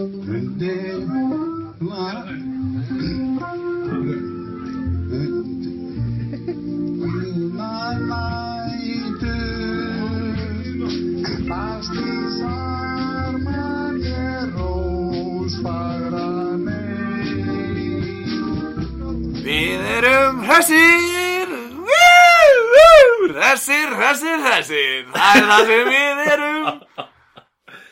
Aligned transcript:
Við 0.00 0.08
erum 19.98 20.40
hressir 20.46 21.48
Hressir, 23.30 23.88
hressir, 23.98 24.38
hressir 24.40 25.04
Það 25.12 25.36
er 25.36 25.44
það 25.50 25.62
sem 25.68 25.84
við 25.92 26.16
erum 26.32 26.64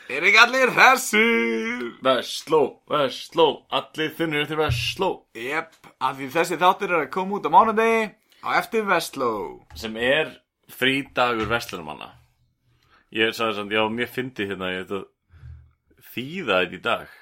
Er 0.09 0.21
ekki 0.25 0.39
allir 0.47 0.69
hressir 0.73 1.58
Vestló, 1.99 2.61
Vestló, 2.87 3.47
allir 3.75 4.13
þunnir 4.15 4.47
til 4.47 4.59
Vestló. 4.61 5.09
Jep, 5.35 5.73
af 5.99 6.15
því 6.15 6.29
þessi 6.31 6.59
þáttur 6.61 6.93
er 6.93 7.03
að 7.03 7.11
koma 7.11 7.39
út 7.39 7.47
á 7.47 7.51
mánudegi 7.51 8.05
á 8.45 8.49
eftir 8.55 8.85
Vestló. 8.87 9.31
Sem 9.75 9.97
er 9.99 10.31
frídagur 10.71 11.49
Vestlunumanna 11.49 12.13
Ég 13.11 13.33
sagði 13.33 13.57
samt, 13.57 13.73
já, 13.73 13.81
mér 13.89 14.09
fyndi 14.13 14.45
hérna 14.45 14.67
ég 14.69 14.83
þetta 14.85 16.09
þýða 16.13 16.59
þetta 16.61 16.77
í 16.77 16.81
dag. 16.85 17.13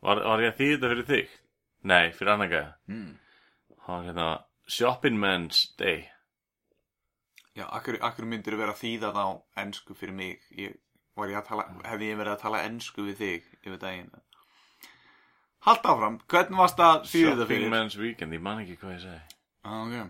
Var, 0.00 0.20
var 0.24 0.42
ég 0.42 0.54
að 0.54 0.60
þýða 0.60 0.74
þetta 0.74 0.92
fyrir 0.92 1.08
þig? 1.10 1.34
Nei, 1.88 2.04
fyrir 2.16 2.34
annan 2.34 2.52
gæða 2.52 2.70
Mm. 2.88 3.10
Var 3.88 4.06
hérna 4.08 4.28
Shopping 4.68 5.20
Men's 5.20 5.66
Day. 5.78 6.08
Já, 7.56 7.66
akkur, 7.68 7.98
akkur 8.00 8.26
myndir 8.28 8.56
vera 8.56 8.72
þýða 8.76 9.12
þá 9.12 9.24
ensku 9.60 9.94
fyrir 9.98 10.16
mig? 10.16 10.40
Ég, 10.56 10.74
ég 11.26 11.44
tala, 11.48 11.64
Hefði 11.84 12.10
ég 12.12 12.18
verið 12.20 12.32
að 12.36 12.42
tala 12.42 12.64
ensku 12.68 13.02
við 13.02 13.16
þig 13.18 13.48
yfir 13.64 13.78
daginn 13.82 14.10
Halt 15.66 15.88
áfram, 15.90 16.20
hvernig 16.30 16.58
varst 16.58 16.78
að 16.78 17.08
þýða 17.10 17.30
þetta 17.32 17.42
Shopping 17.42 17.48
fyrir? 17.50 17.70
Men's 17.74 17.96
Weekend, 17.98 18.32
ég 18.32 18.44
man 18.44 18.60
ekki 18.62 18.76
hvað 18.78 18.92
ég 18.94 19.00
segi 19.02 19.20
Ah, 19.64 19.80
okay. 19.82 20.06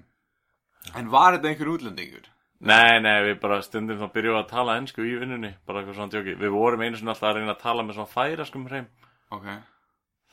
En 0.94 1.08
var 1.10 1.34
þetta 1.34 1.48
einhver 1.48 1.72
útlendingur? 1.72 2.28
Nei, 2.60 2.98
nei, 3.00 3.16
við 3.22 3.40
bara 3.40 3.62
stundum 3.62 3.98
þá 3.98 4.12
byrjum 4.12 4.34
við 4.36 4.42
að 4.42 4.50
tala 4.50 4.76
ensku 4.82 5.06
í 5.06 5.16
vinnunni 5.20 5.54
Bara 5.66 5.80
eitthvað 5.80 5.94
svona 5.94 6.12
djóki 6.12 6.36
Við 6.38 6.54
vorum 6.54 6.82
einu 6.82 6.98
sinni 6.98 7.12
alltaf 7.14 7.30
að 7.30 7.36
reyna 7.38 7.54
að 7.54 7.62
tala 7.62 7.84
með 7.86 7.98
svona 7.98 8.12
færaskum 8.12 8.66
hreim 8.68 8.88
Ok 9.34 9.48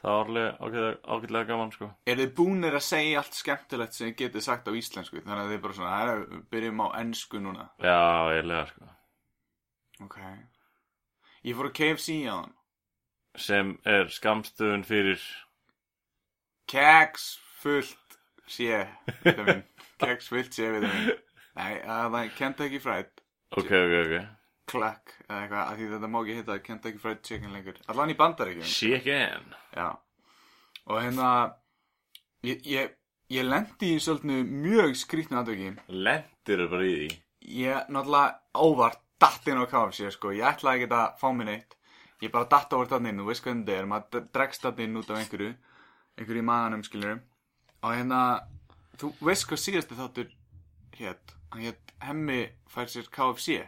Það 0.05 0.11
var 0.11 0.27
alveg 0.29 0.97
ágætlega, 1.05 1.45
gaman, 1.49 1.71
sko 1.73 1.89
Er 2.05 2.19
þið 2.19 2.33
búnir 2.37 2.75
að 2.77 2.83
segja 2.85 3.21
allt 3.21 3.37
skemmtilegt 3.37 3.95
sem 3.97 4.11
getið 4.17 4.43
sagt 4.45 4.67
á 4.69 4.71
íslensku? 4.77 5.21
Þannig 5.21 5.45
að 5.45 5.53
þið 5.53 5.61
bara 5.63 5.77
svona, 5.77 5.93
"Herra, 5.97 6.17
við 6.19 6.43
byrjum 6.51 6.83
á 6.85 6.87
ensku 6.99 7.39
núna. 7.41 7.69
Já, 7.81 8.01
eiginlega, 8.29 8.67
sko 8.67 8.89
Ok. 10.05 10.17
Ég 11.45 11.53
fór 11.53 11.67
að 11.69 11.75
KFC 11.77 12.13
á 12.25 12.41
hann. 12.41 12.53
Sem 13.37 13.75
er 13.85 14.07
skamstöðun 14.09 14.85
fyrir 14.87 15.21
Keks 16.71 17.35
fullt 17.61 18.15
sé, 18.49 18.79
þetta 19.21 19.45
minn. 19.45 19.61
Keks 20.01 20.31
fullt 20.31 20.57
sé, 20.57 20.71
þetta 20.73 20.89
minn. 20.89 21.11
Nei, 21.59 21.75
að 21.83 22.07
það 22.15 22.17
er 22.21 22.31
Kentucky 22.39 22.79
Fried 22.83 23.21
Ok, 23.55 23.69
ok, 23.69 23.93
ok 23.99 24.15
Cluck 24.65 25.13
eða 25.27 25.37
eitthvað, 25.43 25.61
af 25.61 25.77
því 25.77 25.91
þetta 25.91 26.09
má 26.09 26.17
ekki 26.23 26.39
hitta 26.39 26.57
Kentucky 26.65 27.03
Fried 27.03 27.21
Chicken 27.29 27.53
lengur. 27.53 27.77
Allan 27.93 28.15
í 28.15 28.17
bandaríkjum. 28.17 28.65
Chicken 28.65 29.53
Já. 29.77 29.87
Og 30.89 31.01
hérna, 31.03 31.29
ég, 32.49 32.65
ég, 32.65 32.97
ég 33.37 33.45
lendi 33.45 33.93
í 33.93 34.01
svolítinu 34.01 34.41
mjög 34.49 34.97
skrýtnu 34.97 35.43
aðvöki. 35.43 35.75
Lendir 35.93 36.65
bara 36.73 36.89
í 36.89 36.97
því 36.97 37.13
Ég 37.45 37.93
náttúrulega 37.93 38.39
óvart 38.57 39.04
datt 39.21 39.47
inn 39.47 39.61
á 39.61 39.65
KFC 39.69 40.11
sko, 40.13 40.33
ég 40.35 40.47
ætlaði 40.47 40.85
ekki 40.85 40.97
að 40.97 41.15
fá 41.21 41.27
mér 41.35 41.49
neitt. 41.51 41.77
Ég 42.23 42.31
bara 42.31 42.47
datt 42.49 42.73
óvart 42.73 42.93
þarna 42.93 43.11
inn, 43.11 43.21
þú 43.21 43.29
veist 43.29 43.43
hvernig 43.45 43.65
þetta 43.65 43.79
er. 43.79 43.89
Maður 43.91 44.27
dregst 44.33 44.65
þarna 44.65 44.85
inn 44.85 44.99
út 45.01 45.11
af 45.11 45.21
einhverju 45.21 45.51
einhverju 46.15 46.41
í 46.41 46.47
maganum 46.47 46.83
skilur 46.85 47.17
og 47.83 47.91
hérna, 47.91 48.19
þú 49.01 49.11
veist 49.27 49.47
hvað 49.49 49.61
síðasti 49.61 49.97
þáttur 49.99 50.29
hétt, 50.99 51.35
hétt 51.59 51.93
Hemmi 52.05 52.41
fær 52.71 52.89
sér 52.91 53.09
KFC. 53.11 53.59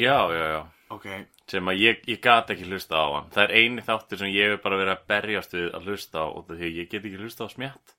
Já, 0.00 0.16
já, 0.32 0.44
já. 0.54 0.60
Ok, 0.90 1.06
Sem 1.50 1.68
að 1.70 1.80
ég, 1.82 2.02
ég 2.10 2.18
gat 2.22 2.50
ekki 2.50 2.66
hlusta 2.66 2.98
á 2.98 3.06
hann. 3.14 3.30
Það 3.34 3.44
er 3.44 3.52
eini 3.58 3.82
þáttur 3.86 4.20
sem 4.20 4.32
ég 4.34 4.52
hef 4.52 4.62
bara 4.64 4.78
verið 4.78 4.94
að 4.96 5.06
berjast 5.10 5.54
við 5.54 5.68
að 5.74 5.88
hlusta 5.88 6.22
á 6.22 6.26
Og 6.30 6.50
því 6.50 6.70
ég 6.76 6.90
get 6.90 7.04
ekki 7.04 7.20
hlusta 7.20 7.46
á 7.46 7.48
smjatt 7.50 7.94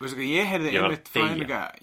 veistu 0.00 0.16
hvað, 0.16 0.30
ég 0.32 0.48
heyrði 0.48 0.70
einmitt 0.80 1.10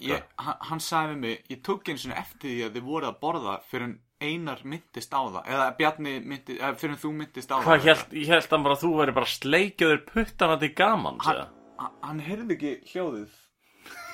ég, 0.02 0.22
hann, 0.42 0.58
hann 0.70 0.82
sagði 0.82 1.14
við 1.14 1.20
mig, 1.22 1.42
ég 1.52 1.60
tók 1.66 1.88
einu 1.88 2.02
svona 2.02 2.18
eftir 2.22 2.50
því 2.50 2.64
að 2.66 2.76
þið 2.76 2.88
voru 2.88 3.08
að 3.08 3.18
borða 3.22 3.54
fyrir 3.70 3.92
einar 4.24 4.60
myndist 4.66 5.12
á 5.14 5.20
það 5.22 5.50
eða 5.54 5.66
Bjarni 5.78 6.14
myndist, 6.24 6.58
eða 6.60 6.70
fyrir 6.80 6.98
þú 7.02 7.10
myndist 7.20 7.52
á 7.52 7.56
Hvað 7.62 7.68
það 7.78 7.86
held, 7.90 8.16
ég 8.18 8.32
held 8.32 8.48
hann 8.54 8.64
bara 8.66 8.76
að 8.78 8.82
þú 8.84 8.90
væri 8.98 9.14
bara 9.18 9.30
sleikjaður 9.32 10.00
puttana 10.08 10.56
til 10.62 10.70
gaman 10.80 11.20
hann, 11.26 11.44
hann, 11.78 11.94
hann 12.02 12.22
heyrði 12.26 12.56
ekki 12.56 12.72
hljóðið. 12.92 13.36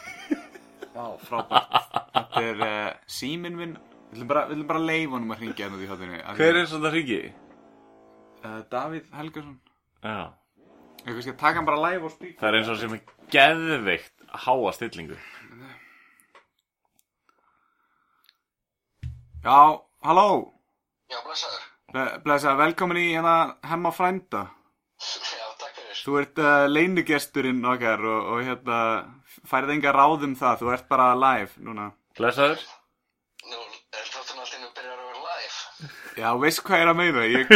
Já, 0.95 1.07
frábært. 1.27 1.79
Þetta 2.15 2.43
er 2.51 2.61
uh, 2.69 2.91
síminn 3.11 3.57
minn. 3.59 3.73
Við 4.13 4.19
viljum 4.21 4.31
bara, 4.31 4.45
við 4.47 4.55
viljum 4.59 4.69
bara 4.71 4.85
leifa 4.87 5.17
honum 5.17 5.33
að 5.35 5.41
hringja 5.43 5.65
hérna 5.67 5.79
út 5.81 5.85
í 5.85 5.89
hátinu 5.91 6.21
Hver 6.39 6.59
er 6.61 6.69
svona 6.71 6.93
ringi? 6.95 7.21
uh, 8.45 8.61
Davíð 8.71 9.09
Helgason. 9.19 9.57
Já. 10.05 10.19
Ég 11.05 11.09
kannski 11.17 11.33
að 11.35 11.41
taka 11.41 11.59
hann 11.59 11.67
bara 11.69 11.81
live 11.85 12.07
og 12.09 12.13
spík 12.15 12.37
Það 12.41 12.49
er 12.51 12.57
eins 12.61 12.69
og 12.73 12.79
sem 12.81 12.95
er 12.97 13.01
geðveikt 13.35 14.29
háa 14.45 14.71
stillingu. 14.77 15.17
Já, 19.45 19.57
halló 20.05 20.29
Já, 21.13 21.19
blessaður. 21.27 21.65
Ble- 21.95 22.19
Blessa, 22.25 22.55
velkomin 22.59 23.01
í 23.03 23.09
hérna 23.15 23.35
hemma 23.71 23.91
frænda 23.95 24.45
Já, 25.39 25.47
takk 25.61 25.75
fyrir. 25.81 25.99
Þú 26.05 26.17
ert 26.23 26.41
uh, 26.43 26.65
leinugesturinn 26.71 27.61
okkar 27.75 28.03
og, 28.05 28.31
og 28.37 28.43
hérna 28.47 28.79
færið 29.51 29.75
enga 29.79 29.93
ráð 29.97 30.25
um 30.29 30.35
það, 30.39 30.61
þú 30.63 30.73
ert 30.77 30.89
bara 30.91 31.11
live 31.19 31.53
núna 31.67 31.91
Blessaður 32.19 32.63
Nú, 33.45 33.61
er 33.93 34.09
þáttan 34.09 34.41
allt 34.45 34.55
innum 34.57 34.73
byrjar 34.77 34.97
að 34.97 35.07
vera 35.11 35.23
live? 35.29 35.93
Já, 36.23 36.29
veist 36.41 36.63
hvað 36.65 36.79
ég 36.79 36.85
er 36.87 36.93
að 36.93 37.01
meina 37.01 37.25
Ég, 37.29 37.55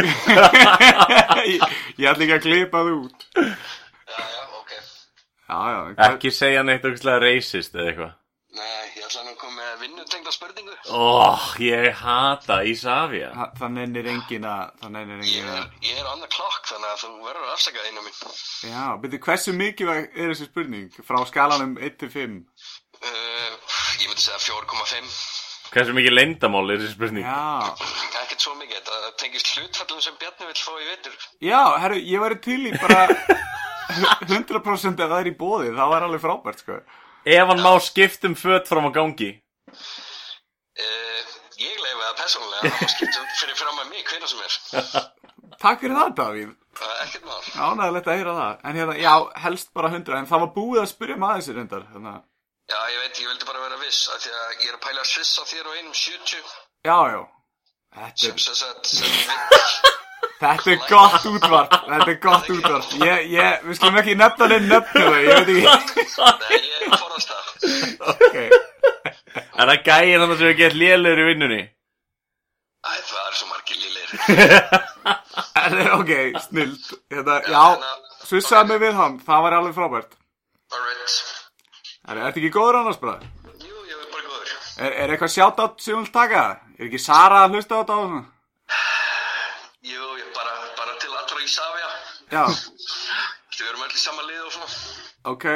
ég, 1.55 1.67
ég 2.03 2.09
ætla 2.11 2.27
ekki 2.27 2.37
að 2.39 2.45
klipa 2.49 2.83
það 2.83 2.95
út 2.99 3.29
Já, 3.39 4.25
já, 4.25 4.43
ok. 4.59 4.73
Já, 5.49 5.59
já, 5.73 5.79
Ekki 6.11 6.33
segja 6.35 6.65
neitt 6.67 6.85
okkur 6.91 7.23
racist 7.25 7.79
eða 7.79 7.93
eitthvað 7.93 8.13
Nei, 8.59 8.85
ég 8.99 9.05
ætla 9.07 9.23
nú 9.25 9.33
að 9.37 9.39
koma 9.39 9.57
með 9.63 9.75
vinnutengda 9.85 10.33
spurningu. 10.35 10.58
Óh, 10.89 11.43
ég 11.61 11.93
hata 12.01 12.61
Ísafja 12.65 13.31
Þa- 13.35 13.49
Það 13.59 13.73
nennir 13.77 14.07
engin 14.13 14.45
að 14.49 14.71
Það 14.81 14.91
nennir 14.95 15.23
Ég 15.27 15.43
engin 15.43 15.49
er, 15.55 15.99
er 16.01 16.07
on 16.13 16.21
the 16.23 16.29
clock, 16.33 16.63
þannig 16.71 16.93
að 16.95 17.03
þú 17.03 17.11
verður 17.27 17.47
að 17.49 17.53
afsaka 17.57 17.85
einu 17.89 18.05
mín. 18.07 18.17
Já, 18.71 18.85
byrju, 19.03 19.21
hversu 19.27 19.53
mikilvæg 19.59 20.07
er 20.17 20.33
þessi 20.33 20.47
spurning? 20.49 20.89
Frá 21.09 21.19
skalanum 21.29 21.77
1 21.79 21.99
til 22.05 22.11
5 22.15 22.39
Uh, 22.99 23.53
ég 24.03 24.09
myndi 24.11 24.23
segja 24.25 24.41
4,5. 24.43 25.11
Hversu 25.71 25.93
mikið 25.95 26.15
leyndamál 26.17 26.73
er 26.75 26.81
þessi 26.83 26.97
spurning? 26.97 27.23
Já, 27.23 27.75
Ekkert 28.25 28.43
svo 28.43 28.55
mikið, 28.59 28.81
þetta 28.89 29.13
tengist 29.21 29.53
hlutfallum 29.55 30.01
sem 30.03 30.17
Bjarni 30.19 30.49
vill 30.49 30.63
fá 30.65 30.73
í 30.83 30.89
vetur. 30.89 31.15
já, 31.47 31.61
herru, 31.79 31.95
ég 32.03 32.19
væri 32.25 32.41
til 32.43 32.59
í 32.67 32.73
bara 32.83 33.05
100% 34.27 34.99
ef 34.99 35.11
það 35.13 35.21
er 35.21 35.31
í 35.31 35.35
bóði 35.39 35.71
Það 35.77 35.93
var 35.93 36.07
alveg 36.09 36.25
frábært, 36.25 36.65
sko 36.65 36.81
Ef 37.29 37.47
hann 37.53 37.63
má 37.63 37.73
skiptum 37.87 38.35
föt 38.39 38.67
fram 38.71 38.89
á 38.89 38.93
gangi 38.99 39.31
ég 41.65 41.83
leiði 41.83 41.99
það 42.05 42.17
persónulega, 42.23 42.73
það 42.79 42.91
skiptum 42.95 43.29
fyrir 43.41 43.59
fram 43.63 43.83
að 43.83 43.91
mig 43.93 44.03
hvernig 44.09 44.33
sem 44.33 44.41
er. 44.47 45.09
Takk 45.59 45.85
fyrir 45.85 45.99
það, 46.01 46.17
Davíð 46.23 46.57
Uh, 46.79 46.91
ekkert 47.03 47.25
mál. 47.27 47.41
Ánægilegt 47.59 48.07
að 48.07 48.15
heyra 48.21 48.33
það 48.37 48.61
En 48.69 48.77
hérna, 48.79 48.93
já, 49.03 49.13
helst 49.43 49.71
bara 49.75 49.89
100 49.91 50.15
En 50.15 50.29
það 50.31 50.43
var 50.45 50.51
búið 50.55 50.81
að 50.85 50.91
spyrja 50.93 51.17
maður 51.19 51.41
sér 51.43 51.57
Þannig 51.59 52.11
að, 52.13 52.21
Já, 52.71 52.77
ég 52.93 53.01
veit, 53.03 53.19
ég 53.19 53.31
vildi 53.33 53.49
bara 53.49 53.63
vera 53.65 53.79
viss, 53.81 53.99
af 54.15 54.21
því 54.23 54.31
að 54.37 54.53
ég 54.53 54.69
er 54.69 54.77
að 54.77 54.85
pæla 54.85 55.03
að 55.03 55.09
svissa 55.11 55.47
þér 55.51 55.67
og 55.73 55.75
einum 55.81 55.97
70. 55.99 56.53
já, 56.87 56.99
já 57.11 57.19
Þetta 57.99 58.23
Sem 58.23 58.31
er, 58.31 58.45
sem 58.45 58.59
sagt, 58.61 58.93
sem 58.93 59.11
vill. 59.11 59.99
þetta 60.45 60.71
er 60.77 60.87
gott 60.93 61.29
útvarp 61.33 61.77
Þetta 61.89 62.11
er 62.15 62.21
gott 62.29 62.51
útvarp 62.55 62.95
Ég, 63.03 63.27
ég, 63.35 63.67
við 63.67 63.81
skulum 63.81 64.01
ekki 64.05 64.17
nefna 64.23 64.51
neinn 64.55 64.71
nöfnu 64.71 65.07
Ég 65.19 65.51
veit 65.51 65.51
ekki 65.51 66.07
Nei, 66.47 66.63
ég 66.63 66.95
forðast 66.95 67.35
það. 67.35 67.47
Ok 68.15 68.68
Er 69.59 69.67
það 69.73 69.83
gæin 69.89 70.21
hann 70.23 70.37
sem 70.39 70.49
er 70.53 70.57
gett 70.59 70.77
lélegur 70.79 71.23
í 71.25 71.27
vinnunni? 71.33 71.63
Æ, 72.87 72.91
það 73.11 73.25
er 73.27 73.35
svo 73.41 73.47
margir. 73.51 73.75
En, 75.59 75.75
ok, 75.99 76.11
snild 76.47 76.87
hérna, 77.13 77.35
Já, 77.45 77.65
svissaði 78.25 78.71
mig 78.71 78.79
við 78.81 78.95
hann 78.97 79.19
Það 79.21 79.43
var 79.45 79.57
alveg 79.59 79.75
frábært 79.77 80.15
Alright. 80.73 81.17
Er 82.09 82.21
þetta 82.23 82.41
ekki 82.41 82.51
góður 82.55 82.79
annars 82.81 82.99
bara? 83.03 83.19
Jú, 83.61 83.75
ég 83.91 83.99
er 83.99 84.09
bara 84.15 84.25
góður. 84.25 84.55
Er, 84.81 84.95
er 85.05 85.13
eitthvað 85.13 85.33
shoutout 85.35 85.83
sem 85.85 85.93
þú 85.95 86.01
vilt 86.07 86.15
taka? 86.17 86.45
Er 86.79 86.87
ekki 86.89 87.01
Sara 87.05 87.43
að 87.45 87.57
hlusta 87.59 87.77
á 87.77 87.81
þetta 87.83 87.99
á 87.99 88.01
svona? 88.01 88.23
Jú, 89.93 90.09
ég 90.23 90.33
bara, 90.39 90.55
bara 90.81 90.97
til 91.03 91.13
allra 91.13 91.45
í 91.45 91.51
Savia. 91.53 91.91
Já, 92.33 92.45
Við 93.59 93.67
erum 93.69 93.85
öll 93.89 93.93
í 93.93 94.03
sama 94.07 94.25
lið 94.31 94.43
og 94.47 94.53
svona. 94.57 94.71
ok 95.35 95.47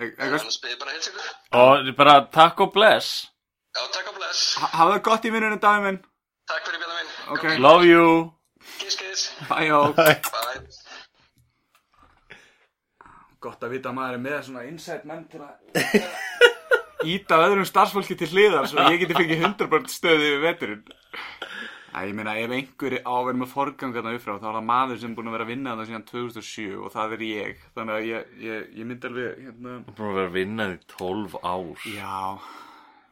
Annars 0.00 0.60
beðið 0.64 0.78
bara 0.80 0.94
heils 0.96 1.08
ykkur. 1.10 1.30
Og 1.60 1.90
bara 1.98 2.14
takk 2.32 2.60
og 2.64 2.72
bless 2.74 3.10
Já, 3.76 3.82
takk 3.94 4.08
og 4.10 4.16
bless. 4.18 4.44
ha- 4.58 4.70
hafðu 4.80 4.96
það 4.96 5.02
gott 5.10 5.26
í 5.28 5.32
vinnunum 5.34 5.60
daginn 5.62 5.84
minn 5.88 6.00
Takk 6.50 6.64
fyrir 6.66 6.80
björna 6.82 6.96
minn. 7.00 7.10
Ok, 7.36 7.44
Love 7.62 7.84
you 7.86 8.06
Kiss, 8.80 8.96
kiss. 9.00 9.26
Bæjó 9.48 9.82
Bye. 9.96 10.20
Gott 13.40 13.62
að 13.64 13.70
vita 13.76 13.88
að 13.88 13.96
maður 13.96 14.16
er 14.18 14.22
með 14.24 14.40
svona 14.48 14.64
inside 14.68 15.06
menn 15.08 15.22
til 15.32 15.40
að 15.44 15.54
Íta 17.14 17.38
öðrum 17.46 17.64
starfsfólki 17.64 18.16
til 18.20 18.28
hliðar 18.34 18.66
Svo 18.68 18.82
ég 18.92 19.00
geti 19.00 19.16
fengið 19.16 19.44
100% 19.46 19.88
stöði 19.94 20.26
yfir 20.34 20.42
veturinn 20.44 20.82
Æ, 21.90 22.00
ég 22.06 22.14
meina 22.14 22.36
ef 22.38 22.52
einhver 22.54 22.94
á 23.02 23.10
að 23.10 23.24
vera 23.26 23.38
með 23.40 23.50
forgangarna 23.50 24.12
upp 24.14 24.22
frá 24.22 24.34
þá 24.38 24.46
er 24.50 24.56
það 24.60 24.66
maður 24.70 25.00
sem 25.02 25.10
er 25.10 25.16
búin 25.18 25.30
að 25.30 25.34
vera 25.36 25.46
að 25.46 25.50
vinna 25.50 25.72
það 25.80 25.88
síðan 25.90 26.04
2007 26.10 26.76
og 26.84 26.92
það 26.94 27.14
er 27.16 27.24
ég. 27.26 27.64
Þannig 27.74 27.96
að 27.96 28.06
ég, 28.10 28.28
ég, 28.46 28.68
ég 28.78 28.86
myndi 28.90 29.10
alveg 29.10 29.40
hérna, 29.46 29.74
Búin 29.90 30.10
að 30.12 30.18
vera 30.20 30.28
að 30.30 30.36
vinna 30.38 30.68
því 30.70 30.78
12 30.94 31.34
ár. 31.42 31.88
Já, 31.96 32.14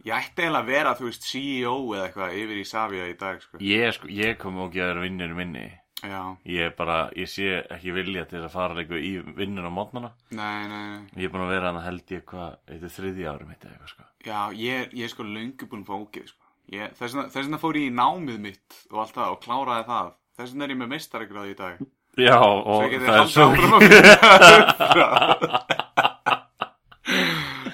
ég 0.07 0.15
ætti 0.21 0.45
eiginlega 0.47 0.63
að 0.63 0.71
vera, 0.71 0.95
þú 1.01 1.09
veist, 1.09 1.27
CEO 1.27 1.75
eða 1.97 2.07
eitthvað 2.07 2.39
yfir 2.45 2.63
í 2.63 2.69
Savia 2.71 3.11
í 3.11 3.19
dag, 3.19 3.43
sko. 3.43 3.61
Ég, 3.67 3.93
sko, 3.99 4.11
ég 4.15 4.39
kom 4.39 4.63
ekki 4.69 4.83
að 4.85 4.91
vera 4.93 5.05
vinninu 5.09 5.39
minni. 5.43 5.67
Já, 5.99 6.21
Ég 6.47 6.77
bara, 6.79 7.09
ég 7.19 7.27
sé 7.27 7.57
ekki 7.75 7.91
vilja 7.91 8.23
til 8.31 8.39
að 8.47 8.53
fara 8.55 8.77
eitthvað 8.79 9.03
í 9.03 9.17
vinnun 9.35 9.67
á 9.67 9.73
mótnana 9.75 10.13
nei, 10.31 10.69
nei, 10.71 10.83
nei. 10.93 11.09
Ég 11.19 11.27
er 11.27 11.33
búin 11.35 11.43
að 11.43 11.51
vera 11.57 11.73
hann 11.73 11.83
held 11.83 12.13
ég 12.15 12.23
hvað, 12.31 12.53
þetta 12.71 12.87
er 12.87 12.95
þriðja 12.95 13.33
eða 13.33 13.57
eitthvað 13.57 13.91
sko. 13.91 14.07
Já, 14.29 14.39
ég, 14.55 14.85
er- 14.85 14.95
ég 14.95 15.09
er 15.09 15.11
sko 15.11 15.27
löngu 15.27 15.67
búin 15.73 15.83
að 15.83 15.97
ógeð, 15.99 16.29
sko. 16.31 16.48
Þess, 16.69 17.15
vegna, 17.35 17.59
fór 17.63 17.79
ég 17.81 17.89
í 17.89 17.95
námið 17.97 18.39
mitt 18.45 18.81
og 18.93 18.99
allt 19.05 19.15
það 19.17 19.31
og 19.35 19.39
kláraði 19.45 19.85
það. 19.89 20.11
Þess 20.39 20.53
vegna 20.53 20.65
er 20.69 20.75
ég 20.75 20.81
með 20.83 20.91
meistaregráð 20.93 21.49
í 21.49 21.57
dag. 21.59 21.75
Já, 22.19 22.37
og 22.43 22.93
það 22.93 23.15
er 23.15 23.29
svo 23.31 23.47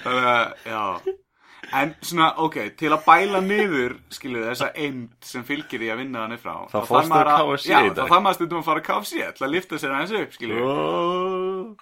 Þannig 0.05 0.27
að, 0.31 0.43
já. 0.69 0.83
En 1.75 1.91
svona, 2.05 2.27
ok, 2.45 2.55
til 2.79 2.91
að 2.93 3.01
bæla 3.07 3.39
niður, 3.43 3.95
skilur 4.13 4.45
þessa 4.47 4.69
eind 4.79 5.09
sem 5.25 5.43
fylgir 5.47 5.81
því 5.81 5.89
að 5.91 5.99
vinna 6.03 6.21
hann 6.23 6.37
frá. 6.39 6.53
Þarf 6.71 6.87
fórstu 6.91 7.17
að- 7.17 7.31
KFC 7.41 7.67
Já, 7.71 7.79
í 7.81 7.89
þá 7.89 7.95
dag. 7.97 8.07
þarf 8.11 8.21
maður 8.27 8.37
stundum 8.37 8.59
að 8.61 8.67
fara 8.69 8.79
að 8.83 8.87
KFC 8.89 9.11
til 9.35 9.45
að 9.47 9.53
lifta 9.55 9.75
sér 9.81 9.95
aðeins 9.97 10.15
upp, 10.21 10.31
skilur 10.37 10.61
Ó. 10.61 11.75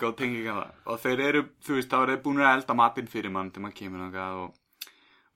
góð 0.00 0.14
tenging 0.20 0.46
að 0.46 0.60
það 0.60 0.70
og 0.92 1.00
þeir 1.00 1.20
eru, 1.30 1.42
þú 1.66 1.72
veist, 1.74 1.90
þá 1.90 1.96
eru 2.02 2.12
þeir 2.14 2.22
búin 2.24 2.38
að 2.44 2.54
elda 2.54 2.74
matinn 2.74 3.08
fyrir 3.10 3.30
mann 3.34 3.50
til 3.50 3.62
maður 3.64 3.78
kemur 3.80 4.00
og, 4.44 4.52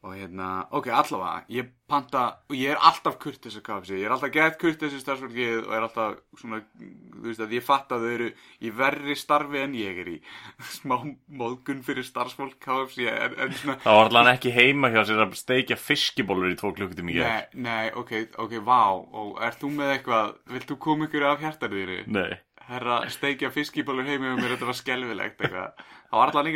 og 0.04 0.12
hérna, 0.12 0.48
ok, 0.76 0.90
allavega 0.92 1.44
ég 1.48 1.70
panta, 1.88 2.24
og 2.50 2.56
ég 2.56 2.74
er 2.74 2.80
alltaf 2.84 3.16
kurtis 3.20 3.56
að 3.56 3.62
KFC, 3.64 3.92
ég 3.96 4.08
er 4.08 4.12
alltaf 4.12 4.32
gett 4.34 4.58
kurtis 4.60 4.92
í 4.96 5.00
starfsfólkið 5.00 5.62
og 5.62 5.72
er 5.76 5.86
alltaf 5.86 6.18
svona, 6.40 6.58
þú 6.76 7.24
veist 7.24 7.44
að 7.44 7.54
ég 7.56 7.64
fatt 7.64 7.94
að 7.94 8.04
þau 8.04 8.10
eru 8.10 8.28
í 8.60 8.72
verri 8.76 9.16
starfi 9.16 9.62
en 9.64 9.76
ég 9.78 10.00
er 10.02 10.10
í. 10.12 10.16
Smá 10.76 10.96
móðgun 11.40 11.80
fyrir 11.86 12.04
starfsfólk 12.04 12.58
KFC 12.60 13.08
en, 13.08 13.36
en 13.46 13.56
svona 13.56 13.78
Það 13.86 14.00
var 14.00 14.10
allan 14.10 14.32
ekki 14.34 14.52
heima 14.56 14.92
hjá 14.92 15.00
sér 15.08 15.24
að 15.24 15.38
steikja 15.40 15.80
fiskibólur 15.80 16.52
í 16.52 16.58
tvo 16.60 16.74
klukkutum 16.76 17.08
í 17.08 17.16
Nei, 17.16 17.22
gerð 17.22 17.64
nei, 17.64 17.86
ok, 17.96 18.12
ok, 18.44 18.58
vá, 18.68 18.82
og 18.92 19.40
ert 19.44 19.62
þú 19.62 19.72
með 19.78 19.94
eitthvað, 19.96 20.36
vilt 20.52 20.68
þú 20.68 20.78
koma 20.84 21.08
ykkur 21.08 21.28
af 21.30 21.40
hjartarðinu? 21.46 22.02
Nei. 22.12 22.34
Herra 22.64 23.02
steikja 23.12 23.50
fiskibólur 23.52 24.06
heimi 24.08 24.30
og 24.32 24.38
mér 24.40 24.54
þetta 24.54 24.68
var 24.68 24.78
skelfilegt 24.78 25.40
eitthvað. 25.40 25.82
Það 26.12 26.20
var 26.20 26.30
alltaf 26.30 26.46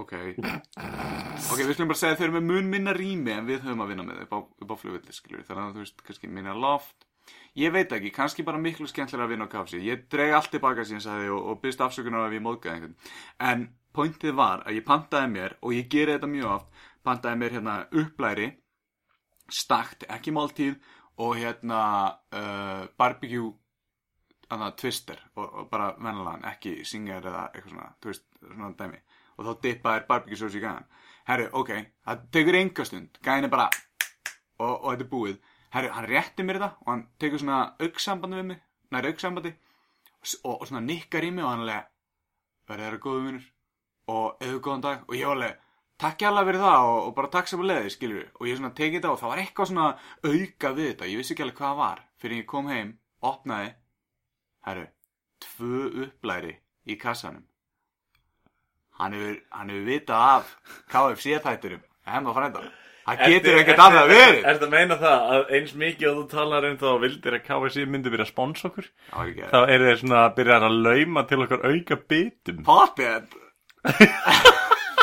ok, 0.00 0.14
ok, 0.40 1.60
við 1.60 1.74
skulum 1.74 1.92
bara 1.92 2.00
segja 2.00 2.16
að 2.16 2.22
þeir 2.22 2.28
eru 2.28 2.36
með 2.38 2.48
mun 2.50 2.72
minna 2.72 2.96
rými 2.96 3.34
en 3.34 3.48
við 3.48 3.62
höfum 3.64 3.84
að 3.84 3.92
vinna 3.92 4.06
með 4.08 4.24
upp 4.24 4.34
á, 4.34 4.38
upp 4.64 4.74
á 4.74 4.76
flugvilli, 4.80 5.14
skilur 5.16 5.46
þannig 5.46 5.64
að 5.66 5.78
þú 5.78 5.84
veist, 5.84 6.04
kannski 6.08 6.30
minna 6.30 6.56
loft. 6.56 7.06
Ég 7.58 7.74
veit 7.74 7.92
ekki, 7.92 8.12
kannski 8.14 8.44
bara 8.46 8.58
miklu 8.62 8.88
skemmtilega 8.90 9.26
að 9.26 9.34
vinna 9.34 9.46
á 9.46 9.52
KFC 9.52 9.82
ég 9.84 10.06
dreg 10.10 10.32
allt 10.34 10.50
tilbaka 10.54 10.86
síðan 10.86 11.04
sagði 11.04 11.32
og, 11.34 11.50
og 11.52 11.60
byrst 11.62 11.82
afsökunar 11.84 12.28
ef 12.28 12.36
ég 12.36 12.44
móðgæði 12.46 12.74
einhvern. 12.74 12.96
En 13.50 13.66
pointið 13.94 14.36
var 14.38 14.64
að 14.64 14.78
ég 14.78 14.86
pantaði 14.86 15.32
mér 15.34 15.56
og 15.60 15.74
ég 15.74 15.90
geri 15.90 16.16
þetta 16.16 16.30
mjög 16.30 16.52
oft 16.54 16.82
pantaði 17.06 17.40
mér 17.40 17.56
hérna 17.58 17.76
upplæri 18.02 18.48
stakt, 19.50 20.06
ekki 20.08 20.34
máltíð 20.34 20.76
og 21.20 21.36
hérna 21.40 21.80
uh, 22.32 22.84
barbecue 22.98 23.50
annað 24.50 24.76
twister 24.82 25.20
og, 25.36 25.46
og 25.46 25.70
bara 25.70 25.92
vennilegan, 25.98 26.46
ekki 26.50 26.80
singer 26.86 27.22
eða 27.22 27.48
eitthvað 27.50 27.74
svona, 27.74 27.90
þú 28.00 28.12
veist, 28.12 28.26
svona 28.42 28.70
dæmi 28.78 29.02
og 29.40 29.46
þá 29.46 29.62
dippaðir 29.64 30.06
barbecue 30.08 30.38
sauce 30.38 30.58
í 30.58 30.62
gæðan. 30.62 30.88
Herru, 31.30 31.46
ok, 31.56 31.70
það 32.04 32.26
tekur 32.34 32.58
enga 32.58 32.84
stund. 32.84 33.20
Gæðin 33.24 33.48
er 33.48 33.52
bara 33.52 33.68
og, 34.60 34.74
og 34.74 34.90
þetta 34.90 35.06
er 35.06 35.10
búið, 35.14 35.38
herru, 35.74 35.92
hann 35.96 36.08
rétti 36.10 36.44
mér 36.44 36.60
þetta 36.60 36.84
og 36.84 36.92
hann 36.92 37.06
tekur 37.22 37.42
svona 37.42 37.62
auksambandi 37.80 38.40
við 38.40 38.46
mig 38.50 38.60
nær 38.90 39.08
auksambandi 39.10 39.54
og, 39.54 40.54
og 40.60 40.68
svona 40.68 40.84
nikkar 40.84 41.24
í 41.24 41.32
mig 41.32 41.46
og 41.46 41.52
hann 41.52 41.64
alveg 41.64 41.88
verður 42.68 42.86
þeirra 42.86 43.02
góðu 43.06 43.26
vinnur 43.26 43.48
og 44.10 44.44
eða 44.44 44.62
góðan 44.66 44.86
dag. 44.86 45.04
Og 45.08 45.16
ég 45.16 45.28
var 45.30 45.38
alveg 45.38 45.66
takk 46.00 46.24
ég 46.24 46.30
alveg 46.30 46.50
fyrir 46.50 46.64
það 46.64 46.88
og, 46.90 47.00
og 47.06 47.14
bara 47.18 47.34
takk 47.36 47.50
sem 47.50 47.62
að 47.64 47.70
leiði 47.72 47.94
skilur 47.96 48.30
og 48.36 48.48
ég 48.48 48.58
svona 48.60 48.74
tekið 48.76 48.98
þetta 48.98 49.12
og 49.14 49.20
það 49.20 49.32
var 49.32 49.44
eitthvað 49.44 49.70
svona 49.70 49.90
auka 50.24 50.74
við 50.76 50.90
þetta, 50.90 51.12
ég 51.12 51.22
vissi 51.22 51.36
ekki 51.36 51.46
alveg 51.46 51.60
hvað 51.60 51.70
það 51.70 51.84
var. 51.84 52.02
Fyrir 52.20 52.42
ég 52.42 52.50
kom 52.50 52.72
heim, 52.72 52.96
opnaði 53.30 53.70
herru, 54.66 54.88
tvö 55.40 55.86
upplæri 56.04 56.58
í 56.84 56.96
kassanum 57.00 57.46
hann 59.00 59.16
hefur, 59.16 59.80
vitað 59.88 60.28
af 60.34 60.52
KFC 60.92 61.40
þætturum 61.44 61.82
hemma 62.10 62.36
frænda 62.36 62.62
það 63.10 63.32
getur 63.32 63.58
ekkert 63.60 63.82
annað 63.82 64.10
verið. 64.12 64.40
Er 64.44 64.56
þetta 64.56 64.66
að 64.68 64.74
meina 64.74 64.98
það 65.00 65.26
að 65.34 65.52
eins 65.56 65.74
mikið 65.82 66.08
og 66.10 66.16
þú 66.18 66.24
talar 66.30 66.66
um 66.68 66.78
það 66.80 66.92
og 66.92 67.02
vildir 67.04 67.36
að 67.36 67.44
KFC 67.48 67.86
myndi 67.90 68.12
byrja 68.12 68.26
að 68.26 68.32
spons 68.32 68.64
okkur? 68.68 68.88
Ekki, 69.24 69.50
þá 69.50 69.60
eru 69.64 69.88
þeir 69.88 70.00
svona 70.02 70.22
að 70.26 70.34
byrja 70.38 70.58
að 70.60 70.78
lauma 70.86 71.26
til 71.30 71.40
okkar 71.46 71.66
auka 71.66 72.00
bitum. 72.12 72.64
Potið 72.68 73.38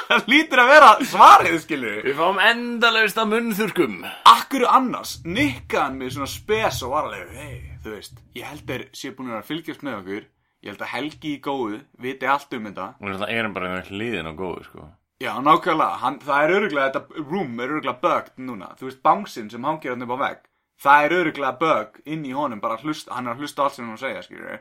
það 0.08 0.30
lítur 0.32 0.62
að 0.62 0.72
vera 0.72 0.90
svarið 1.10 1.58
skilur 1.64 2.00
Við 2.06 2.18
fáum 2.20 2.40
endalaust 2.44 3.18
að 3.20 3.32
munnþurkum 3.34 3.96
Akkur 4.30 4.68
annars 4.70 5.18
nikkaði 5.26 5.82
hann 5.82 5.98
mig 6.00 6.14
svona 6.14 6.30
spes 6.32 6.82
og 6.86 6.94
var 6.94 7.10
alveg, 7.10 7.32
hei, 7.36 7.58
þú 7.84 7.96
veist, 7.96 8.22
ég 8.38 8.48
held 8.48 8.66
þeir 8.70 8.86
sé 8.96 9.12
búin 9.18 9.34
að 9.36 9.48
fylgjast 9.50 9.84
með 9.86 9.98
okkur, 10.02 10.28
ég 10.64 10.72
held 10.74 10.86
að 10.86 10.94
Helgi 10.94 11.34
í 11.36 11.42
góðu 11.44 11.82
viti 12.02 12.30
allt 12.30 12.54
um 12.58 12.70
þetta. 12.70 12.88
Og 13.02 13.12
þetta 13.14 13.34
erum 13.34 13.54
bara 13.58 13.74
með 13.76 13.92
hliðin 13.92 14.32
og 14.32 14.40
góðu 14.42 14.64
sko 14.70 14.88
Já, 15.18 15.32
nákvæmlega, 15.42 15.98
hann, 15.98 16.20
það 16.22 16.44
er 16.44 16.52
öruglega, 16.54 16.90
þetta 16.94 17.24
room 17.26 17.54
er 17.58 17.72
öruglega 17.74 18.02
bugged 18.04 18.36
núna, 18.38 18.68
þú 18.78 18.86
veist, 18.86 19.00
bánsinn 19.02 19.48
sem 19.50 19.64
hangir 19.66 19.96
hann 19.96 20.06
upp 20.06 20.12
á 20.14 20.18
vegg, 20.22 20.44
það 20.86 21.06
er 21.06 21.16
öruglega 21.18 21.54
bug 21.58 21.98
inn 22.06 22.26
í 22.30 22.34
honum, 22.38 22.62
bara 22.62 22.78
hlusta, 22.84 23.16
hann 23.16 23.26
er 23.26 23.34
að 23.34 23.42
hlusta 23.42 23.64
á 23.64 23.66
allt 23.66 23.78
sem 23.80 23.88
hann 23.88 23.98
er 23.98 24.04
segja, 24.04 24.22
skilur. 24.28 24.60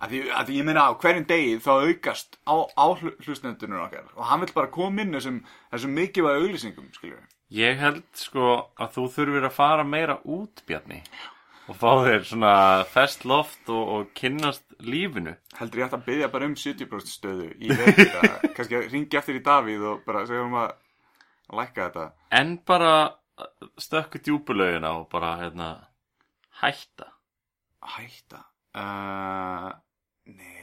Að 0.00 0.14
því, 0.14 0.22
að 0.32 0.48
því 0.48 0.56
ég 0.56 0.66
meina 0.70 0.86
á 0.88 0.96
hverjum 1.02 1.26
degi 1.28 1.58
þá 1.60 1.72
aukast 1.84 2.40
á, 2.48 2.54
á 2.72 2.86
hlustendunum 3.26 3.82
okkar 3.84 4.08
og 4.16 4.24
hann 4.30 4.40
vil 4.40 4.54
bara 4.56 4.72
koma 4.72 5.04
inn 5.04 5.12
þessum, 5.12 5.42
þessum 5.74 5.94
mikilvæg 6.00 6.40
auglýsingum, 6.40 6.88
skilur. 6.96 7.28
Ég 7.52 7.76
held 7.76 8.06
sko 8.16 8.48
að 8.80 8.96
þú 8.96 9.06
þurfir 9.18 9.50
að 9.50 9.56
fara 9.58 9.84
meira 9.84 10.16
út, 10.24 10.64
Bjarni 10.64 11.02
og 11.72 11.78
fá 11.80 11.90
þér 12.04 12.26
svona 12.28 12.54
fest 12.92 13.24
loft 13.28 13.70
og, 13.72 13.82
og 13.94 14.12
kynnast 14.18 14.64
lífinu. 14.84 15.34
Heldur 15.58 15.82
ég 15.82 15.88
ætti 15.88 15.98
að 15.98 16.06
byggja 16.10 16.30
bara 16.34 16.48
um 16.50 16.56
70% 16.58 17.12
stöðu 17.12 17.48
í 17.56 17.72
að 17.72 18.36
kannski 18.56 18.78
að 18.78 18.88
ringi 18.92 19.20
eftir 19.20 19.40
í 19.40 19.44
Davíð 19.46 19.88
og 19.92 20.04
bara 20.06 20.26
segja 20.28 20.44
um 20.46 20.58
að, 20.60 20.74
að 21.48 21.60
lækka 21.62 21.88
þetta. 21.88 22.06
En 22.40 22.56
bara 22.68 22.94
stökku 23.80 24.20
djúpulögina 24.22 24.92
og 25.00 25.08
bara 25.12 25.36
hérna 25.40 25.70
hætta. 26.62 27.08
Hætta? 27.96 28.44
Uh, 28.72 29.72
nei 30.32 30.61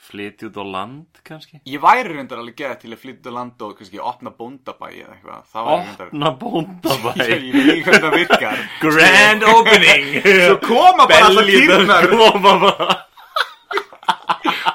flytja 0.00 0.48
út 0.48 0.56
á 0.56 0.64
land 0.64 1.20
kannski? 1.26 1.60
Ég 1.68 1.82
væri 1.82 2.08
reyndar 2.08 2.40
alveg 2.40 2.56
geða 2.62 2.78
til 2.80 2.94
að 2.94 3.02
flytja 3.04 3.34
land 3.34 3.62
og 3.66 3.76
kannski 3.78 4.00
opna 4.00 4.32
bóndabæ 4.36 4.88
eða 4.88 5.18
eitthvað. 5.18 5.42
Opna 5.76 6.32
bóndabæ? 6.40 7.14
Ég 7.28 7.52
veit 7.54 7.70
ekki 7.74 7.84
hvernig 7.86 8.02
það 8.06 8.16
virkar. 8.16 8.64
Grand 8.80 9.46
opening. 9.52 10.10
svo 10.46 10.58
koma 10.64 11.06
bara 11.10 11.30
allar 11.30 11.48
kýrnar. 11.50 13.06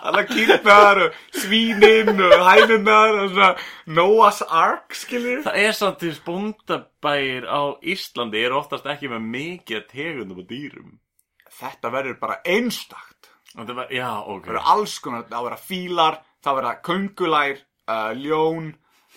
allar 0.06 0.28
kýrnar 0.30 1.02
og 1.06 1.16
svínin 1.42 2.22
og 2.22 2.36
hænurnar 2.50 3.18
og 3.24 3.32
svona 3.34 3.50
Noah's 3.88 4.44
Ark 4.50 4.96
skiljur 4.96 5.42
það 5.48 5.58
er 5.64 5.74
samt 5.78 6.00
til 6.04 6.14
bóndabæir 6.26 7.50
á 7.50 7.62
Íslandi 7.82 8.46
er 8.46 8.56
oftast 8.56 8.86
ekki 8.90 9.10
með 9.12 9.28
mikið 9.34 9.90
tegundum 9.92 10.44
og 10.44 10.50
dýrum. 10.52 10.94
Þetta 11.56 11.92
verður 11.94 12.18
bara 12.20 12.42
einstakt 12.44 13.15
var, 13.56 13.92
já, 13.94 14.10
ok 14.20 14.46
Það 14.46 14.52
verður 14.52 14.70
alls 14.76 15.00
konar, 15.00 15.26
það 15.32 15.48
verða 15.48 15.60
fílar, 15.64 16.22
það 16.44 16.58
verða 16.60 16.74
köngulær, 16.90 17.60
uh, 17.88 18.12
ljón, 18.20 18.70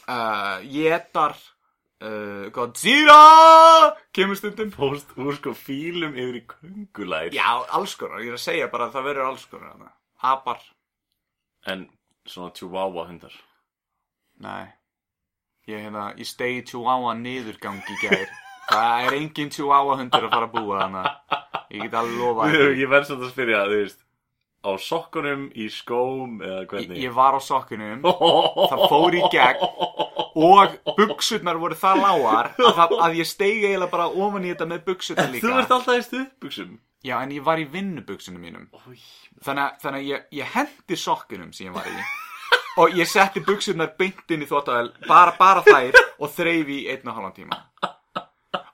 uh, 0.07 0.57
jétar, 0.63 1.37
uh, 2.05 2.49
Godzilla, 2.55 3.21
kemur 4.15 4.39
stundum. 4.39 4.73
Fóst 4.75 5.15
úr 5.19 5.37
sko 5.37 5.55
fílum 5.59 6.15
yfir 6.15 6.41
í 6.41 6.45
köngulær 6.55 7.35
Já, 7.35 7.51
alls 7.75 7.97
konar, 7.99 8.23
ég 8.23 8.33
er 8.33 8.39
að 8.39 8.45
segja 8.47 8.71
bara 8.73 8.89
að 8.89 8.99
það 8.99 9.09
verður 9.11 9.31
alls 9.33 9.47
konar. 9.51 9.95
Apar, 10.23 10.63
En 11.69 11.89
svona 12.29 12.53
chihuahua 12.55 13.09
hundar 13.09 13.35
nei, 14.39 14.69
ég 15.67 15.83
hérna, 15.83 16.13
ég 16.17 16.29
stegi 16.29 16.63
chihuahua 16.71 17.17
niðurgang 17.19 17.81
í 17.83 17.97
gær. 18.03 18.29
Það 18.69 19.07
er 19.07 19.17
engin 19.17 19.51
chihuahua 19.51 19.97
hundur 19.99 20.29
að 20.29 20.35
fara 20.37 20.47
að 20.47 20.55
búa 20.55 20.83
þannig. 20.85 21.39
Ég 21.73 21.83
get 21.85 21.97
alveg 21.99 22.21
lofa 22.21 22.47
Ég, 22.53 22.85
verð 22.89 23.09
svolítið 23.09 23.27
að 23.27 23.33
spyrja, 23.33 23.63
þú 23.67 23.79
veist 23.83 24.05
Á 24.59 24.71
sokkunum, 24.83 25.49
í 25.55 25.69
skóm 25.71 26.41
eða 26.43 26.65
hvernig? 26.71 26.99
Ég 26.99 27.15
var 27.15 27.37
á 27.39 27.41
sokkunum, 27.43 28.03
það 28.03 28.85
fór 28.91 29.17
í 29.17 29.23
gegn 29.31 29.63
og 30.39 30.75
buksurnar 30.99 31.61
voru 31.63 31.79
það 31.79 32.03
lágar 32.03 32.51
að, 32.57 32.73
það, 32.81 32.95
að 33.07 33.19
ég 33.21 33.31
steigi 33.31 33.69
eiginlega 33.69 33.93
bara 33.95 34.09
ofan 34.11 34.47
í 34.47 34.53
þetta 34.53 34.69
með 34.73 34.85
buksurnar 34.91 35.33
líka. 35.33 35.47
Þú 35.47 35.61
ert 35.63 35.75
alltaf 35.79 35.99
í 36.01 36.07
stuðbuxum 36.09 36.77
Já, 37.07 37.21
en 37.23 37.31
ég 37.31 37.45
var 37.47 37.61
í 37.63 37.67
vinnubuksunum 37.71 38.43
mínum. 38.43 38.65
Þannig 39.47 39.63
að, 39.63 39.77
þannig 39.85 40.01
að 40.01 40.09
ég, 40.09 40.25
ég 40.41 40.57
hendi 40.57 40.99
sokkunum 40.99 41.53
sem 41.55 41.69
ég 41.69 41.77
var 41.77 41.87
í 41.87 41.95
og 42.79 42.95
ég 42.99 43.09
setti 43.11 43.43
buksurnar 43.43 43.95
beint 43.99 44.31
inn 44.35 44.45
í 44.45 44.49
þvóttavel 44.49 44.93
bara, 45.09 45.35
bara 45.39 45.65
þær 45.67 45.99
og 46.19 46.31
þreif 46.35 46.71
í 46.71 46.79
einn 46.93 47.11
og 47.11 47.17
halvan 47.17 47.35
tíma 47.35 47.59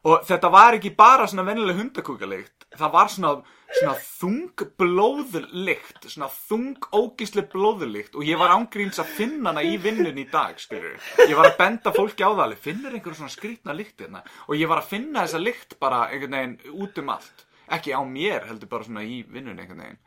og 0.04 0.24
þetta 0.28 0.50
var 0.52 0.76
ekki 0.76 0.92
bara 0.96 1.26
svona 1.30 1.46
vennileg 1.48 1.78
hundakúkalikt 1.80 2.64
það 2.78 2.92
var 2.94 3.10
svona, 3.12 3.32
svona 3.78 3.94
þung 4.00 4.64
blóðlikt 4.80 6.08
svona 6.08 6.28
þung 6.32 6.88
ógisli 6.94 7.44
blóðlikt 7.50 8.16
og 8.18 8.26
ég 8.26 8.40
var 8.40 8.54
ángríns 8.56 9.00
að 9.02 9.12
finna 9.18 9.52
hana 9.52 9.64
í 9.64 9.76
vinnun 9.82 10.20
í 10.20 10.26
dag 10.30 10.58
skilur. 10.60 10.98
ég 11.24 11.34
var 11.38 11.50
að 11.50 11.58
benda 11.60 11.94
fólki 11.94 12.26
á 12.26 12.30
það 12.30 12.44
alveg, 12.46 12.62
finnur 12.68 12.96
einhverju 12.96 13.20
svona 13.20 13.34
skrýtna 13.34 13.76
lykt 13.76 14.04
hérna? 14.04 14.24
Og 14.48 14.58
ég 14.58 14.70
var 14.70 14.82
að 14.82 14.90
finna 14.94 15.24
þessa 15.24 15.42
lykt 15.42 15.78
bara 15.82 16.06
einhvern 16.10 16.38
veginn 16.38 16.80
út 16.84 16.98
um 17.02 17.14
allt. 17.14 17.46
Ekki 17.74 17.94
á 17.96 18.02
mér 18.04 18.48
heldur 18.50 18.70
bara 18.70 18.88
svona 18.88 19.04
í 19.06 19.22
vinnun 19.24 19.60
einhvern 19.60 19.84
veginn. 19.86 20.02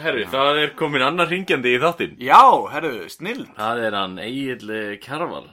Herri, 0.00 0.24
það 0.30 0.62
er 0.62 0.76
komin 0.78 1.04
annar 1.04 1.28
ringjandi 1.28 1.74
í 1.74 1.80
þáttinn. 1.82 2.14
Já, 2.22 2.40
herruðu, 2.72 3.08
snill 3.10 3.42
Það 3.56 3.82
er 3.84 3.96
hann 3.98 4.14
Egil 4.22 4.76
Kjarval. 5.02 5.48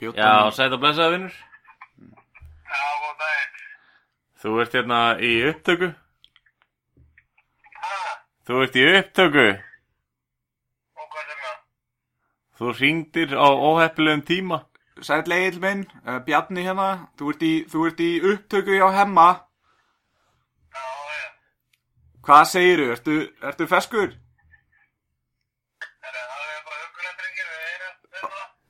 Bjóta 0.00 0.24
Já, 0.24 0.50
sæt 0.56 0.72
að 0.72 0.80
blessaði 0.80 1.16
vinnur 1.18 1.38
Já, 2.70 2.82
góð 3.02 3.14
daginn. 3.20 3.58
Þú 4.40 4.54
ert 4.62 4.76
hérna 4.78 5.00
í 5.20 5.32
upptöku 5.50 5.88
Ha, 7.80 7.98
Þú 8.48 8.62
ert 8.64 8.78
í 8.80 8.84
upptöku 9.00 9.46
og 11.00 11.06
hvað 11.12 11.28
sem 11.30 11.44
það? 11.44 11.58
Þú 12.60 12.72
ringdir 12.80 13.34
á 13.36 13.48
óheppilegum 13.50 14.24
tíma 14.28 14.62
Sæll 15.00 15.32
Egil 15.32 15.60
minn, 15.62 15.86
uh, 16.04 16.18
Bjarni 16.26 16.64
hérna, 16.66 16.88
þú 17.16 17.30
ert, 17.32 17.42
í, 17.46 17.52
þú 17.72 17.84
ert 17.88 18.00
í 18.04 18.08
upptöku 18.34 18.74
hjá 18.76 18.88
hemma. 18.98 19.28
Já, 20.76 20.82
já. 21.14 21.22
Hvað 22.26 22.42
segiru, 22.50 22.88
ertu, 22.92 23.14
ertu 23.48 23.68
feskur? 23.70 24.12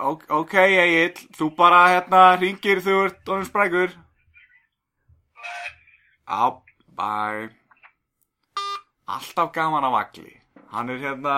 Ok 0.08 0.54
Egil, 0.64 1.12
þú 1.36 1.50
bara 1.58 1.80
hérna 1.94 2.20
ringir 2.40 2.80
þú 2.84 2.96
ert 3.06 3.28
orðin 3.30 3.48
sprækur. 3.48 3.94
Á, 6.30 6.40
bæ. 6.96 7.50
Alltaf 9.10 9.50
gaman 9.52 9.84
af 9.88 9.96
Agli. 10.04 10.36
Hann 10.70 10.90
er 10.94 11.00
hérna, 11.02 11.36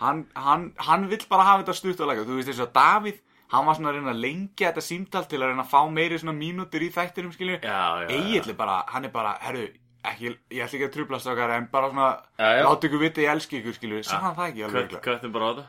hann, 0.00 0.22
hann, 0.34 0.70
hann 0.80 1.08
vill 1.10 1.26
bara 1.28 1.44
hafa 1.44 1.62
þetta 1.62 1.76
stutt 1.76 2.00
og 2.00 2.08
lega. 2.08 2.24
Þú 2.24 2.38
veist 2.38 2.48
eins 2.54 2.62
og 2.64 2.72
Davíð, 2.74 3.18
hann 3.52 3.66
var 3.68 3.76
svona 3.76 3.90
að 3.92 3.98
reyna 3.98 4.14
að 4.14 4.22
lengja 4.24 4.70
þetta 4.70 4.84
símtal 4.86 5.26
til 5.28 5.42
að 5.42 5.50
reyna 5.52 5.66
að 5.66 5.74
fá 5.74 5.82
meiri 5.92 6.20
svona 6.22 6.36
mínútur 6.38 6.86
í 6.86 6.88
þættinum, 6.94 7.34
skilju. 7.36 7.58
Já, 7.60 7.68
já, 7.68 8.08
já. 8.08 8.16
Egil 8.16 8.54
er 8.54 8.56
bara, 8.62 8.78
hann 8.94 9.04
er 9.10 9.12
bara, 9.12 9.34
herru, 9.44 9.66
ekki, 10.08 10.32
ég 10.56 10.64
ætla 10.64 10.78
ekki 10.80 10.88
að 10.88 10.94
trublast 10.96 11.28
okkar 11.28 11.52
en 11.58 11.68
bara 11.74 11.92
svona, 11.92 12.08
Já, 12.40 12.48
já. 12.56 12.64
láta 12.70 12.88
ykkur 12.88 13.04
vita 13.04 13.20
ég 13.26 13.34
elski 13.34 13.60
ykkur 13.60 13.76
skilju, 13.76 14.00
sagði 14.08 14.24
hann 14.24 14.38
það 14.40 14.48
ekki 14.54 14.64
alveg 14.70 14.96
köttum 15.04 15.36
bara 15.36 15.44
á 15.44 15.52
þetta 15.52 15.68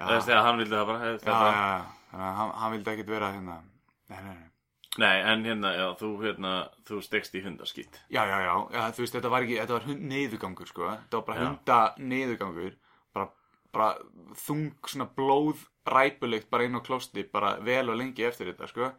Já. 0.00 0.06
Er 0.16 0.22
þegar 0.24 0.46
hann 0.46 0.60
vildi 0.62 0.72
það 0.78 0.86
bara 0.88 1.00
Já, 1.10 1.16
já, 1.20 1.32
bara. 1.34 1.50
já, 1.52 2.20
að 2.20 2.38
hann, 2.40 2.52
hann 2.62 2.72
vildi 2.72 2.90
ekkit 2.94 3.10
vera 3.12 3.32
hérna, 3.34 3.56
nei, 4.08 4.20
nei, 4.24 4.30
nei. 4.38 4.46
Nei, 4.98 5.16
en 5.32 5.44
hérna, 5.46 5.70
já, 5.76 5.84
þú 6.00 6.08
hérna 6.24 6.52
Þú 6.88 6.96
stekst 7.04 7.36
í 7.38 7.42
hundaskýtt 7.44 7.98
Já, 8.10 8.24
já, 8.26 8.38
já, 8.46 8.54
já, 8.74 8.80
þú 8.96 9.04
veist, 9.04 9.14
þetta 9.18 9.30
var 9.30 9.44
ekki, 9.46 9.58
þetta 9.60 9.76
var 9.76 9.86
hund 9.90 10.06
niðurgangur, 10.10 10.70
sko, 10.72 10.88
þetta 10.94 11.20
var 11.20 11.26
bara 11.28 11.38
Já. 11.38 11.44
hunda 11.50 11.78
niðurgangur, 12.14 12.74
bara, 13.14 13.28
bara 13.76 13.90
þung 14.46 14.64
svona 14.90 15.06
blóð 15.20 15.62
ræpulikt 15.90 16.50
bara 16.50 16.66
inn 16.66 16.74
á 16.80 16.82
klósti, 16.82 17.22
bara 17.32 17.52
vel 17.62 17.84
og 17.92 18.00
lengi 18.00 18.24
eftir 18.26 18.50
þetta, 18.50 18.66
sko. 18.72 18.90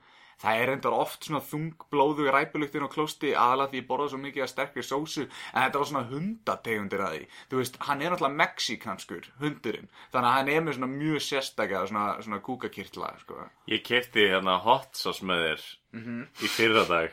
Það 0.42 0.62
er 0.64 0.70
endar 0.74 0.96
oft 0.98 1.28
svona 1.28 1.42
þung 1.46 1.68
blóðu 1.94 2.26
ræpulikt 2.34 2.76
inn 2.76 2.88
á 2.88 2.94
klósti 2.94 3.34
aðalega 3.38 3.72
því 3.72 3.82
ég 3.82 3.88
borða 3.92 4.08
svo 4.10 4.18
mikið 4.24 4.44
að 4.46 4.52
sterkri 4.54 4.84
sósu 4.88 5.22
en 5.28 5.60
þetta 5.62 5.82
var 5.84 5.90
svona 5.92 6.04
hundategundir 6.10 7.04
að 7.06 7.14
því. 7.18 7.28
Þú 7.52 7.60
veist, 7.62 7.78
hann 7.88 8.02
er 8.02 8.10
náttúrulega 8.16 8.40
mexikanskur 8.42 9.28
hundurinn, 9.44 9.90
þannig 10.12 10.30
að 10.32 10.38
hann 10.40 10.50
er 10.56 10.66
með 10.66 10.78
svona 10.80 10.92
mjög 10.96 11.22
sérstaklega 11.28 11.84
svona, 11.92 12.08
svona 12.26 12.42
kúkakirtla 12.50 13.12
sko. 13.22 13.38
Ég 13.70 13.84
kefti 13.86 14.26
hérna 14.32 14.58
hot 14.66 14.90
sauce 14.98 15.22
með 15.26 15.46
þér 15.48 15.70
Mhm. 15.92 16.20
í 16.40 16.48
fyrradag 16.48 17.12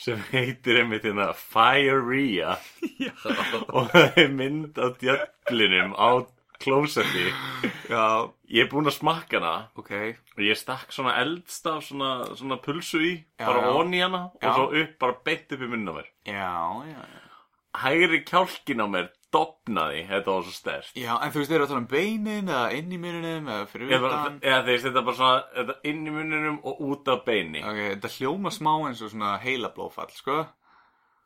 sem 0.00 0.20
heitir 0.32 0.78
einmitt 0.80 1.04
hérna 1.04 1.26
Firea 1.36 2.54
og 3.76 3.90
það 3.92 4.16
er 4.22 4.30
mynd 4.32 4.78
á 4.80 4.86
djöflinum 4.96 5.92
á 5.92 6.24
klósetti. 6.62 7.30
Já, 7.90 8.04
Ég 8.50 8.64
er 8.64 8.68
búinn 8.72 8.90
að 8.90 8.96
smakka 8.98 9.38
hana. 9.38 9.68
Ok. 9.78 9.92
Og 10.36 10.42
ég 10.44 10.58
stakk 10.58 10.90
svona 10.94 11.14
eldstaf 11.22 11.84
svona, 11.86 12.10
svona 12.38 12.58
pulsu 12.62 12.98
í 13.02 13.12
Já, 13.38 13.46
bara 13.46 13.62
já. 13.68 13.72
onni 13.78 14.00
hana 14.02 14.22
Já. 14.42 14.48
og 14.50 14.54
svo 14.56 14.66
upp, 14.82 14.98
bara 15.00 15.16
beint 15.24 15.52
upp 15.56 15.62
í 15.64 15.70
munna 15.70 15.94
mér. 15.96 16.08
Já, 16.26 16.50
já, 16.90 17.00
já. 17.00 17.26
Hægri 17.80 18.24
kjálkin 18.26 18.82
á 18.82 18.86
mér 18.90 19.08
dopnaði, 19.30 20.00
þetta 20.08 20.32
var 20.34 20.42
svo 20.42 20.50
stert 20.56 20.96
Já, 20.98 21.12
en 21.22 21.30
þú 21.30 21.38
veist, 21.38 21.52
eru 21.54 21.62
að 21.62 21.68
tala 21.70 21.82
um 21.84 21.86
beinin 21.86 22.48
eða 22.50 22.72
inn 22.74 22.90
í 22.90 22.98
muninum 22.98 23.46
eða 23.54 23.66
fyrir 23.70 23.92
bara, 24.02 24.16
utan? 24.24 24.38
Eða 24.42 24.64
þeir 24.66 24.80
þetta 24.88 25.02
bara 25.06 25.18
svona 25.20 25.44
þetta 25.54 25.76
inn 25.92 26.00
í 26.02 26.14
munninum 26.16 26.56
og 26.66 26.80
út 26.88 27.10
af 27.14 27.20
beini 27.28 27.62
Ok, 27.62 27.78
þetta 27.92 28.10
hljóma 28.16 28.50
smá 28.50 28.72
eins 28.88 29.04
og 29.06 29.12
svona 29.14 29.36
heilablófall, 29.44 30.10
sko 30.18 30.40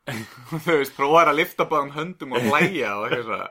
Þú 0.04 0.78
veist, 0.80 0.94
prófaður 0.98 1.30
að 1.32 1.38
lifta 1.40 1.64
báðum 1.70 1.92
höndum 1.96 2.34
og 2.36 2.44
hlæja 2.50 2.90
og 3.00 3.06
eitthvað 3.08 3.28
svona. 3.28 3.46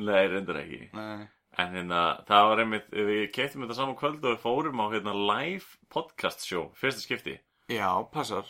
Nei, 0.00 0.22
reyndar 0.32 0.60
ekki. 0.62 0.78
Nei. 0.96 1.26
En 1.60 1.74
hérna, 1.76 2.00
það 2.26 2.46
var 2.50 2.62
einmitt, 2.64 2.86
við 2.90 3.20
keftum 3.36 3.62
þetta 3.66 3.76
saman 3.78 3.98
kvöld 4.00 4.24
og 4.24 4.32
við 4.32 4.40
fórum 4.42 4.80
á 4.82 4.86
hérna 4.90 5.12
live 5.14 5.68
podcast 5.92 6.42
show, 6.48 6.64
fyrsta 6.80 7.04
skipti. 7.04 7.36
Já, 7.70 7.90
passar. 8.10 8.48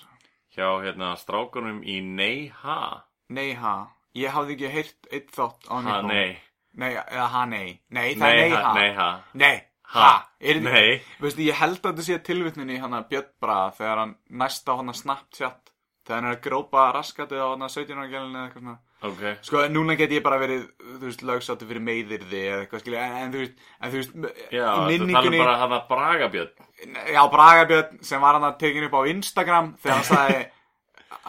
Hjá 0.55 0.69
hérna 0.87 1.11
strákunum 1.19 1.81
í 1.83 1.99
Nei 2.07 2.47
Ha 2.63 3.03
Nei, 3.35 3.57
ha 3.59 3.73
Ég 4.15 4.31
hafði 4.31 4.55
ekki 4.55 4.69
heyrt 4.71 5.09
eitt 5.11 5.33
þátt 5.35 5.67
á 5.67 5.75
Ha, 5.75 5.81
Nippon 5.83 6.11
nei, 6.13 6.37
Nei, 6.79 6.91
eða 6.95 7.25
ha, 7.33 7.41
nei. 7.51 7.73
Nei, 7.91 8.13
það 8.15 8.23
nei, 8.23 8.31
er 8.31 8.39
nei, 8.39 8.55
ha, 8.55 8.61
ha 8.63 8.75
nei, 8.79 8.93
ha. 8.95 9.09
Nei, 9.43 9.55
Ha. 9.95 10.05
ha, 10.07 10.13
er 10.41 10.61
þið 10.63 10.69
Nei. 10.71 10.93
Veistu, 11.23 11.43
ég 11.49 11.59
held 11.59 11.81
að 11.83 11.91
þetta 11.91 12.07
sé 12.07 12.19
tilvitninni 12.31 12.79
hann 12.83 12.95
að 12.97 13.09
Björn 13.11 13.29
Braga 13.43 13.75
þegar 13.81 14.01
hann 14.05 14.15
næst 14.45 14.71
á 14.71 14.73
hann 14.79 14.95
að 14.95 15.01
Snapchat 15.03 15.74
hann 16.13 16.27
er 16.29 16.35
að 16.37 16.43
grópa 16.45 16.89
raskatið 16.93 17.41
á 17.41 17.49
hann 17.53 17.65
að 17.65 17.73
17 17.79 17.97
ára 17.97 18.11
gælunni 18.13 18.37
eða 18.37 18.49
eitthvað 18.49 18.65
svona. 18.65 18.77
Ok, 19.05 19.23
Sko, 19.45 19.63
núna 19.69 19.97
get 20.01 20.13
ég 20.17 20.23
bara 20.25 20.39
verið, 20.41 20.63
þú 20.81 21.05
veist, 21.05 21.23
lögsáttu 21.29 21.67
fyrir 21.69 21.83
meiðirði 21.85 22.43
eða 22.49 22.61
eitthvað, 22.65 22.81
skilja, 22.85 23.05
en, 23.05 23.17
en 23.21 23.33
þú 23.35 23.41
veist, 23.43 23.65
en 23.81 23.93
þú 23.93 23.99
veist, 24.01 24.15
já, 24.49 24.65
í 24.65 24.75
þú 24.75 24.87
minningunni, 24.89 25.17
talum 25.19 25.39
bara 25.45 25.57
hann 25.61 25.75
að 25.77 25.89
Bragabjörn 25.91 26.69
já, 27.13 27.21
Braga 27.33 27.65
Björn 27.69 27.99
sem 28.05 28.21
var 28.25 28.39
hann 28.39 28.47
að 28.49 28.59
tekin 28.63 28.87
upp 28.89 28.97
á 28.97 29.03
Instagram 29.13 29.71
þegar 29.83 29.99
hann 30.01 30.09
sagði, 30.09 30.41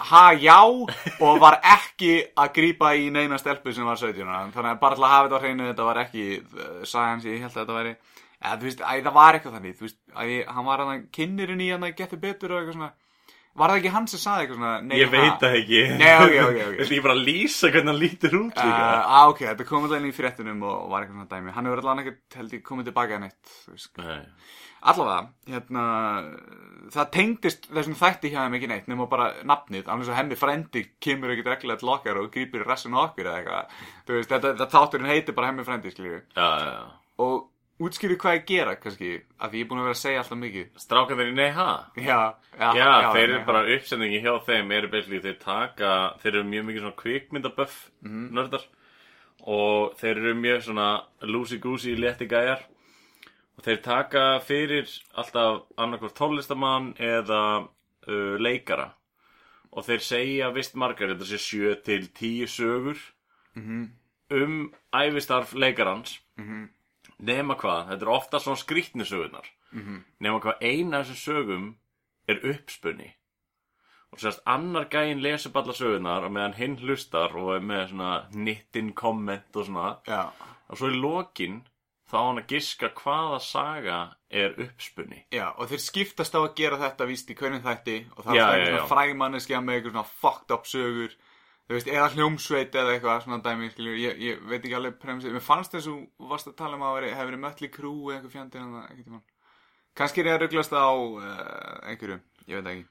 ha, 0.09 0.23
já, 0.39 0.57
og 1.27 1.39
var 1.43 1.59
ekki 1.75 2.11
að 2.35 2.51
grípa 2.55 2.93
í 2.95 3.09
neina 3.13 3.37
stelpu 3.39 3.73
sem 3.75 3.87
var 3.87 3.99
17 3.99 4.23
ára, 4.27 4.47
þannig 4.55 4.71
að 4.73 4.81
bara 4.81 4.95
til 4.99 5.05
að 5.05 5.13
hafa 5.15 5.27
þetta 5.27 5.39
á 5.39 5.43
hreinu, 5.43 5.69
þetta 5.71 5.87
var 5.89 6.01
ekki 6.05 6.25
uh, 6.41 6.83
sagan 6.87 7.23
sem 7.23 7.35
ég 7.35 7.43
held 7.45 7.51
að 7.53 7.61
þetta 7.61 7.77
væri, 7.79 7.95
eða, 8.39 8.57
þú 8.61 8.69
veist, 8.69 8.83
æ, 8.87 8.93
það 9.05 9.15
var 9.19 9.37
eitthvað 9.39 9.57
þannig, 9.59 9.77
þú 9.79 9.87
veist, 9.89 9.99
æ, 10.15 10.23
hann 10.55 10.67
var 10.71 10.85
hann 10.85 11.05
kynnirinn 11.15 11.63
í 11.65 11.71
hann 11.75 11.87
að 11.87 11.97
geta 11.99 12.19
betur 12.23 12.55
og 12.55 12.61
eitthvað 12.61 12.79
svona, 12.79 12.91
var 13.55 13.71
það 13.71 13.79
ekki 13.79 13.93
hann 13.95 14.09
sem 14.11 14.21
sagði 14.21 14.45
eitthvað 14.45 14.59
svona, 14.59 14.73
nei, 14.83 14.95
Ég 14.99 15.13
veit 15.13 15.39
það 15.41 15.57
ekki 15.61 15.81
Nei, 15.95 16.11
ok, 16.15 16.35
ok, 16.43 16.59
ok. 16.65 16.75
Viltu 16.81 16.95
ég 16.99 17.05
bara 17.05 17.17
lýsa 17.19 17.71
hvernig 17.71 17.91
hann 17.93 18.01
lítur 18.01 18.37
út 18.41 18.59
líka 18.59 18.75
Uh, 18.75 19.15
ah, 19.15 19.31
ok, 19.31 19.41
þetta 19.51 19.67
kom 19.69 19.85
alltaf 19.85 20.01
inn 20.01 20.09
í 20.09 20.15
fréttunum 20.15 20.67
og 20.67 20.91
var 20.91 21.05
eitthvað 21.05 21.21
svona 21.21 21.31
dæmi. 21.31 21.55
Hann 21.55 21.69
hefur 21.69 21.81
allavega 21.83 22.11
ekkert, 22.11 22.37
held 22.41 22.55
ég, 22.57 22.63
komið 22.65 22.89
tilbaka 22.89 23.19
neitt. 23.23 23.53
þú 23.63 23.75
veist. 23.75 23.91
Nei, 24.01 24.19
Allavega, 24.85 25.31
hérna, 25.49 25.83
það 26.93 27.07
tengdist 27.15 27.63
þessum 27.71 27.95
þætti 27.97 28.29
hjá 28.33 28.43
þeim 28.43 28.57
ekki 28.59 28.69
neitt, 28.69 28.89
nema 28.91 29.07
bara 29.09 29.31
nafnið, 29.47 29.87
alveg 29.89 30.09
svo 30.09 30.17
hemmi 30.17 30.37
frendi 30.37 30.83
kemur 31.01 31.33
ekkert 31.33 31.49
reglulega 31.55 31.81
til 31.81 31.91
okkar 31.95 32.19
og 32.21 32.29
grýpir 32.35 32.67
á 32.69 32.75
okkur 32.75 33.31
eða 33.31 33.39
eitthvað. 33.39 33.81
Þú 34.05 34.19
veist, 34.19 34.29
þetta, 34.35 34.51
þetta 34.51 34.69
þátturinn 34.75 35.09
heitir 35.09 35.37
bara 35.39 35.49
hemmi 35.49 35.65
frendi, 35.65 35.93
skiljið. 35.95 36.21
já, 36.35 36.45
já, 36.45 36.69
já 36.75 36.85
Og 37.25 37.47
útskýrið 37.79 38.17
hvað 38.21 38.35
ég 38.37 38.45
gera, 38.47 38.75
kannski, 38.79 39.09
af 39.39 39.51
því 39.51 39.59
ég 39.59 39.65
er 39.65 39.69
búin 39.69 39.79
að 39.81 39.87
vera 39.89 39.95
að 39.97 40.01
segja 40.01 40.19
alltaf 40.21 40.37
mikið. 40.39 40.67
Strákanir 40.79 41.31
í 41.31 41.33
Nei 41.35 41.49
Ha 41.51 41.65
Já, 41.99 42.19
já, 42.55 42.69
Já, 42.77 42.85
þeir 43.13 43.23
eru 43.29 43.39
bara 43.45 43.63
uppsendingi 43.75 44.21
hjá 44.23 44.33
þeim 44.47 44.71
eru 44.77 44.87
basically, 44.93 45.19
þeir 45.25 45.39
taka, 45.43 45.89
þeir 46.23 46.31
eru 46.35 46.43
mjög 46.53 46.65
mikið 46.69 46.85
svona 46.85 46.99
kvikmyndaböff 47.01 47.75
Mhm. 48.05 48.29
nördar 48.37 48.63
og 49.45 49.97
þeir 49.99 50.17
eru 50.21 50.33
mjög 50.39 50.61
svona 50.63 50.87
loosey-goosey 51.21 51.97
létti 51.99 52.27
gæjar 52.31 52.63
og 53.57 53.63
þeir 53.63 53.81
taka 53.83 54.39
fyrir 54.39 54.87
alltaf 55.15 55.63
annarkvort 55.77 56.15
tónlistamann 56.15 56.93
eða 56.97 57.67
uh, 58.07 58.37
leikara 58.39 58.93
og 59.73 59.83
þeir 59.83 59.99
segja 59.99 60.49
vist 60.55 60.75
margar, 60.75 61.09
þetta 61.11 61.25
sé 61.27 61.37
sjö 61.37 61.75
til 61.83 62.07
tíu 62.15 62.47
sögur 62.47 62.97
Mhm. 63.55 63.89
um 64.31 64.71
ævistarf 64.93 65.53
leikarans 65.53 66.19
nema 67.19 67.57
hvað, 67.59 67.91
þetta 67.91 68.05
er 68.05 68.13
ofta 68.15 68.41
svona 68.43 68.61
skrýtni 68.61 69.07
sögurnar. 69.07 69.47
Nema 70.19 70.41
hvað 70.43 70.63
eina 70.63 71.01
af 71.01 71.09
þessum 71.09 71.21
sögum 71.21 71.69
er 72.27 72.41
uppspunni 72.51 73.11
og 74.15 74.21
sérst 74.21 74.43
annar 74.47 74.85
gæinn 74.87 75.19
upp 75.19 75.57
allar 75.59 75.75
sögurnar 75.75 76.23
og 76.23 76.31
meðan 76.31 76.53
hinn 76.55 76.77
hlustar 76.79 77.35
og 77.35 77.55
er 77.57 77.59
með 77.59 77.89
svona 77.89 78.11
nittin 78.31 78.93
komment 78.93 79.55
og 79.55 79.65
svona. 79.65 79.97
Já, 80.07 80.31
og 80.69 80.77
svo 80.79 80.91
í 80.93 80.99
lokin 80.99 81.63
þá 82.09 82.17
hann 82.19 82.41
að 82.41 82.51
giska 82.53 82.89
hvaða 82.99 83.39
saga 83.43 83.99
er 84.29 84.55
uppspunni 84.61 85.23
Já, 85.33 85.49
og 85.57 85.69
þeir 85.71 85.81
skiptast 85.81 86.35
á 86.37 86.39
að 86.41 86.53
gera 86.59 86.79
þetta 86.81 87.07
víst 87.09 87.31
í 87.31 87.37
hvernig 87.37 87.63
þætti 87.65 87.97
og 88.13 88.27
það 88.27 88.41
er 88.41 88.65
svona 88.65 88.81
já. 88.81 88.89
frægmanneskja 88.91 89.61
með 89.61 89.79
eitthvað 89.79 89.95
svona 89.95 90.11
fucked 90.21 90.55
up 90.55 90.69
sögur 90.69 91.15
þú 91.65 91.77
veist, 91.77 91.91
eða 91.91 92.09
hljómsveit 92.13 92.75
eða 92.79 92.95
eitthvað 92.95 93.21
svona 93.25 93.39
dæmi, 93.45 93.69
skiljur, 93.73 93.99
ég, 94.01 94.17
ég 94.21 94.41
veit 94.49 94.59
ekki 94.59 94.75
alveg 94.77 94.97
premissið, 95.01 95.35
mér 95.35 95.45
fannst 95.45 95.75
þess 95.75 95.89
að 95.89 95.95
þú 95.95 96.29
varst 96.31 96.51
að 96.51 96.57
tala 96.61 96.79
um 96.79 96.85
að 96.85 96.97
veri, 96.99 97.13
hefur 97.13 97.31
verið 97.31 97.43
mötli 97.45 97.71
krú 97.73 97.93
eða 98.09 98.17
eitthvað 98.17 98.35
fjandi 98.35 98.61
en 98.61 98.73
það, 98.75 98.89
ekki 98.93 99.05
tímann. 99.07 99.23
Kannski 99.95 100.21
er 100.21 100.29
ég 100.29 100.37
að 100.37 100.43
rugglast 100.43 100.75
á 100.75 100.87
uh, 100.91 101.77
einhverju, 101.91 102.19
ég 102.51 102.59
veit 102.59 102.71
ekki. 102.73 102.85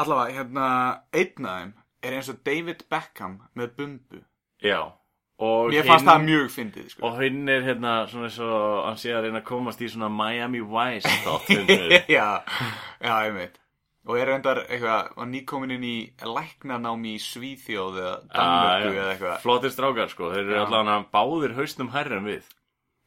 Allavega, 0.00 0.38
hérna, 0.38 0.70
einn 1.12 1.50
af 1.50 1.60
þeim 1.60 1.76
er 2.00 2.16
eins 2.16 2.32
og 2.32 2.40
David 2.46 2.86
Beckham 2.90 3.36
með 3.58 3.76
bumbu. 3.76 4.24
Já 4.64 4.80
og 5.40 5.70
mér 5.72 5.86
fannst 5.88 6.08
það 6.08 6.24
mjög 6.26 6.50
fyndið, 6.52 6.88
sko. 6.92 7.02
Og 7.08 7.20
hinn 7.22 7.48
er 7.48 7.64
hérna 7.64 7.94
svona 8.10 8.28
eins 8.28 8.38
og 8.44 8.64
hann 8.84 9.00
sé 9.00 9.14
að 9.14 9.26
reyna 9.26 9.40
að 9.40 9.46
komast 9.48 9.80
í 9.80 9.88
svona 9.88 10.10
Miami 10.12 10.60
Vice 10.60 11.12
já, 12.16 12.26
já, 13.00 13.14
ég 13.24 13.36
veit 13.38 13.59
og 14.08 14.16
er 14.18 14.30
reyndar 14.30 14.62
eitthvað, 14.66 15.10
var 15.16 15.28
nýkomin 15.30 15.74
inn 15.76 15.84
í 15.84 15.96
læknanámi 16.24 17.16
í 17.16 17.20
Svíþjóð 17.20 17.98
eða 18.00 18.14
Danmörku 18.32 18.70
Ah, 18.70 18.80
já. 18.80 18.94
eða 18.94 19.10
eitthvað? 19.14 19.36
Flottir 19.44 19.74
strákar 19.74 20.08
sko, 20.14 20.30
þeir 20.32 20.46
eru 20.46 20.62
allavega 20.64 20.96
báðir 21.12 21.54
hausnum 21.58 21.92
hærri 21.94 22.16
en 22.16 22.24
við. 22.30 22.48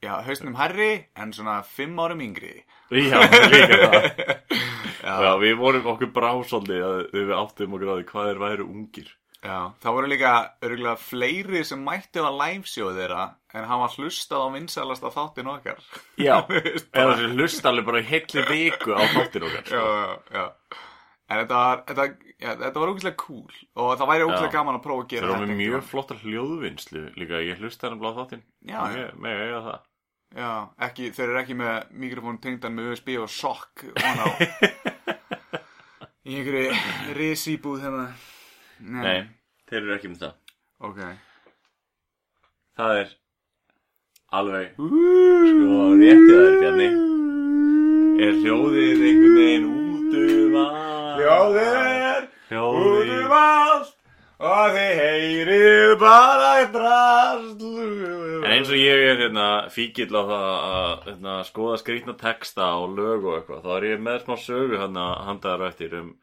Já, 0.03 0.13
hausnum 0.27 0.55
herri 0.59 0.91
en 1.15 1.31
svona 1.33 1.61
fimm 1.63 1.97
árum 2.03 2.21
yngri. 2.25 2.53
Já, 2.91 3.19
líka 3.49 3.79
það. 3.83 4.07
Já, 5.03 5.15
Já, 5.19 5.31
við 5.41 5.57
vorum 5.59 5.87
okkur 5.93 6.11
brásóldi 6.15 6.77
að 6.79 6.99
við 7.11 7.31
áttum 7.35 7.73
okkur 7.75 7.89
á 7.91 7.95
því 7.97 8.05
hvað 8.11 8.27
þeir 8.29 8.41
væru 8.45 8.67
ungir 8.71 9.09
já, 9.43 9.57
það 9.83 9.95
voru 9.97 10.07
líka 10.11 10.31
örgulega 10.63 10.95
fleiri 11.03 11.63
sem 11.67 11.81
mættu 11.83 12.23
að 12.23 12.37
liveshow 12.41 12.93
þeirra 12.95 13.25
en 13.53 13.67
hann 13.69 13.81
var 13.83 13.93
hlustað 13.97 14.45
á 14.45 14.47
vinsalasta 14.55 15.11
þáttin 15.13 15.51
okkar 15.53 15.83
Já, 16.17 16.37
eða 16.97 17.13
þessi 17.17 17.29
hlust 17.35 17.65
alveg 17.69 17.85
bara 17.91 18.01
í 18.03 18.07
heilli 18.09 18.45
viku 18.49 18.95
á 18.95 19.03
þáttir 19.13 19.47
okkar 19.49 19.63
já, 19.67 19.69
sko. 19.69 19.83
já, 19.83 20.39
já 20.39 20.81
en 21.33 21.39
þetta 21.39 21.57
var, 21.59 21.79
þetta, 21.87 22.03
já, 22.43 22.49
þetta 22.59 22.81
var 22.83 22.89
ógæslega 22.93 23.17
cool 23.23 23.53
og 23.79 23.93
það 23.97 24.09
væri 24.11 24.25
ógæslega 24.27 24.49
Já. 24.51 24.55
gaman 24.57 24.75
að 24.77 24.83
prófa 24.83 25.03
að 25.05 25.07
gera 25.13 25.27
þetta 25.27 25.37
með 25.37 25.43
einhvern 25.43 25.59
mjög 25.61 25.71
tímann. 25.73 25.87
flottar 25.89 26.19
hljóðvinnslu 26.23 27.03
líka, 27.21 27.39
ég 27.47 27.61
hlusta 27.63 27.87
hann 27.89 28.01
blá 28.01 28.11
þáttinn 28.17 28.43
Já, 28.67 28.79
já. 28.91 28.99
Ég- 28.99 29.15
Með 29.23 29.41
eiga 29.47 29.61
það 29.69 29.79
Já, 30.33 30.49
ekki, 30.87 31.07
þeir 31.13 31.27
eru 31.29 31.39
ekki 31.43 31.55
með 31.57 31.89
mikrofón 32.03 32.37
tengdan 32.43 32.73
með 32.77 32.91
USB 32.95 33.15
og 33.21 33.29
sokk 33.29 33.83
on 33.93 34.21
á 34.23 34.27
í 36.27 36.37
einhverju 36.39 37.15
risýbúð 37.17 37.81
hérna 37.83 38.05
Nei, 38.79 39.23
þeir 39.69 39.81
eru 39.81 39.95
ekki 39.97 40.11
með 40.13 40.23
það. 40.25 40.33
Ok. 40.83 41.01
Það 42.77 42.99
er 43.03 43.11
alveg 44.33 44.71
sko 44.77 45.81
réttið 45.99 46.37
þær 46.37 46.55
Bjarni. 46.61 46.87
Er 48.23 48.39
hljóðið 48.43 49.03
einhvern 49.09 49.35
veginn 49.37 49.67
út 49.69 50.15
um 50.21 50.55
allt 50.61 51.19
Hljóðið. 51.19 52.27
um 53.23 53.35
allt 53.37 53.93
og 54.43 54.73
þið 54.75 54.99
heyrið 54.99 55.93
bara 56.01 56.51
drast 56.73 57.61
En 57.63 58.51
eins 58.51 58.69
og 58.69 58.77
ég 58.77 59.05
er 59.07 59.21
hérna 59.23 59.47
fíkill 59.71 60.11
á 60.13 60.21
það 60.27 60.49
að 60.49 61.07
hérna, 61.07 61.35
skoða 61.47 61.77
skrýtna 61.81 62.15
texta 62.19 62.73
og 62.81 62.97
lög 62.97 63.23
og 63.23 63.37
eitthvað, 63.37 63.63
þá 63.63 63.71
er 63.77 63.87
ég 63.93 64.03
með 64.03 64.19
smá 64.25 64.35
sögu 64.43 64.81
hérna 64.81 65.05
handaðar 65.29 65.69
eftir 65.69 65.95
um 66.01 66.09
uh, 66.11 66.22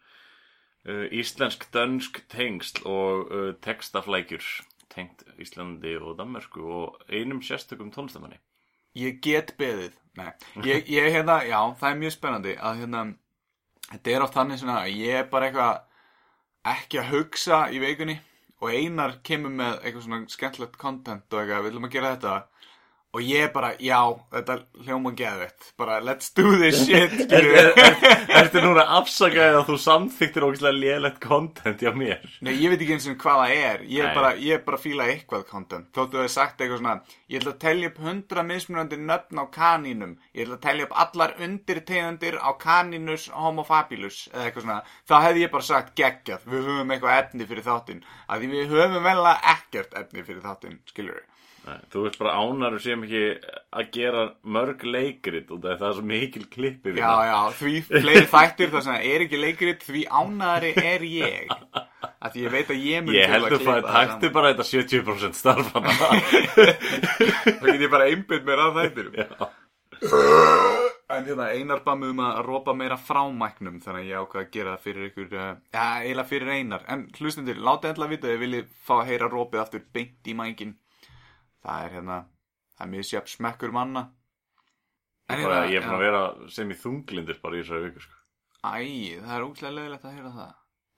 íslensk-dönsk 0.89 2.23
tengsl 2.33 2.87
og 2.89 3.33
uh, 3.33 3.49
textaflækjur 3.61 4.47
tengt 4.91 5.25
Íslandi 5.39 5.97
og 6.01 6.17
Danmörku 6.19 6.63
og 6.65 7.03
einum 7.09 7.43
sérstökum 7.45 7.93
tónlistamanni. 7.95 8.41
Ég 8.97 9.21
get 9.23 9.55
beðið. 9.59 9.95
Nei, 10.19 10.33
ég, 10.71 10.89
ég 10.91 11.13
hérna, 11.15 11.43
já, 11.47 11.61
það 11.79 11.91
er 11.91 12.01
mjög 12.01 12.17
spennandi 12.17 12.57
að 12.57 12.81
hérna, 12.83 13.05
þetta 13.91 14.15
er 14.15 14.25
oft 14.25 14.39
þannig 14.39 14.65
að 14.75 14.91
ég 14.97 15.21
er 15.21 15.31
bara 15.31 15.51
eitthvað 15.51 16.75
ekki 16.75 17.01
að 17.01 17.13
hugsa 17.15 17.61
í 17.73 17.79
vikunni 17.81 18.19
og 18.61 18.75
Einar 18.75 19.21
kemur 19.25 19.53
með 19.55 19.79
eitthvað 19.79 20.07
svona 20.07 20.33
skemmtilegt 20.33 20.81
content 20.81 21.33
og 21.33 21.41
eitthvað, 21.41 21.63
við 21.63 21.71
viljum 21.71 21.87
að 21.89 21.95
gera 21.95 22.15
þetta 22.17 22.35
og 23.11 23.25
ég 23.27 23.49
er 23.49 23.53
bara, 23.55 23.73
já, 23.83 23.99
þetta 24.31 24.57
hljóma 24.87 25.11
geðvett, 25.19 25.73
bara 25.81 25.99
let's 26.05 26.31
do 26.37 26.53
this 26.61 26.85
shit 26.87 27.15
skilurðu. 27.25 27.87
Ertu 28.39 28.63
núna 28.63 28.85
afsakaðið 29.01 29.59
að 29.59 29.67
þú 29.73 29.79
samþyktir 29.85 30.47
ógæslega 30.47 30.79
lélegt 30.79 31.19
content 31.25 31.83
hjá 31.83 31.91
mér? 31.97 32.23
Nei, 32.47 32.53
ég 32.61 32.71
veit 32.71 32.85
ekki 32.85 32.95
eins 32.95 33.09
og 33.11 33.17
hvað 33.25 33.43
það 33.43 33.55
er. 33.57 33.83
Ég 33.91 34.07
er 34.07 34.15
bara, 34.15 34.31
ég 34.39 34.61
er 34.61 34.63
bara 34.67 34.79
að 34.79 34.85
fíla 34.85 35.09
eitthvað 35.11 35.47
content. 35.51 35.89
Þóttu 35.97 36.21
þú 36.21 36.23
hefur 36.23 36.35
sagt 36.35 36.61
eitthvað 36.61 36.83
svona 36.83 36.95
Ég 37.31 37.41
ætla 37.41 37.55
að 37.55 37.61
telja 37.63 37.91
upp 37.91 37.99
hundra 38.05 38.45
mismunandi 38.47 38.99
nöfn 39.01 39.41
á 39.43 39.45
kanínum 39.55 40.15
Ég 40.35 40.45
ætla 40.45 40.57
að 40.59 40.65
telja 40.67 40.87
upp 40.87 40.95
allar 41.05 41.35
undirtegundir 41.47 42.39
á 42.43 42.51
kanínus 42.61 43.27
homofabilus 43.35 44.23
Eða 44.33 44.47
eitthvað 44.47 44.67
svona. 44.67 44.79
Þá 45.09 45.17
hefði 45.27 45.45
ég 45.45 45.53
bara 45.55 45.69
sagt 45.71 45.95
geggjað 45.99 46.47
Við 46.51 46.71
höfum 46.71 46.95
eitthvað 46.95 47.21
efni 47.25 47.51
fyrir 47.51 47.67
þáttinn. 47.67 48.05
Að 48.27 48.45
því 48.45 48.53
við 48.55 48.75
höfum 48.77 49.11
vel 49.11 49.29
ekkert 49.35 50.01
efni 50.03 50.27
fyrir 50.27 50.43
þáttinn 50.47 50.81
Skilur 50.91 51.21
við 51.21 51.40
Nei, 51.61 51.77
þú 51.93 52.03
veist 52.07 52.17
bara 52.21 52.33
ánar 52.41 52.77
sem 52.81 53.03
ekki 53.05 53.23
að 53.77 53.91
gera 53.93 54.23
mörg 54.57 54.85
leikrit 54.89 55.51
og 55.53 55.61
það 55.67 55.85
er 55.91 55.97
svo 55.99 56.05
mikil 56.09 56.47
klippi 56.49 56.95
við 56.95 57.03
Já, 57.03 57.11
það. 57.11 57.29
já, 57.29 57.39
því 57.59 57.73
fleiri 57.91 58.27
þættir 58.33 58.73
Það 58.73 58.87
sem 58.87 59.09
er 59.11 59.25
ekki 59.27 59.41
leikrit 59.43 59.85
Því 59.85 60.05
ánæðari 60.09 60.73
er 60.95 61.05
ég. 61.11 61.55
Að 62.21 62.39
ég 62.41 62.55
veit 62.57 62.73
að 62.73 62.83
ég 62.89 63.05
mun 63.05 63.17
Ég 63.19 63.35
held 63.35 63.45
að 63.45 63.51
að 63.51 63.53
það 63.53 63.65
klippa 63.65 63.77
það 63.77 64.11
takti 64.11 64.33
bara 64.39 64.53
þetta 64.55 64.69
70% 64.73 65.41
starfana. 65.41 65.97
þá 67.61 67.65
get 67.69 67.85
ég 67.85 67.93
bara 67.93 68.09
einbytt 68.09 68.49
mér 68.49 68.65
að 68.67 68.81
þættir 68.81 69.07
en 71.11 71.25
hérna 71.27 71.49
einar 71.53 71.81
mig 71.99 72.13
um 72.13 72.21
að 72.23 72.41
rópa 72.47 72.75
meira 72.77 72.97
frámæknum 72.97 73.81
þannig 73.83 74.05
að 74.05 74.11
ég 74.11 74.21
ákvað 74.23 74.43
að 74.45 74.53
gera 74.55 74.75
það 74.77 74.85
fyrir 74.85 75.09
ykkur 75.09 75.33
uh, 75.35 75.49
ja, 75.75 75.87
eiginlega 76.05 76.29
fyrir 76.31 76.53
einar. 76.55 76.85
En 76.89 77.03
hlustundir, 77.19 77.59
láta 77.59 77.91
endla 77.91 78.09
vita 78.11 78.29
að 78.29 78.35
þið 78.37 78.45
viljið 78.45 78.71
fá 78.87 78.95
að 79.01 79.09
heyra 79.11 79.31
rópið 79.33 79.63
aftur 79.65 79.85
beint 79.93 80.31
í 80.31 80.37
mækin 80.39 80.77
það 81.65 81.85
er 81.87 81.95
hérna 81.97 82.19
það 82.77 82.87
er 82.87 82.91
mjög 82.95 83.09
sjöfn 83.11 83.33
smekkur 83.35 83.77
manna 83.77 84.07
En 85.31 85.45
Bara, 85.45 85.61
hérna, 85.63 85.71
ég 85.71 85.79
er 85.79 85.85
búin 85.87 85.95
að 85.95 86.01
vera 86.03 86.23
sem 86.51 86.71
í 86.73 86.77
þunglindir 86.81 87.37
bara 87.39 87.55
í 87.55 87.61
þessari 87.63 87.85
viku, 87.85 88.01
sko. 88.03 88.17
Æ, 88.67 88.83
það 89.23 89.35
er 89.37 89.45
ógæslega 89.47 89.75
leðilegt 89.77 90.07
að 90.09 90.17
heyra 90.17 90.33
það 90.35 90.55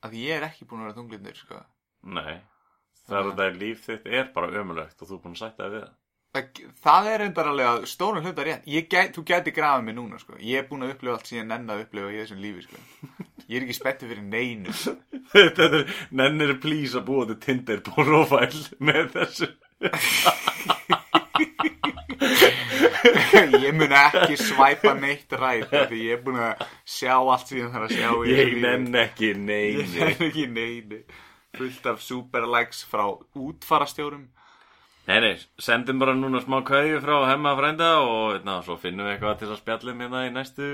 að 0.08 0.14
ég 0.22 0.36
er 0.38 0.46
ekki 0.46 0.68
búin 0.70 0.80
að 0.80 0.86
vera 0.88 0.96
þunglindur 0.96 1.36
sko. 1.36 1.58
Nei, 2.16 2.38
það 3.02 3.18
er 3.18 3.26
þetta 3.28 3.48
líf 3.58 3.82
þitt 3.84 4.08
er 4.20 4.30
bara 4.32 4.48
ömulegt 4.62 5.02
og 5.04 5.10
þú 5.10 5.18
er 5.18 5.20
búin 5.26 5.36
að 5.36 5.42
sætta 5.42 5.66
þig 5.66 5.74
við 5.76 5.84
það. 5.84 5.98
Það, 6.32 7.06
er 7.12 7.18
reyndar 7.20 7.48
alveg 7.50 7.66
að 7.68 7.82
stórum 7.90 8.24
hluta 8.24 8.44
rétt 8.46 8.68
ég 8.72 8.86
gæt, 8.88 9.10
Þú 9.18 9.24
gæti 9.28 9.52
grafið 9.52 9.84
mig 9.84 9.96
núna 9.98 10.16
sko. 10.20 10.38
Ég 10.40 10.62
er 10.62 10.68
búin 10.70 10.86
að 10.86 10.94
upplifa 10.94 11.18
allt 11.18 11.28
síðan 11.28 11.50
nenn 11.52 11.72
að 11.74 11.82
upplifa 11.84 12.08
í 12.08 12.20
þessum 12.22 12.40
lífi 12.40 12.64
sko. 12.64 12.78
Ég 13.50 13.58
er 13.58 13.66
ekki 13.66 13.76
spenntið 13.76 14.12
fyrir 14.14 14.24
neinu 14.32 14.72
Þetta 15.34 15.66
er, 15.68 15.92
nennir 16.22 16.54
please 16.62 16.96
að 16.96 17.04
búa 17.10 17.26
til 17.28 17.36
Tinder 17.42 17.82
profile 17.84 18.62
með 18.80 19.12
þessu. 19.18 19.50
Ég 23.62 23.72
mun 23.76 23.92
ekki 23.96 24.36
svæpa 24.38 24.92
neitt 24.96 25.32
af 25.34 25.42
Því 25.90 26.00
ég 26.06 26.16
er 26.16 26.20
búin 26.24 26.38
að 26.42 26.62
sjá 26.88 27.14
allt 27.18 27.48
síðan 27.50 27.72
þar 27.74 27.86
að 27.88 27.94
sjá 27.96 28.10
Ég 28.30 28.54
nenn 28.62 28.98
ekki 29.02 29.32
Ég 29.32 29.40
neini. 29.42 29.86
nenn 29.98 30.26
ekki 30.28 30.46
neinu 30.50 31.00
Fullt 31.58 31.88
af 31.90 32.00
super 32.04 32.46
likes 32.48 32.84
frá 32.88 33.04
útfarastjórum 33.36 34.28
Nei, 35.02 35.18
nei, 35.18 35.32
sendum 35.58 35.98
bara 35.98 36.12
núna 36.14 36.38
smá 36.44 36.60
kæju 36.62 37.00
frá 37.02 37.16
hemma 37.26 37.56
frænda 37.58 37.88
og 38.06 38.44
na, 38.46 38.60
svo 38.62 38.76
finnum 38.78 39.08
við 39.08 39.16
eitthvað 39.16 39.40
til 39.40 39.48
að 39.50 39.58
spjallum 39.58 40.02
hérna 40.04 40.20
í 40.28 40.30
næstu, 40.30 40.66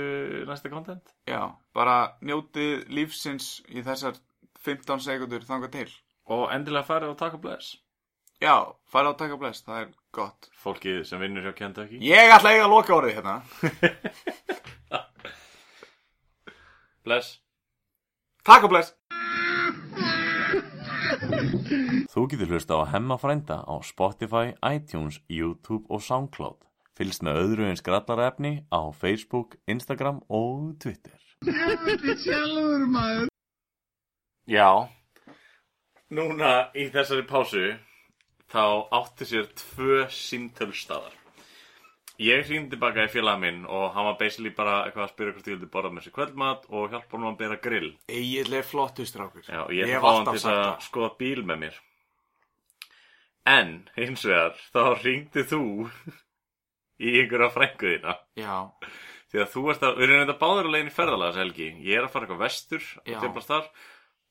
næstu 0.48 0.68
content. 0.68 1.14
Já, 1.24 1.40
bara 1.72 1.94
njótið 2.20 2.84
lífsins 2.92 3.46
í 3.72 3.80
þessar 3.86 4.20
15 4.66 5.00
sekundur 5.06 5.46
þangað 5.48 5.72
til 5.78 5.88
Og 6.28 6.50
endilega 6.52 6.84
farið 6.84 7.14
og 7.14 7.18
taka 7.22 7.40
bless. 7.40 7.78
Já, 8.44 8.68
farið 8.92 9.16
á 9.16 9.20
taka 9.24 9.40
bless, 9.40 9.64
það 9.64 9.80
er 9.80 9.88
gott 10.14 10.50
Fólkið 10.60 11.00
sem 11.08 11.24
vinnur 11.24 11.48
hjá 11.48 11.56
Kentucky. 11.56 11.98
Ég 12.04 12.28
ætla 12.28 12.52
að 12.52 12.58
eiga 12.58 12.68
loka 12.68 12.98
orðið 12.98 13.16
hérna 13.16 13.40
Bless. 17.08 17.38
Takk 18.44 18.68
og 18.68 18.76
bless 18.76 18.92
Þú 22.12 22.24
getur 22.30 22.52
hlusta 22.52 22.78
á 22.80 22.90
Hemma 22.92 23.16
frænda 23.20 23.62
á 23.64 23.74
Spotify, 23.84 24.54
iTunes, 24.64 25.20
YouTube 25.28 25.86
og 25.88 26.02
Soundcloud. 26.04 26.64
Fylgst 26.98 27.22
með 27.22 27.40
öðru 27.44 27.68
eins 27.68 27.84
grallarefni 27.86 28.64
á 28.74 28.90
Facebook, 28.90 29.56
Instagram 29.70 30.20
og 30.28 30.74
Twitter. 30.82 31.18
Sjálfur 31.44 32.86
maður 32.90 33.28
Já, 34.48 34.88
núna 36.10 36.70
í 36.72 36.88
þessari 36.88 37.26
pásu 37.28 37.66
þá 38.48 38.88
átti 38.96 39.28
sér 39.28 39.50
tvö 39.60 40.06
símtölstaðar. 40.08 41.12
Ég 42.18 42.48
hringdi 42.48 42.72
tilbaka 42.74 43.04
í 43.06 43.10
félaga 43.12 43.38
minn 43.38 43.60
og 43.70 43.92
hann 43.94 44.08
var 44.08 44.16
basically 44.18 44.50
bara 44.50 44.80
eitthvað 44.88 45.04
að 45.04 45.10
spyrja 45.12 45.34
hvort 45.36 45.46
ég 45.46 45.54
vildi 45.54 45.68
borða 45.70 45.90
með 45.94 46.06
sér 46.08 46.14
kvöldmat 46.16 46.64
og 46.74 46.88
hjálpa 46.90 47.14
honum 47.14 47.28
að 47.30 47.36
bera 47.44 47.58
grill. 47.62 47.90
Egillega 48.10 48.66
flottu 48.66 49.04
strákur 49.06 49.44
Já, 49.46 49.60
og 49.62 49.70
ég 49.76 49.86
hef 49.86 50.00
ætla 50.00 50.00
að 50.00 50.02
fá 50.02 50.08
hann 50.08 50.18
alltaf 50.24 50.34
til 50.34 50.42
sagt 50.42 50.56
að 50.56 50.64
það. 50.64 50.86
skoða 50.88 51.10
bíl 51.20 51.44
með 51.46 51.60
mér. 51.62 51.76
En, 53.48 53.70
hins 53.96 54.24
vegar, 54.26 54.58
þá 54.74 54.80
hringdi 55.02 55.44
þú 55.52 55.60
í 57.06 57.12
einhverja 57.20 57.52
frængu 57.54 57.92
þína 57.94 58.16
Já, 58.42 58.56
því 59.30 59.42
að 59.44 59.52
þú 59.54 59.62
ert 59.72 59.86
að, 59.86 60.00
við 60.02 60.08
erum 60.08 60.24
þetta 60.24 60.40
báður 60.42 60.66
að 60.68 60.74
leiðin 60.74 60.90
í 60.90 60.96
ferðalega 60.98 61.38
helgi, 61.44 61.68
ég 61.86 62.00
er 62.00 62.08
að 62.08 62.12
fara 62.16 62.26
eitthvað 62.26 62.42
vestur 62.42 62.82
Já. 62.82 63.14
og 63.14 63.22
dimplast 63.22 63.52
þar 63.54 63.70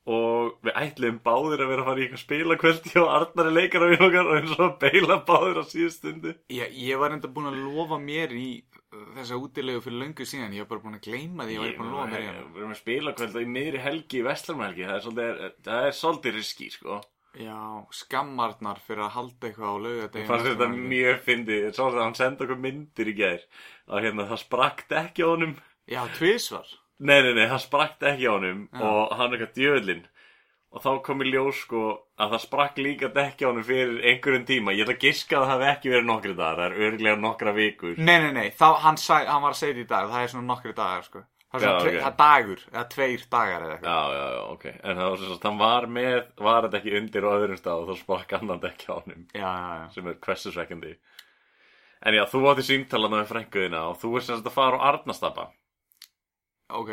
og 0.08 0.54
við 0.63 0.78
ætlum 0.80 1.20
báður 1.24 1.65
að 1.65 1.72
vera 1.74 1.84
að 1.84 1.89
fara 1.89 2.00
í 2.00 2.06
eitthvað 2.06 2.22
spilakvöldi 2.22 2.93
og 3.02 3.10
Arnar 3.12 3.50
er 3.50 3.56
leikara 3.58 3.89
við 3.91 4.04
okkar 4.08 4.30
og 4.30 4.38
eins 4.38 4.54
og 4.63 4.78
beila 4.80 5.17
báður 5.28 5.60
á 5.60 5.63
síðustundu 5.67 6.34
ég, 6.56 6.78
ég 6.80 7.02
var 7.02 7.15
enda 7.15 7.32
búin 7.32 7.50
að 7.50 7.60
lofa 7.65 8.00
mér 8.00 8.36
í 8.38 8.48
uh, 8.62 9.04
þessa 9.17 9.41
útilegu 9.41 9.84
fyrir 9.84 10.02
löngu 10.06 10.28
síðan. 10.30 10.56
Ég 10.56 10.63
var 10.63 10.72
bara 10.72 10.86
búin 10.86 10.98
að 11.00 11.10
gleyma 11.10 11.50
því, 11.50 11.58
ég 11.58 11.65
var 11.65 11.76
búin 11.82 11.91
að 11.91 11.98
lofa 11.98 12.08
mér 12.13 12.24
í 12.24 12.30
hann 12.30 12.39
Við 12.54 12.63
erum 12.63 12.74
að 12.78 12.82
spilakvölda 12.82 13.43
í 13.43 13.52
miðri 13.58 13.84
helgi 13.84 14.22
í 14.22 14.26
Vestlarmhelgi, 14.30 14.88
það 14.88 15.22
er 15.26 15.54
það 15.67 15.91
er 15.91 16.00
svolítið 16.00 16.38
riski, 16.39 16.72
sko. 16.78 17.04
Já, 17.38 17.60
skammarnar 17.93 18.80
fyrir 18.82 19.04
að 19.06 19.13
halda 19.13 19.50
eitthvað 19.50 19.70
á 19.70 19.78
laugardeginu 19.84 20.30
fannst 20.32 20.48
þetta 20.48 20.70
mjög 20.74 21.20
fyndið, 21.28 21.67
svo 21.76 21.91
að 21.91 22.00
hann 22.02 22.17
sendi 22.17 22.48
okkur 22.48 22.63
myndir 22.63 23.12
í 23.12 23.20
gær. 23.20 23.43
Að 23.91 24.08
hérna 24.08 24.26
það 24.32 24.41
sprakk 24.41 24.86
ekki 25.04 25.28
á 25.28 25.30
honum. 25.30 25.58
Já, 25.86 26.02
tvisvar 26.15 26.72
Nei, 26.99 27.19
nei, 27.21 27.33
nei, 27.38 27.45
það 27.51 27.62
sprakk 27.67 28.05
ekki 28.10 28.25
á 28.25 28.33
honum 28.33 28.62
Já. 28.73 28.81
og 28.81 29.12
hann 29.19 29.33
er 29.33 29.38
eitthvað 29.38 29.57
djöðlinn 29.60 30.05
og 30.77 30.81
þá 30.83 30.89
kom 31.05 31.21
í 31.23 31.29
ljós 31.31 31.60
sko 31.63 31.81
að 32.19 32.33
það 32.33 32.41
sprakk 32.43 32.77
líka 32.83 33.07
dekki 33.13 33.45
á 33.45 33.49
honum 33.49 33.63
fyrir 33.65 34.01
einhverjum 34.12 34.45
tíma. 34.49 34.73
Ég 34.75 34.83
ætla 34.86 34.95
að 34.97 35.03
giska 35.05 35.38
að 35.38 35.45
það 35.45 35.53
hafi 35.53 35.67
ekki 35.71 35.91
verið 35.93 36.07
nokkri 36.10 36.33
dagar 36.38 36.57
það 36.57 36.65
er 36.81 36.88
örglega 36.89 37.19
nokkra 37.21 37.53
vikur. 37.55 37.95
Nei, 37.97 38.17
nei, 38.25 38.31
nei, 38.36 38.49
þá, 38.57 38.67
hann, 38.83 38.97
sæ, 39.01 39.19
hann 39.29 39.41
var 39.45 39.53
að 39.55 39.60
segja 39.62 39.73
þetta 39.77 39.86
í 39.86 39.91
dag 39.93 40.10
Það 40.12 40.23
er 40.25 40.31
svona 40.33 40.49
nokkri 40.51 40.73
dagar, 40.77 41.05
sko. 41.07 41.23
Það 41.47 41.62
er 41.62 41.63
Já, 41.63 41.69
svona 41.69 41.83
tve, 41.86 41.91
ok. 41.93 42.01
það 42.03 42.12
er 42.12 42.17
dagur, 42.19 42.63
eða 42.73 42.86
tveir 42.91 43.21
dagar 43.31 43.62
eða 43.67 43.75
eitthvað. 43.77 43.93
Já, 43.93 44.17
já, 44.17 44.25
já, 44.36 44.41
ok. 44.57 44.65
En 44.83 44.97
það 44.99 45.12
var 45.13 45.21
svo 45.21 45.36
að 45.38 45.45
hann 45.47 45.62
var 45.62 45.86
með, 45.97 46.17
var 46.49 46.65
þetta 46.67 46.81
ekki 46.81 46.95
undir 46.99 47.23
á 47.23 47.31
öðrum 47.38 47.62
stað 47.62 47.83
og 47.83 47.88
þá 47.88 48.01
sprakk 48.01 48.33
annan 48.41 48.60
dekki 48.65 48.89
á 48.91 48.95
honum 48.97 49.21
Já, 49.31 49.47
já, 49.47 49.71
já. 49.79 49.86
sem 49.95 50.10
er 50.12 50.17
hversusvekkandi 50.27 50.91
En 52.07 52.13
já, 52.19 52.23
þú 52.29 52.41
átti 52.51 52.65
símtalana 52.67 53.21
með 53.23 53.31
frænguðina 53.31 53.86
og 53.89 53.95
þú 54.01 54.12
er 54.19 54.25
sem 54.27 54.36
sagt 54.41 54.51
að 54.51 54.57
fara 54.60 54.77
á 54.77 54.86
Arnastapa 54.91 55.47
Ok, 56.67 56.91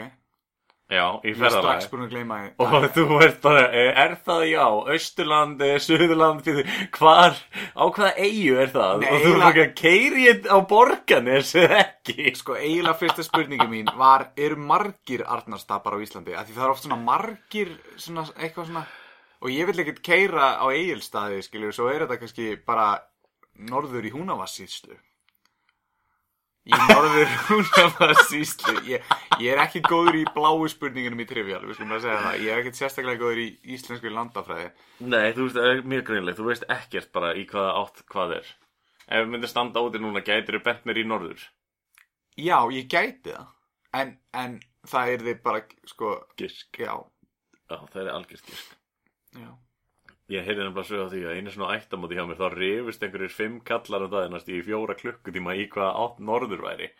Já, 0.92 1.16
í 1.24 1.30
ég 1.32 1.40
er 1.40 1.48
strax 1.54 1.86
búin 1.88 2.02
að 2.04 2.10
gleyma 2.12 2.36
því 2.42 2.48
Og 2.60 2.84
þú 2.92 3.04
ert 3.24 3.38
bara, 3.40 3.62
eh, 3.72 4.00
er 4.02 4.12
það 4.20 4.42
já, 4.50 4.64
Austurland, 4.92 5.62
eh, 5.64 5.78
Suðurland, 5.80 6.50
hvar, 6.98 7.38
á 7.72 7.84
hvaða 7.88 8.10
eigu 8.20 8.58
er 8.60 8.68
það? 8.74 9.00
Nei, 9.00 9.08
og 9.08 9.22
þú 9.22 9.30
ert 9.32 9.46
ekki 9.48 9.62
að 9.64 9.72
keiri 9.80 10.26
á 10.44 10.58
borganes 10.68 11.54
eða 11.56 11.78
ekki? 11.86 12.34
Sko, 12.36 12.58
eiginlega 12.60 13.00
fyrsta 13.00 13.24
spurningi 13.24 13.68
mín 13.70 13.88
var 13.96 14.26
Eru 14.36 14.60
margir 14.60 15.24
Arnarstapar 15.24 15.96
á 15.96 16.04
Íslandi? 16.04 16.36
Af 16.36 16.50
því 16.50 16.58
það 16.58 16.66
er 16.66 16.74
oft 16.76 16.84
svona 16.84 17.00
margir 17.00 17.72
svona, 17.96 18.26
eitthvað 18.36 18.68
svona 18.68 18.84
Og 19.40 19.50
ég 19.56 19.66
vil 19.66 19.80
ekkert 19.80 20.04
keira 20.04 20.52
á 20.60 20.68
eigilstaði, 20.68 21.40
skiljur 21.48 21.72
Svo 21.72 21.88
er 21.88 22.04
þetta 22.04 22.20
kannski 22.20 22.52
bara 22.60 22.92
norður 23.56 24.04
í 24.04 24.12
Húnavassíslu 24.12 25.00
Í 26.64 26.72
norður 26.72 27.32
Húnavassíslu 27.50 28.74
ég, 28.88 29.02
ég 29.42 29.50
er 29.52 29.60
ekki 29.66 29.82
góður 29.84 30.16
í 30.16 30.22
bláu 30.32 30.64
spurningunum 30.72 31.20
í 31.20 31.26
trivial 31.28 31.60
Við 31.66 31.76
skulum 31.76 31.92
að 31.98 32.04
segja 32.06 32.20
það 32.22 32.38
Ég 32.40 32.52
er 32.54 32.60
ekkert 32.62 32.78
sérstaklega 32.78 33.20
góður 33.20 33.40
í 33.42 33.48
íslensku 33.76 34.12
landafræði 34.14 34.70
Nei, 35.04 35.26
þú 35.36 35.44
veist, 35.48 35.58
það 35.58 35.68
er 35.74 35.82
mjög 35.92 36.04
greinlega, 36.08 36.38
þú 36.38 36.46
veist 36.48 36.64
ekkert 36.72 37.10
bara 37.12 37.34
í 37.36 37.42
hvaða 37.50 37.74
átt 37.82 38.00
hvað 38.14 38.32
er. 38.38 38.48
Ef 39.04 39.20
við 39.26 39.32
myndum 39.34 39.52
standa 39.52 39.82
úti 39.84 40.00
núna, 40.00 40.22
gætir 40.24 40.56
þú 40.56 40.62
bent 40.64 40.86
mér 40.88 41.00
í 41.02 41.04
norður. 41.10 41.42
Já, 42.40 42.56
ég 42.72 42.88
gæti 42.88 43.34
það 43.34 43.50
En, 44.00 44.14
en 44.34 44.56
það 44.88 45.12
er 45.12 45.26
þið 45.28 45.42
bara, 45.44 45.60
sko, 45.86 46.14
Gisk. 46.40 46.80
já, 46.80 46.94
Já, 47.68 47.76
það 47.92 48.00
er 48.06 48.08
algjört 48.16 48.48
gisk. 48.48 48.72
já 49.36 49.50
Ég 50.32 50.46
heyrði 50.46 50.64
nefnilega 50.64 50.88
sögja 50.88 51.08
því 51.12 51.22
að 51.28 51.38
einu 51.38 51.52
svona 51.52 51.74
ættamóti 51.76 52.16
hjá 52.16 52.24
mér, 52.24 52.38
þá 52.40 52.46
rifist 52.54 53.02
einhverjir 53.04 53.32
fimm 53.34 53.58
kallar 53.68 54.06
um 54.06 54.12
daginn 54.12 54.38
í 54.40 54.62
fjóra 54.64 54.96
klukkutíma 54.96 55.56
í 55.60 55.66
hvaða 55.68 55.90
átt 56.00 56.22
norður 56.24 56.64
væri. 56.64 56.90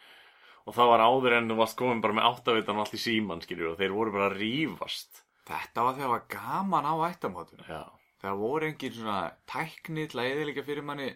Og 0.68 0.76
það 0.76 0.90
var 0.92 1.04
áður 1.04 1.37
en 1.38 1.48
þú 1.48 1.56
varst 1.60 1.78
komin 1.78 2.02
bara 2.04 2.16
með 2.18 2.28
áttavitan 2.30 2.80
allt 2.80 2.96
í 2.96 3.00
síman, 3.00 3.40
skiljur, 3.44 3.72
og 3.72 3.80
þeir 3.80 3.96
voru 3.96 4.12
bara 4.12 4.28
að 4.28 4.38
rífast. 4.42 5.24
Þetta 5.48 5.84
var 5.87 5.96
þegar 5.96 6.12
var 6.12 6.24
gaman 6.34 6.88
á 6.88 6.94
ættamótum. 7.08 7.64
Já. 7.68 7.82
Það 8.24 8.40
voru 8.40 8.68
engin 8.68 8.94
svona 8.96 9.18
tækni 9.48 10.06
til 10.08 10.20
að 10.20 10.30
eðilega 10.30 10.64
fyrir 10.64 10.84
manni 10.88 11.10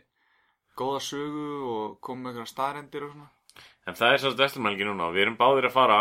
góða 0.78 1.00
sögu 1.04 1.46
og 1.72 1.98
koma 2.04 2.26
með 2.26 2.34
einhverja 2.34 2.52
staðrendir 2.52 3.06
og 3.06 3.14
svona. 3.14 3.30
En 3.88 3.96
það 3.96 4.14
er 4.14 4.22
sérst 4.22 4.42
vestlumælgi 4.42 4.86
núna 4.86 5.08
og 5.08 5.16
við 5.16 5.24
erum 5.24 5.38
báðir 5.40 5.68
að 5.68 5.76
fara 5.76 5.98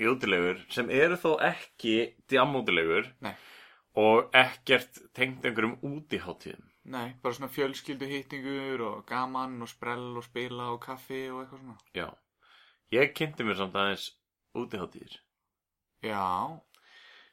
í 0.00 0.08
útilegur 0.10 0.60
sem 0.74 0.90
eru 0.92 1.16
þó 1.20 1.30
ekki 1.48 1.96
djamútilegur 2.30 3.08
Nei, 3.24 3.32
og 4.00 4.30
ekkert 4.34 5.00
tengt 5.14 5.44
einhverjum 5.46 5.76
útiháttíðum. 5.86 6.68
nei, 6.84 7.14
bara 7.22 7.34
svona 7.34 7.52
fjölskyldu 7.52 8.08
hittingur 8.10 8.82
og 8.88 9.06
gaman 9.06 9.62
og 9.62 9.68
sprell 9.70 10.16
og 10.16 10.24
spila 10.24 10.72
og 10.74 10.80
kaffi 10.84 11.28
og 11.30 11.42
eitthvað 11.42 11.60
svona. 11.60 11.78
Já. 11.94 12.08
Ég 12.92 13.14
kynnti 13.16 13.44
mér 13.46 13.56
samt 13.58 13.74
aðeins 13.74 14.10
útiháttíðir 14.54 15.18
Já, 16.04 16.60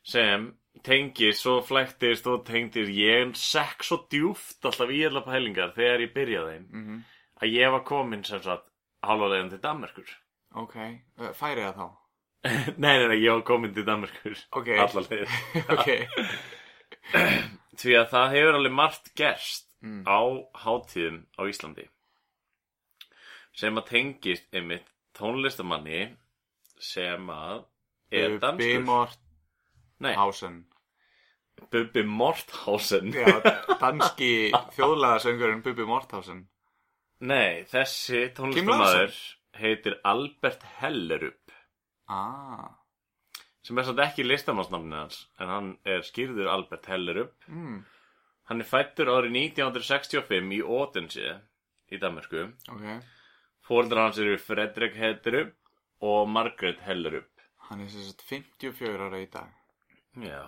sem 0.04 0.48
tengist, 0.86 1.42
svo 1.44 1.60
flæktist 1.66 2.28
og 2.32 2.46
tengdist, 2.48 2.92
ég 2.96 3.36
sekk 3.36 3.84
svo 3.84 3.98
djúft 4.12 4.64
alltaf 4.66 4.94
í 4.94 5.02
allar 5.08 5.26
pælingar 5.28 5.74
þegar 5.76 6.06
ég 6.06 6.14
byrjaði 6.16 6.54
þeim 6.54 6.68
mhm, 6.70 7.02
að 7.42 7.58
ég 7.58 7.74
var 7.76 7.84
komin 7.90 8.24
sem 8.24 8.42
sagt 8.46 8.70
hálfa 9.04 9.28
leiðin 9.34 9.52
til 9.52 9.62
Danmerkur. 9.66 10.14
ok, 10.56 10.78
uh, 11.20 11.34
færi 11.34 11.66
það 11.66 11.82
þá. 11.82 12.01
Nei, 12.44 12.96
nei, 12.98 13.08
nei, 13.12 13.18
ég 13.22 13.32
var 13.36 13.44
komin 13.48 13.74
til 13.76 13.86
Danmerkur. 13.88 14.38
Ok. 14.58 14.70
Allar 14.82 15.08
leiðin. 15.10 15.36
ok, 15.76 15.90
Því 17.82 17.94
að 17.98 18.08
það 18.12 18.34
hefur 18.36 18.58
alveg 18.60 18.74
margt 18.78 19.12
gerst 19.18 19.68
Mm. 19.82 20.04
á 20.06 20.22
hátíðum 20.62 21.16
á 21.38 21.42
Íslandi 21.50 21.88
sem 23.58 23.80
að 23.82 23.88
tengist 23.88 24.54
einmitt 24.54 24.92
tónlistamanni 25.18 26.04
sem 26.78 27.32
að 27.34 27.64
er 28.14 28.36
Bubbi 28.36 28.68
danskur. 28.78 29.16
Nei, 30.06 30.12
Morthausen. 30.14 30.60
Bubbi 31.74 32.04
Morthausen. 32.06 33.10
Já, 33.10 33.42
danski 33.82 34.30
þjóðlagasöngurinn 34.78 35.64
Bubbi 35.66 35.90
Morthausen. 35.90 36.44
Nei, 37.26 37.66
þessi 37.74 38.28
tónlistamæður 38.38 39.18
heitir 39.66 39.98
Albert 40.14 40.62
Hellerup 40.78 41.41
Ah, 42.12 42.68
sem 43.64 43.78
er 43.80 43.86
samt 43.88 44.02
ekki 44.04 44.26
listamannsnafni 44.26 44.98
hans 44.98 45.20
en 45.40 45.48
hann 45.54 45.70
er 45.86 46.02
skýrður 46.08 46.50
Albert 46.52 46.90
Hellerup. 46.92 47.34
Mm, 47.48 47.82
Hann 48.50 48.60
er 48.60 48.68
fættur 48.68 49.08
árið 49.14 49.32
1965 49.38 50.50
í 50.58 50.60
Odense 50.66 51.38
í 51.94 52.00
Danmarku 52.02 52.42
ok. 52.74 52.88
Fóreldrar 53.68 54.10
hans 54.10 54.18
eru 54.20 54.36
Fredrik 54.42 54.98
Hellerup 55.00 55.54
og 56.04 56.28
Margaret 56.28 56.82
Hellerup. 56.84 57.30
Hann 57.70 57.86
er 57.86 57.88
sagt 57.94 58.26
54 58.28 58.98
ára 59.08 59.22
í 59.24 59.30
dag. 59.32 59.54
Já, 60.20 60.42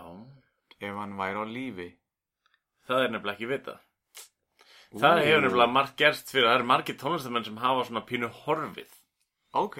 Ef 0.83 0.97
hann 0.99 1.13
væri 1.15 1.39
á 1.39 1.45
lífi. 1.47 1.89
það 2.89 3.05
er 3.05 3.11
nefnilega 3.13 3.37
ekki 3.37 3.51
vitað. 3.53 3.79
Það 4.99 5.21
hefur 5.23 5.45
nefnilega 5.45 5.71
margt 5.77 5.95
gerst 5.97 6.33
fyrir 6.33 6.49
það 6.49 6.57
eru 6.59 6.67
margir 6.73 6.97
tónlistamenn 6.99 7.45
sem 7.47 7.61
hafa 7.61 7.85
svona 7.87 8.03
pínu 8.09 8.27
horfið. 8.43 8.91
Ok. 9.53 9.77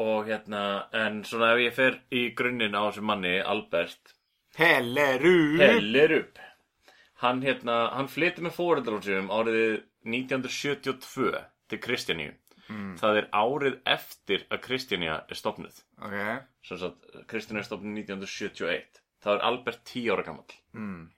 Og 0.00 0.26
hérna, 0.28 0.62
en 0.92 1.22
svona 1.28 1.52
ef 1.54 1.60
ég 1.66 1.74
fer 1.76 1.98
í 2.10 2.22
grunninn 2.36 2.74
á 2.76 2.82
þessu 2.88 3.02
manni, 3.04 3.34
Albert. 3.40 4.14
Helleru. 4.56 5.58
Hellerup 5.60 6.38
hann 7.22 7.42
hérna, 7.44 7.92
hann 7.94 8.08
flytti 8.10 8.42
með 8.42 8.56
fóreldrar 8.56 9.02
sínum 9.04 9.28
árið 9.30 9.82
1972 10.04 11.34
til 11.70 11.82
Kristjaníu 11.82 12.32
Mm, 12.70 12.92
það 12.96 13.16
er 13.18 13.24
árið 13.34 13.74
eftir 13.90 14.44
að 14.54 14.60
Kristjania 14.64 15.16
er 15.28 15.36
stopnuð 15.36 15.80
ok. 15.98 16.14
sem 16.64 16.78
sagt, 16.78 17.08
Kristjania 17.28 17.60
er 17.60 17.66
stopnuð 17.66 17.96
1971 18.04 19.00
það 19.24 19.34
er 19.34 19.42
Albert 19.48 19.80
10 19.90 20.06
ára 20.14 20.24
gammal 20.24 20.54
Mm, 20.72 21.08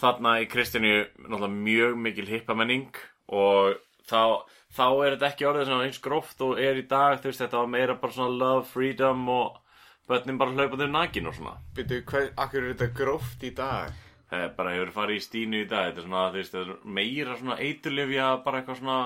þarna 0.00 0.36
í 0.40 0.46
Kristjaníu 0.48 1.02
mjög 1.50 1.98
mikil 1.98 2.28
hippamenning 2.30 2.94
og 3.26 3.74
þá, 4.06 4.46
þá 4.74 4.86
er 4.88 5.14
þetta 5.14 5.28
ekki 5.30 5.46
orðið 5.50 5.68
svona 5.70 5.86
eins 5.86 6.00
gróft 6.02 6.42
og 6.46 6.58
er 6.62 6.80
í 6.80 6.86
dag 6.90 7.20
þú 7.20 7.30
veist 7.30 7.44
þetta 7.44 7.60
var 7.60 7.70
meira 7.72 7.96
bara 8.00 8.16
svona 8.16 8.40
love, 8.40 8.64
freedom 8.70 9.28
og 9.32 9.60
börnin 10.08 10.40
bara 10.40 10.54
hlaupaður 10.56 10.90
nakin 10.92 11.30
og 11.30 11.36
svona 11.36 11.54
Byrju, 11.76 12.02
hvað, 12.08 12.28
akkur 12.36 12.62
er 12.62 12.74
þetta 12.74 12.98
gróft 12.98 13.46
í 13.46 13.52
dag? 13.56 13.94
Það 14.26 14.42
er 14.42 14.54
bara 14.56 14.74
hefur 14.74 14.90
farið 14.94 15.20
í 15.20 15.22
stínu 15.22 15.62
í 15.62 15.68
dag 15.70 15.90
Þetta 15.90 16.02
er 16.02 16.06
svona, 16.08 16.24
þú 16.32 16.40
veist, 16.40 16.54
þetta 16.56 16.74
er 16.74 16.96
meira 16.98 17.36
svona 17.38 17.58
eiturlifja 17.62 18.30
Bara 18.42 18.62
eitthvað 18.62 18.80
svona 18.80 18.98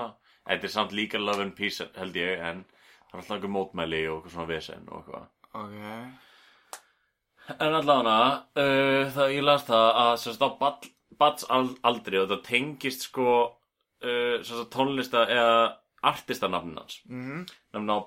Þetta 0.49 0.67
er 0.67 0.73
samt 0.73 0.95
líka 0.97 1.21
love 1.21 1.45
and 1.45 1.53
peace 1.57 1.85
held 1.97 2.17
ég 2.17 2.41
En 2.41 2.63
það 2.65 3.13
er 3.13 3.21
alltaf 3.21 3.35
einhver 3.37 3.53
mótmæli 3.53 4.01
og 4.07 4.15
eitthvað 4.17 4.35
svona 4.37 4.49
vesen 4.49 4.89
og 4.89 5.03
eitthvað 5.03 5.29
Ok. 5.51 5.77
En 7.59 7.73
allavega, 7.75 8.27
uh, 8.55 9.09
það 9.11 9.33
ég 9.35 9.43
las 9.43 9.65
það 9.67 9.87
að 9.99 10.11
sérst 10.21 10.45
á 10.45 10.49
bats 11.19 11.47
aldri 11.51 12.21
og 12.21 12.29
þetta 12.29 12.45
tengist 12.45 13.09
sko 13.09 13.33
uh, 14.03 14.65
tónlista 14.73 15.25
eða 15.29 15.57
artistanafnin 16.01 16.79
hans. 16.81 17.01
Mm, 17.05 17.45
Nefna 17.73 17.97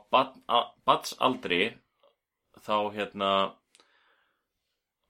á 0.50 0.58
bats 0.86 1.14
aldri 1.22 1.68
þá 2.64 2.90
hérna 2.94 3.30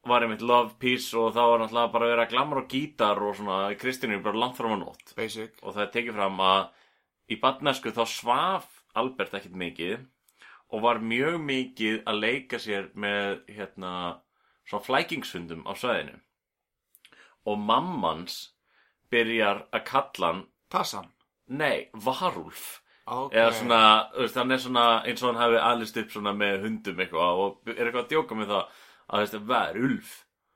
var 0.04 0.24
einmitt 0.24 0.44
love, 0.44 0.74
peace 0.80 1.16
og 1.16 1.32
þá 1.32 1.40
var 1.40 1.62
náttúrulega 1.62 1.92
bara 1.94 2.06
að 2.06 2.12
vera 2.12 2.26
glamur 2.28 2.60
og 2.60 2.68
gítar 2.68 3.20
og 3.24 3.36
svona 3.38 3.60
í 3.72 3.78
Kristínu 3.80 4.20
bara 4.24 4.40
langt 4.42 4.58
fram 4.58 4.76
á 4.76 4.78
nótt. 4.82 5.14
Basic. 5.16 5.56
og 5.62 5.74
það 5.74 5.86
er 5.86 5.92
tekið 5.94 6.18
fram 6.18 6.42
að 6.44 6.64
í 7.32 7.38
badnesku 7.40 7.92
þá 7.94 8.04
svaf 8.10 8.68
Albert 8.94 9.34
ekkert 9.34 9.56
mikið 9.56 10.04
og 10.74 10.84
var 10.84 11.00
mjög 11.00 11.38
mikið 11.40 12.02
að 12.10 12.20
leika 12.20 12.60
sér 12.60 12.90
með 12.94 13.40
hérna 13.48 13.92
svona 14.68 14.84
flækingshundum 14.84 15.64
á 15.64 15.72
svæðinu. 15.72 16.18
Og 17.48 17.60
mammans 17.60 18.36
byrjar 19.12 19.64
að 19.72 19.86
kalla 19.88 20.30
hann 20.32 20.44
Tassan? 20.74 21.12
Nei, 21.54 21.86
varúlf 22.06 22.80
Ok. 23.04 23.34
Eða 23.36 23.50
svona, 23.52 23.78
veist, 24.16 24.36
hann 24.40 24.54
er 24.54 24.60
svona 24.62 24.84
eins 25.04 25.20
og 25.20 25.28
hann 25.28 25.42
hafi 25.42 25.58
alist 25.60 25.98
upp 26.00 26.12
svona 26.14 26.32
með 26.36 26.62
hundum 26.64 27.02
eitthvað 27.04 27.40
og 27.42 27.72
er 27.74 27.82
eitthvað 27.84 28.04
að 28.06 28.12
djóka 28.14 28.38
með 28.38 28.52
það 28.54 28.62
að 28.64 29.18
þú 29.18 29.24
veist, 29.24 29.40
varúlf 29.50 30.14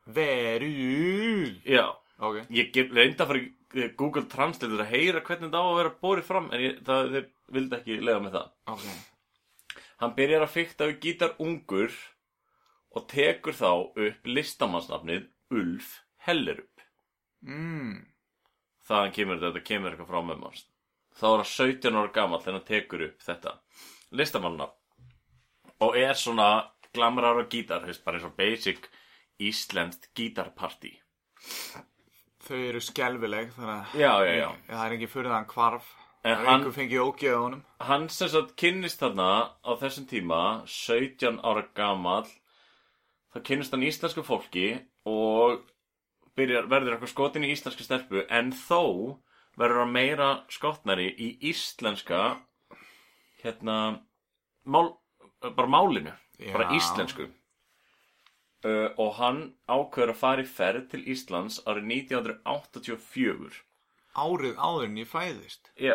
Verul 0.09 1.51
já, 1.69 1.85
Ok. 2.19 2.41
Ég 2.51 2.75
reyndi 2.91 3.23
að 3.23 3.31
fara 3.31 3.41
í 3.43 3.89
Google 3.99 4.25
Translate 4.31 4.75
að 4.75 4.91
heyra 4.91 5.23
hvernig 5.23 5.51
þetta 5.51 5.61
á 5.63 5.67
að 5.69 5.79
vera 5.79 5.95
borið 6.03 6.27
fram 6.27 6.49
en 6.51 6.65
ég, 6.65 6.79
það, 6.87 7.11
þeir 7.15 7.27
vildi 7.55 7.79
ekki 7.79 7.99
lega 8.03 8.23
með 8.25 8.37
það. 8.39 8.49
Ok. 8.75 8.87
Hann 10.03 10.15
byrjar 10.19 10.47
að 10.47 10.55
fykta 10.55 10.89
við 10.89 10.99
gítar 11.05 11.35
ungur 11.43 11.95
og 12.97 13.07
tekur 13.13 13.55
þá 13.55 13.71
upp 14.09 14.31
listamannsnafnið 14.39 15.29
Ulf 15.55 15.93
Hellerup. 16.27 16.87
mm. 17.47 17.99
Þaðan 18.89 19.15
kemur 19.17 19.41
þetta, 19.43 19.65
kemur 19.69 19.93
eitthvað 19.95 20.11
frá 20.13 20.21
manns. 20.25 20.65
Þá 21.19 21.27
er 21.29 21.43
hann 21.43 21.51
17 21.53 21.99
ára 21.99 22.13
gamall 22.15 22.43
þegar 22.45 22.59
hann 22.59 22.69
tekur 22.69 23.05
upp 23.09 23.25
þetta 23.27 23.55
listamannafn. 24.21 24.75
Og 25.85 25.99
er 25.99 26.17
svona 26.19 26.49
glamrar 26.95 27.39
og 27.43 27.51
gítar, 27.53 27.85
hefst 27.87 28.05
bara 28.07 28.19
eins 28.19 28.27
og 28.27 28.35
basic 28.39 28.89
íslenskt 29.39 30.09
gítarpartí. 30.17 30.97
Þau 32.49 32.57
eru 32.57 32.81
skelvileg 32.83 33.51
þannig 33.55 33.75
að 33.77 34.01
Já, 34.01 34.13
já, 34.25 34.35
já. 34.41 34.49
Það 34.71 34.85
er 34.85 34.95
ekki 34.97 35.09
fyrir 35.13 35.29
það 35.29 35.37
hann 35.37 35.51
hvarf 35.53 35.89
En 36.19 36.35
Það 36.35 36.41
er 36.43 36.51
einhver 36.53 36.75
fengið 36.75 37.03
ógeð 37.05 37.35
á 37.37 37.41
honum 37.45 37.63
Hann 37.89 38.07
sem 38.11 38.31
sagt 38.33 38.55
kynnist 38.59 39.03
þarna 39.03 39.27
á 39.63 39.71
þessum 39.79 40.07
tíma, 40.11 40.41
17 40.67 41.39
ára 41.47 41.65
gamall, 41.79 42.31
þá 43.35 43.39
kynnist 43.47 43.75
hann 43.77 43.85
íslensku 43.87 44.25
fólki 44.27 44.65
og 45.09 45.61
byrjar, 46.39 46.69
verður 46.71 46.97
eitthvað 46.97 47.13
skotin 47.13 47.47
í 47.47 47.53
íslensku 47.55 47.87
stelpu, 47.87 48.23
en 48.31 48.53
þó 48.57 48.83
verður 49.59 49.83
hann 49.83 49.95
meira 49.95 50.29
skotnari 50.53 51.09
í 51.19 51.33
íslenska, 51.51 52.23
hérna, 53.43 53.79
mál, 54.65 54.95
bara 55.43 55.71
málinu, 55.71 56.15
bara 56.53 56.71
Já. 56.71 56.79
íslensku. 56.79 57.29
Uh, 58.67 58.91
og 58.99 59.13
hann 59.21 59.37
ákveður 59.71 60.11
að 60.11 60.19
fara 60.19 60.43
í 60.43 60.49
ferð 60.51 60.89
til 60.91 61.05
Íslands 61.15 61.61
árið 61.63 61.93
1984. 61.95 63.61
Árið 64.19 64.57
áður 64.59 64.87
en 64.89 64.99
ég 64.99 65.09
fæðist 65.09 65.71
Já, 65.79 65.95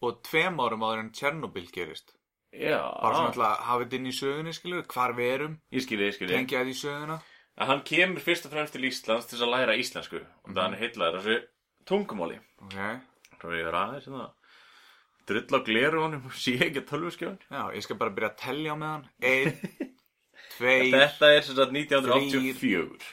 Og 0.00 0.22
tveim 0.24 0.60
árum 0.62 0.84
áður 0.86 1.02
en 1.02 1.10
Tjernobyl 1.12 1.66
gerist 1.74 2.14
já, 2.54 2.78
Bara 3.02 3.18
svona 3.18 3.50
að 3.50 3.64
hafa 3.66 3.82
þetta 3.84 3.98
inn 3.98 4.08
í 4.08 4.14
sögunni 4.16 4.54
skilur 4.56 4.86
Hvar 4.88 5.14
við 5.18 5.32
erum 5.34 5.58
ég 5.74 5.84
skilji, 5.84 6.08
ég 6.08 6.16
skilji. 6.16 6.36
Tengja 6.38 6.62
þetta 6.62 6.72
í 6.72 6.78
söguna 6.80 7.18
að 7.60 7.72
hann 7.74 7.86
kemur 7.86 8.24
fyrst 8.24 8.48
og 8.48 8.54
fremst 8.54 8.74
til 8.76 8.88
Íslands 8.88 9.28
til 9.30 9.40
að 9.44 9.54
læra 9.54 9.78
íslensku. 9.78 10.24
Og 10.46 10.52
það 10.52 10.62
hann 10.64 10.80
heitlaður 10.80 11.20
þessu 11.20 11.38
tungumáli. 11.90 12.40
Ok. 12.66 12.78
Svo 13.40 13.56
ég 13.56 13.68
er 13.68 13.76
aðeins 13.76 14.08
hérna 14.08 14.28
drull 15.30 15.60
á 15.62 15.66
gleru 15.66 16.04
honum 16.04 16.26
og 16.28 16.36
sé 16.42 16.56
ekki 16.58 16.82
að 16.82 16.90
tölvuskjöfun 16.90 17.40
Já, 17.46 17.62
ég 17.76 17.86
skal 17.86 17.98
bara 18.00 18.14
byrja 18.16 18.32
að 18.32 18.38
tellja 18.44 18.76
með 18.80 18.92
hann 18.94 19.06
Einn 19.30 19.88
Tveir 20.56 20.92
þetta 20.94 21.32
er 21.32 21.42
sem 21.46 21.58
sagt 21.58 21.74
1984 21.76 23.10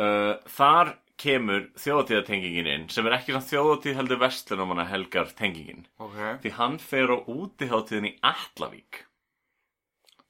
uh, 0.00 0.34
þar 0.56 0.94
kemur 1.20 1.68
þjóðatíðatengingin 1.78 2.70
inn 2.70 2.86
sem 2.90 3.06
er 3.06 3.16
ekki 3.18 3.34
svona 3.34 3.46
þjóðatíð 3.46 3.98
heldur 4.00 4.18
vestlunumanna 4.18 4.86
helgar 4.90 5.30
tengingin. 5.38 5.84
Ok. 6.02 6.16
Því 6.42 6.52
hann 6.56 6.78
fer 6.82 7.12
á 7.14 7.16
útiháttíðin 7.30 8.08
í 8.08 8.14
Atlavík 8.26 9.04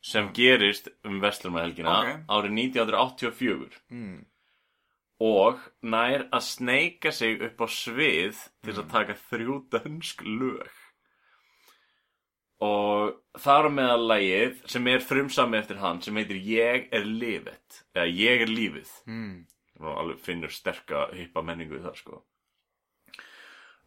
sem 0.05 0.27
gerist 0.37 0.91
um 1.09 1.21
vestlunumannahelgina 1.23 1.93
Ok. 1.97 2.09
árið 2.37 2.57
1984 2.61 3.79
mm. 3.91 4.17
og 5.25 5.63
nær 5.95 6.27
að 6.29 6.43
sneika 6.45 7.13
sig 7.15 7.41
upp 7.47 7.63
á 7.65 7.69
svið 7.73 8.41
til 8.67 8.75
að 8.77 8.91
taka 8.93 9.17
þrjú 9.31 9.57
dönsk 9.73 10.25
lög 10.27 10.69
og 12.65 13.17
þar 13.43 13.67
meðal 13.75 14.05
lagið 14.13 14.61
sem 14.71 14.87
er 14.93 15.03
frumsami 15.05 15.59
eftir 15.59 15.81
hann 15.83 15.99
sem 16.05 16.17
heitir 16.21 16.39
Ég 16.49 16.87
er 16.95 17.05
lifet 17.09 17.81
eða 17.97 18.07
Ég 18.13 18.45
er 18.47 18.53
lífið 18.53 18.93
Mm. 19.09 19.47
og 19.81 19.99
alveg 20.01 20.21
finnur 20.23 20.53
sterka 20.55 21.09
hippa 21.17 21.43
menningu 21.43 21.81
í 21.81 21.83
það 21.83 21.97
sko 21.99 22.21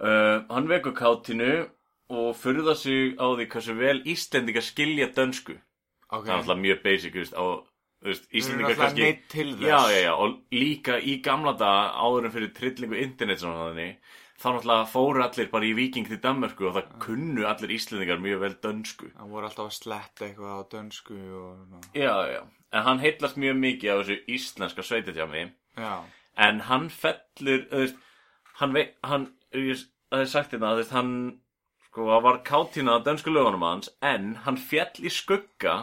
uh, 0.01 0.43
hann 0.49 0.67
vekur 0.69 0.93
kátinu 0.97 1.53
og 2.09 2.35
furða 2.39 2.75
sig 2.75 3.15
á 3.19 3.25
því 3.37 3.47
hversu 3.53 3.73
vel 3.79 4.01
Íslendingar 4.03 4.65
skilja 4.65 5.07
dönsku 5.15 5.55
Ok. 6.07 6.25
Það 6.25 6.33
er 6.33 6.37
alltaf 6.41 6.61
mjög 6.61 6.83
basic 6.85 7.17
veist, 7.19 7.35
á, 7.35 7.45
veist, 8.05 8.29
Íslendingar 8.31 8.77
kannski 8.79 9.09
Já, 9.65 9.79
já, 9.91 9.99
já, 10.05 10.13
og 10.15 10.39
líka 10.55 10.99
í 11.01 11.17
gamla 11.23 11.53
daga 11.59 11.91
áður 11.99 12.29
en 12.29 12.35
fyrir 12.37 12.53
trillingu 12.55 13.01
internet 13.01 13.43
svona 13.43 13.67
þannig 13.67 14.15
þá 14.37 14.47
náttúrulega 14.53 14.89
fóru 14.91 15.23
allir 15.25 15.49
bara 15.49 15.65
í 15.65 15.73
viking 15.73 16.05
til 16.07 16.19
Danmörku 16.21 16.67
og 16.69 16.75
það 16.77 16.91
kunnu 17.01 17.47
allir 17.49 17.73
Íslendingar 17.73 18.21
mjög 18.21 18.43
vel 18.43 18.53
dönsku. 18.63 19.09
Það 19.15 19.31
voru 19.33 19.49
alltaf 19.49 19.65
að 19.65 19.77
sletta 19.79 20.27
eitthvað 20.27 20.53
á 20.53 20.61
dönsku 20.75 21.17
og. 21.41 21.77
Já, 21.97 22.13
já, 22.29 22.41
en 22.71 22.85
hann 22.85 23.01
heitlast 23.01 23.39
mjög 23.41 23.57
mikið 23.63 23.93
af 23.93 24.03
þessu 24.03 24.19
íslenska 24.37 24.85
sveitatjámi 24.85 25.47
Já. 25.77 26.03
En 26.37 26.61
hann 26.69 26.89
fellur, 26.93 27.65
veist, 27.71 27.97
hann 28.61 28.73
veit, 28.73 28.93
hann, 29.05 29.27
það 29.53 30.21
er 30.21 30.29
sagt 30.29 30.53
hérna, 30.53 30.75
veist, 30.77 30.93
hann, 30.93 31.13
sko, 31.87 32.07
var 32.21 32.43
kátína 32.45 32.97
á 32.97 33.05
dönsku 33.05 33.33
lögunum 33.33 33.65
hans, 33.65 33.89
en 34.05 34.35
hann 34.45 34.57
fjall 34.61 35.01
í 35.01 35.13
skugga 35.13 35.77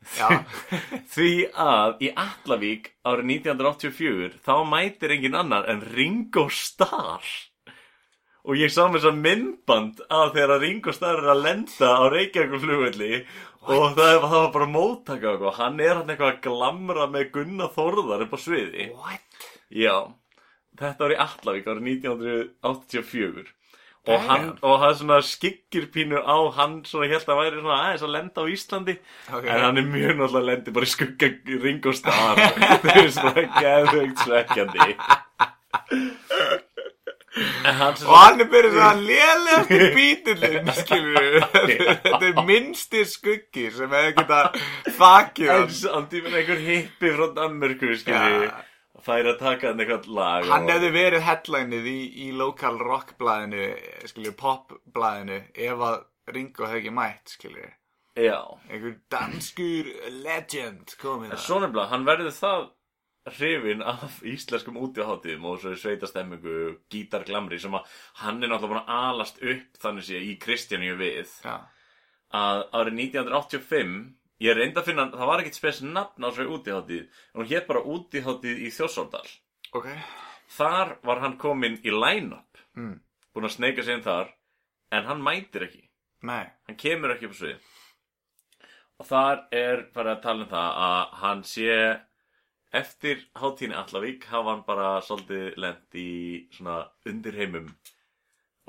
Því 1.14 1.30
að 1.52 2.00
í 2.06 2.10
Atlavík 2.16 2.90
árið 3.04 3.30
1984 3.36 4.40
þá 4.46 4.54
mætir 4.68 5.14
engin 5.16 5.38
annar 5.38 5.68
en 5.70 5.84
Ringo 5.94 6.48
Starr. 6.52 7.26
Og 8.48 8.56
ég 8.56 8.72
sá 8.72 8.86
mér 8.88 9.04
svo 9.04 9.12
myndband 9.12 10.00
að 10.08 10.32
þegar 10.38 10.62
Ringo 10.64 10.94
Starr 10.96 11.20
er 11.20 11.32
að 11.34 11.44
lenda 11.44 11.92
á 11.92 12.04
Reykjavík 12.08 12.62
flugvelli 12.62 13.12
og 13.68 13.92
það, 13.98 14.14
það 14.24 14.36
var 14.38 14.50
bara 14.56 14.70
móttaka 14.72 15.36
og 15.36 15.58
hann 15.60 15.80
er 15.84 16.00
hann 16.00 16.08
eitthvað 16.08 16.32
að 16.32 16.42
glamra 16.48 17.08
með 17.12 17.30
Gunnar 17.36 17.72
Þórðar 17.76 18.24
upp 18.24 18.36
á 18.36 18.38
sviði. 18.40 18.88
What? 18.96 19.48
Já, 19.68 19.96
þetta 20.80 21.04
var 21.04 21.14
í 21.14 21.22
Atlavík 21.28 21.68
árið 21.68 21.90
1984 22.00 23.59
og 24.08 24.22
hann, 24.24 24.46
og 24.64 24.78
hann 24.80 24.94
svona 24.96 25.18
skikkir 25.24 25.90
pínu 25.92 26.22
á 26.24 26.36
hann 26.56 26.80
svona 26.88 27.10
helt 27.10 27.28
að 27.28 27.40
væri 27.42 27.60
svona 27.60 27.80
aðeins 27.84 28.04
að 28.06 28.14
lenda 28.14 28.40
á 28.40 28.44
Íslandi. 28.48 28.94
Ok. 29.28 29.44
en 29.44 29.64
hann 29.66 29.80
er 29.82 29.90
mjög 29.90 30.14
náttúrulega 30.16 30.46
lendi 30.48 30.74
bara 30.76 30.88
í 30.88 30.94
skugga 30.94 31.30
Ringo 31.66 31.92
Starr 31.92 32.40
það 32.86 32.96
er 32.96 33.12
svona 33.18 33.44
geðveikt 33.60 34.24
svekkjandi. 34.24 34.88
Hann 37.30 37.94
Og 38.08 38.16
hann 38.16 38.42
er 38.42 38.48
byrjuð 38.50 38.80
það 38.80 39.02
lélegasti 39.10 39.90
bítillinn, 39.94 40.72
skilur 40.80 41.36
Þetta 42.02 42.24
er 42.26 42.40
minnsti 42.48 43.04
skuggi 43.06 43.68
sem 43.76 43.92
hefði 43.94 44.16
geta 44.16 44.40
þakið 44.96 45.52
en 45.54 45.68
hann. 45.68 46.08
í 46.10 46.24
einhver 46.24 46.64
hippi 46.64 47.14
frá 47.14 47.28
Danmörku 47.36 47.94
skilji 48.00 48.50
Já. 49.00 49.04
færi 49.06 49.32
að 49.32 49.38
taka 49.38 49.66
hann 49.72 49.80
eitthvað 49.80 50.06
lag 50.08 50.44
Hann 50.50 50.64
og- 50.68 50.70
hefði 50.74 50.90
verið 50.92 51.24
headlineið 51.28 51.86
í, 51.90 51.98
í 52.26 52.32
lokal 52.36 52.78
rockblæðinu, 52.78 53.68
skilur, 54.06 54.36
popblæðinu, 54.40 55.40
ef 55.54 55.78
að 55.88 56.04
Ringo 56.30 56.66
hefði 56.66 56.82
ekki 56.84 56.92
mætt, 56.94 57.28
skilur. 57.36 57.72
já 58.16 58.38
Einhver 58.70 58.96
danskur 59.10 59.88
legend 60.22 60.94
komið 61.00 61.24
En 61.30 61.36
það. 61.38 61.46
svo 61.46 61.58
nefnilega, 61.60 61.88
hann 61.88 62.04
verður 62.04 62.36
það 62.36 62.68
hrifin 63.30 63.82
af 63.82 64.20
íslenskum 64.24 64.76
útíðaháttíðum 64.80 65.44
og 65.44 65.58
svo 65.60 65.74
sveitastemmingu, 65.76 66.78
gítarglamri 66.90 67.58
sem 67.60 67.72
að 67.76 67.84
hann 68.22 68.42
er 68.42 68.48
náttúrulega 68.48 68.68
búin 68.72 68.84
að 68.86 68.94
alast 68.96 69.42
upp 69.42 69.78
þannig 69.82 70.02
sé 70.08 70.20
í 70.24 70.38
Kristjaníu 70.40 70.96
við 70.96 71.28
Já. 71.44 71.60
að 72.32 72.64
árið 72.72 72.94
1985 72.96 74.14
ég 74.40 74.56
reyndi 74.56 74.80
að 74.80 74.84
finna, 74.88 75.04
það 75.12 75.26
var 75.30 75.40
ekkert 75.42 75.58
spes 75.58 75.80
nafn 75.84 76.24
á 76.24 76.28
svo 76.32 76.46
útíðaháttíð, 76.56 77.06
en 77.34 77.40
hún 77.42 77.48
hétt 77.50 77.66
bara 77.68 77.82
útíðaháttíð 77.84 78.62
í 78.66 78.70
Þjórsóldal 78.72 79.26
Ok. 79.76 79.86
þar 80.56 80.96
var 81.04 81.20
hann 81.20 81.36
kominn 81.38 81.78
í 81.84 81.90
line-up 81.92 82.46
Mm. 82.76 83.00
búin 83.34 83.44
að 83.48 83.56
sneika 83.56 83.82
sig 83.82 83.94
inn 83.98 84.02
þar 84.06 84.28
en 84.92 85.04
hann 85.04 85.22
mætir 85.22 85.62
ekki 85.66 85.82
Nei. 86.22 86.46
hann 86.66 86.76
kemur 86.76 87.10
ekki 87.14 87.26
upp 87.26 87.34
á 87.34 87.40
svið 87.40 87.58
og 89.00 89.06
þar 89.08 89.40
er 89.52 89.82
farið 89.94 90.12
að 90.16 90.22
tala 90.22 90.44
um 90.44 90.50
það 90.50 90.80
að 90.86 91.14
hann 91.22 91.42
sé 91.44 92.00
eftir 92.72 93.24
hátíðinni 93.34 93.74
Allavík 93.80 94.24
hafa 94.30 94.50
hann 94.54 94.62
bara 94.66 95.00
svolítið 95.02 95.56
lent 95.56 95.94
í 95.98 96.46
svona 96.54 96.76
undirheimum 97.06 97.70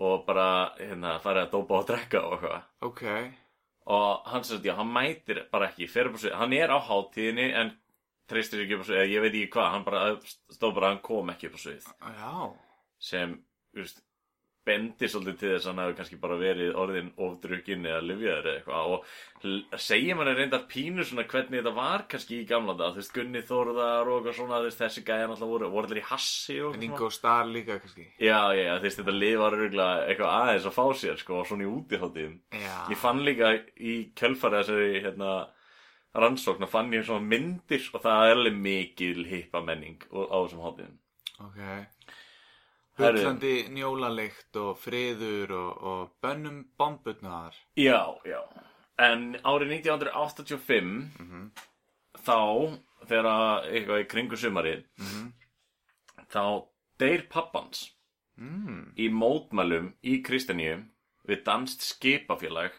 og 0.01 0.25
bara 0.25 0.73
hérna 0.79 1.19
farið 1.21 1.43
að 1.45 1.51
dópa 1.53 1.77
og 1.81 1.87
drekka 1.91 2.23
og 2.25 2.33
eitthvað 2.39 2.63
Ok. 2.81 3.03
Og 3.85 4.27
hann 4.29 4.43
sem 4.43 4.55
sagt, 4.57 4.65
já, 4.65 4.75
hann 4.77 4.91
mætir 4.93 5.43
bara 5.51 5.69
ekki 5.71 5.87
upp 5.89 6.17
á 6.17 6.19
svið, 6.21 6.35
hann 6.37 6.53
er 6.53 6.69
á 6.69 6.77
hátíðinni 6.79 7.47
en 7.57 7.71
treystir 8.29 8.61
ekki 8.63 8.77
upp 8.77 8.85
á 8.85 8.87
svið, 8.87 8.99
eða 9.01 9.11
ég 9.11 9.23
veit 9.25 9.33
ekki 9.33 9.51
hvað 9.55 9.71
hann 9.73 9.85
bara 9.87 10.03
stóð 10.53 10.75
bara, 10.77 10.91
hann 10.93 11.01
kom 11.05 11.33
ekki 11.33 11.49
upp 11.49 11.57
á 11.57 11.61
svið 11.65 11.87
Já. 11.89 12.35
sem, 13.01 13.37
þú 13.73 13.83
veist 13.83 14.03
bendi 14.67 15.07
svolítið 15.09 15.37
til 15.39 15.49
þess 15.51 15.65
að 15.65 15.71
hann 15.71 15.79
hafi 15.81 15.95
kannski 15.97 16.17
bara 16.21 16.35
verið 16.37 16.75
orðin 16.77 17.07
ofdrukkin 17.25 17.85
eða 17.89 18.01
livjaður 18.05 18.49
eða 18.51 18.57
eitthvað 18.59 18.91
og 18.93 19.79
segir 19.81 20.17
manni 20.19 20.35
reyndar 20.37 20.67
pínu 20.69 21.05
svona 21.07 21.25
hvernig 21.31 21.63
þetta 21.63 21.73
var 21.77 22.03
kannski 22.11 22.37
í 22.43 22.47
gamla 22.49 22.75
dag, 22.77 22.93
þú 22.93 23.01
veist, 23.01 23.13
Gunni 23.15 23.41
Þórðar 23.47 24.11
og 24.11 24.19
eitthvað 24.19 24.37
svona, 24.37 24.59
veist, 24.67 24.81
þessi 24.83 25.03
gæjan 25.07 25.33
alltaf 25.33 25.49
voru, 25.49 25.69
voru 25.73 25.89
allir 25.89 26.01
í 26.03 26.05
hassi 26.11 26.59
og 26.61 26.75
eitthvað 26.75 26.85
Ringo 26.85 27.09
Starr 27.15 27.49
líka 27.49 27.79
kannski 27.81 28.05
Já, 28.21 28.39
já, 28.53 28.69
þú 28.75 28.85
veist, 28.85 29.01
þetta 29.01 29.15
lið 29.17 29.37
var 29.41 29.57
örgulega 29.57 30.05
eitthvað 30.11 30.35
aðeins 30.35 30.69
að 30.69 30.77
fá 30.77 30.85
sér, 31.01 31.17
sko, 31.23 31.41
svona 31.49 31.65
í. 31.65 32.27
Já. 32.61 32.77
Ég 32.91 33.01
fann 33.01 33.23
líka 33.25 33.55
í 33.81 33.95
kjölfarið 34.19 34.61
þessari, 34.61 35.01
hérna, 35.07 35.33
rannsókn 36.21 36.67
að 36.67 36.73
fann 36.75 36.93
ég 36.93 37.07
svona 37.07 37.25
myndir 37.25 37.89
og 37.95 38.05
það 38.05 38.27
er 38.27 38.37
alveg 38.37 38.61
mikil 38.67 39.25
hippa 39.25 39.63
menning 39.65 40.05
á 40.11 40.37
þessum 40.37 40.65
hátíðum. 40.67 40.97
Ok 41.41 41.61
Herru. 42.99 43.21
Hullandi 43.21 43.55
njólalikt 43.71 44.57
og 44.59 44.75
friður 44.81 45.53
og, 45.55 45.71
og 45.91 46.01
bönnum 46.23 46.65
bombutnar 46.77 47.55
Já, 47.79 48.17
já. 48.27 48.41
En 49.01 49.37
árið 49.47 49.71
1985, 49.79 50.91
þá, 52.21 52.37
þegar 53.07 53.29
að 53.31 53.69
eitthvað 53.71 54.03
í 54.03 54.09
kringu 54.11 54.37
sumarið, 54.37 54.83
þá 56.29 56.43
deyr 57.01 57.25
pappans 57.31 57.87
mm. 58.37 58.91
í 58.99 59.07
mótmælum 59.09 59.93
í 60.05 60.19
Kristjaníu 60.25 60.83
við 61.29 61.43
danst 61.47 61.85
skipafélag 61.87 62.75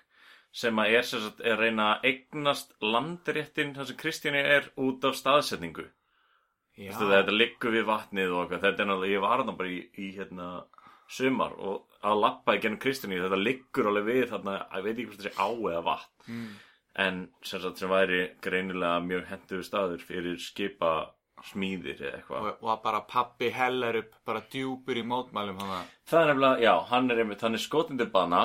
sem 0.53 0.79
að 0.79 0.95
er, 0.99 1.09
sem 1.09 1.25
sagt, 1.25 1.41
er 1.41 1.59
reyna 1.59 1.95
að 1.95 2.07
eignast 2.11 2.75
landréttin 2.85 3.75
þar 3.77 3.89
sem 3.89 3.99
Kristjaníu 3.99 4.45
er 4.59 4.69
út 4.77 5.05
af 5.09 5.17
staðsetningu. 5.17 5.89
Já, 6.77 6.89
Veistu, 6.89 7.09
þetta 7.11 7.37
liggur 7.37 7.75
við 7.77 7.89
vatnið 7.89 8.31
og 8.33 8.43
eitthvað. 8.43 8.63
Þetta 8.67 8.83
er 8.83 8.89
náttúrulega, 8.91 9.13
ég 9.13 9.25
var 9.25 9.43
þarna 9.43 9.57
bara 9.59 9.73
í, 9.73 9.81
í 10.01 10.11
hérna, 10.17 10.51
sumar 11.13 11.57
og 11.61 11.99
að 12.03 12.21
lappa 12.25 12.57
í 12.57 12.61
gennum 12.63 12.81
Kristjaníu, 12.83 13.23
þetta 13.27 13.41
liggur 13.41 13.91
alveg 13.91 14.07
við 14.09 14.29
þarna, 14.33 14.59
ég 14.79 14.87
veit 14.87 14.95
ekki 14.95 15.09
hvort 15.11 15.25
þessi 15.25 15.35
á 15.37 15.49
eða 15.53 15.83
vatn. 15.89 16.13
mm. 16.29 16.53
En 17.03 17.19
sem, 17.41 17.61
sagt, 17.61 17.79
sem 17.81 17.89
væri 17.89 18.23
greinilega 18.45 19.01
mjög 19.01 19.29
henduðu 19.31 19.65
staður 19.65 20.03
fyrir 20.05 20.41
skipa 20.41 20.91
smíðir 21.49 22.01
eða 22.03 22.19
eitthvað. 22.19 22.45
og, 22.47 22.59
og 22.63 22.71
að 22.75 22.83
bara 22.85 23.01
pappi 23.09 23.49
hellar 23.55 23.99
upp 24.03 24.19
bara 24.29 24.43
djúpur 24.53 25.01
í 25.01 25.05
mótmælum 25.07 25.59
hann 25.63 25.89
Það 26.09 26.21
er 26.21 26.29
nefnilega, 26.31 26.61
já, 26.63 26.73
hann 26.91 27.11
er 27.11 27.23
einmitt, 27.23 27.43
hann 27.47 27.59
er 27.59 27.63
skotin 27.63 27.99
til 27.99 28.09
bana 28.13 28.43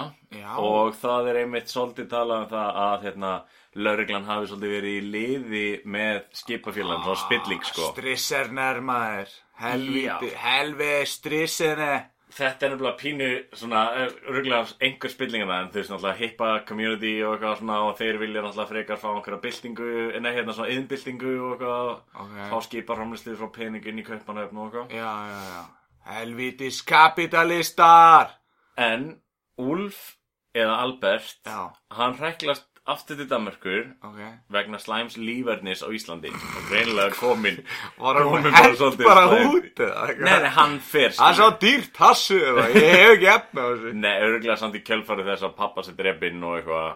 og 0.63 0.95
það 0.97 1.29
er 1.31 1.41
einmitt 1.43 1.73
svolítið 1.73 2.09
talað 2.13 2.45
um 2.45 2.49
það 2.53 2.79
að 2.85 3.05
hérna, 3.07 3.33
lauruglan 3.75 4.25
hafi 4.25 4.47
svolítið 4.47 4.75
verið 4.77 4.97
í 4.97 5.07
liði 5.13 5.81
með 5.85 6.21
skipafélagin, 6.33 7.03
svona 7.03 7.23
spilling 7.25 7.63
sko. 7.63 7.91
Strisser 7.93 8.47
nærmaður 8.51 9.33
Helviti, 9.57 10.05
Já. 10.05 10.37
helviti 10.43 11.05
strissene 11.05 12.05
Þetta 12.37 12.65
er 12.65 12.71
nefnilega 12.73 12.97
pínu 12.99 13.27
svona, 13.55 13.81
ruglega 14.27 14.65
einhver 14.83 15.09
spillingana 15.09 15.61
en 15.63 15.69
þú 15.71 15.79
veist 15.79 15.89
náttúrulega 15.93 16.17
hippa 16.19 16.49
community 16.67 17.13
og 17.23 17.37
eitthvað 17.37 17.57
svona 17.61 17.77
og 17.87 17.93
þeir 17.97 18.19
vilja 18.19 18.41
náttúrulega 18.43 18.67
frekar 18.73 18.99
fá 18.99 19.07
einhverja 19.13 19.39
byltingu, 19.41 19.87
en 20.17 20.25
hérna 20.27 20.53
svona 20.53 20.73
yðnbyltingu 20.75 21.31
og 21.39 21.53
eitthvað, 21.55 22.01
Ok. 22.19 22.35
fá 22.51 22.57
skiparhámlislið 22.67 23.37
frá 23.39 23.47
pening 23.55 23.87
inn 23.87 23.99
í 23.99 24.05
kaupanöfn 24.05 24.57
og 24.59 24.67
eitthvað. 24.67 24.91
Já, 24.91 25.13
já, 25.31 25.39
já 25.47 25.63
Helvitis 26.07 26.81
kapitalistar 26.83 28.29
En 28.77 29.21
Úlf 29.57 30.17
eða 30.53 30.75
Albert, 30.83 31.39
Já, 31.45 31.71
hann 31.95 32.13
hræklast 32.19 32.67
aftur 32.87 33.17
til 33.19 33.27
Danmörkur 33.29 33.83
ok. 34.07 34.19
vegna 34.53 34.79
slæms 34.79 35.17
lífernis 35.19 35.83
á 35.83 35.89
Íslandi. 35.91 36.31
Og 36.31 36.63
greinilega 36.69 37.15
komin 37.17 37.59
Var 37.97 38.19
hann 38.19 38.31
Komum 38.31 38.97
bara 39.03 39.25
út 39.35 39.83
eða 39.83 40.07
eitthvað? 40.07 40.23
Nei, 40.23 40.39
nei, 40.45 40.53
hann 40.57 40.79
fer 40.79 41.13
Það 41.17 41.29
er 41.29 41.39
svo 41.41 41.49
dýrt 41.61 42.01
hassu 42.01 42.39
Ég 42.39 42.89
hef 42.95 43.13
ekki 43.17 43.29
efna 43.33 43.61
á 43.63 43.67
þessu. 43.73 43.93
Nei, 44.01 44.15
örgulega 44.29 44.57
samt 44.63 44.79
í 44.79 44.83
kjölfarið 44.87 45.31
þess 45.33 45.47
að 45.49 45.55
pappa 45.61 45.85
sér 45.85 45.99
drefin 45.99 46.43
og 46.47 46.59
eitthvað 46.59 46.89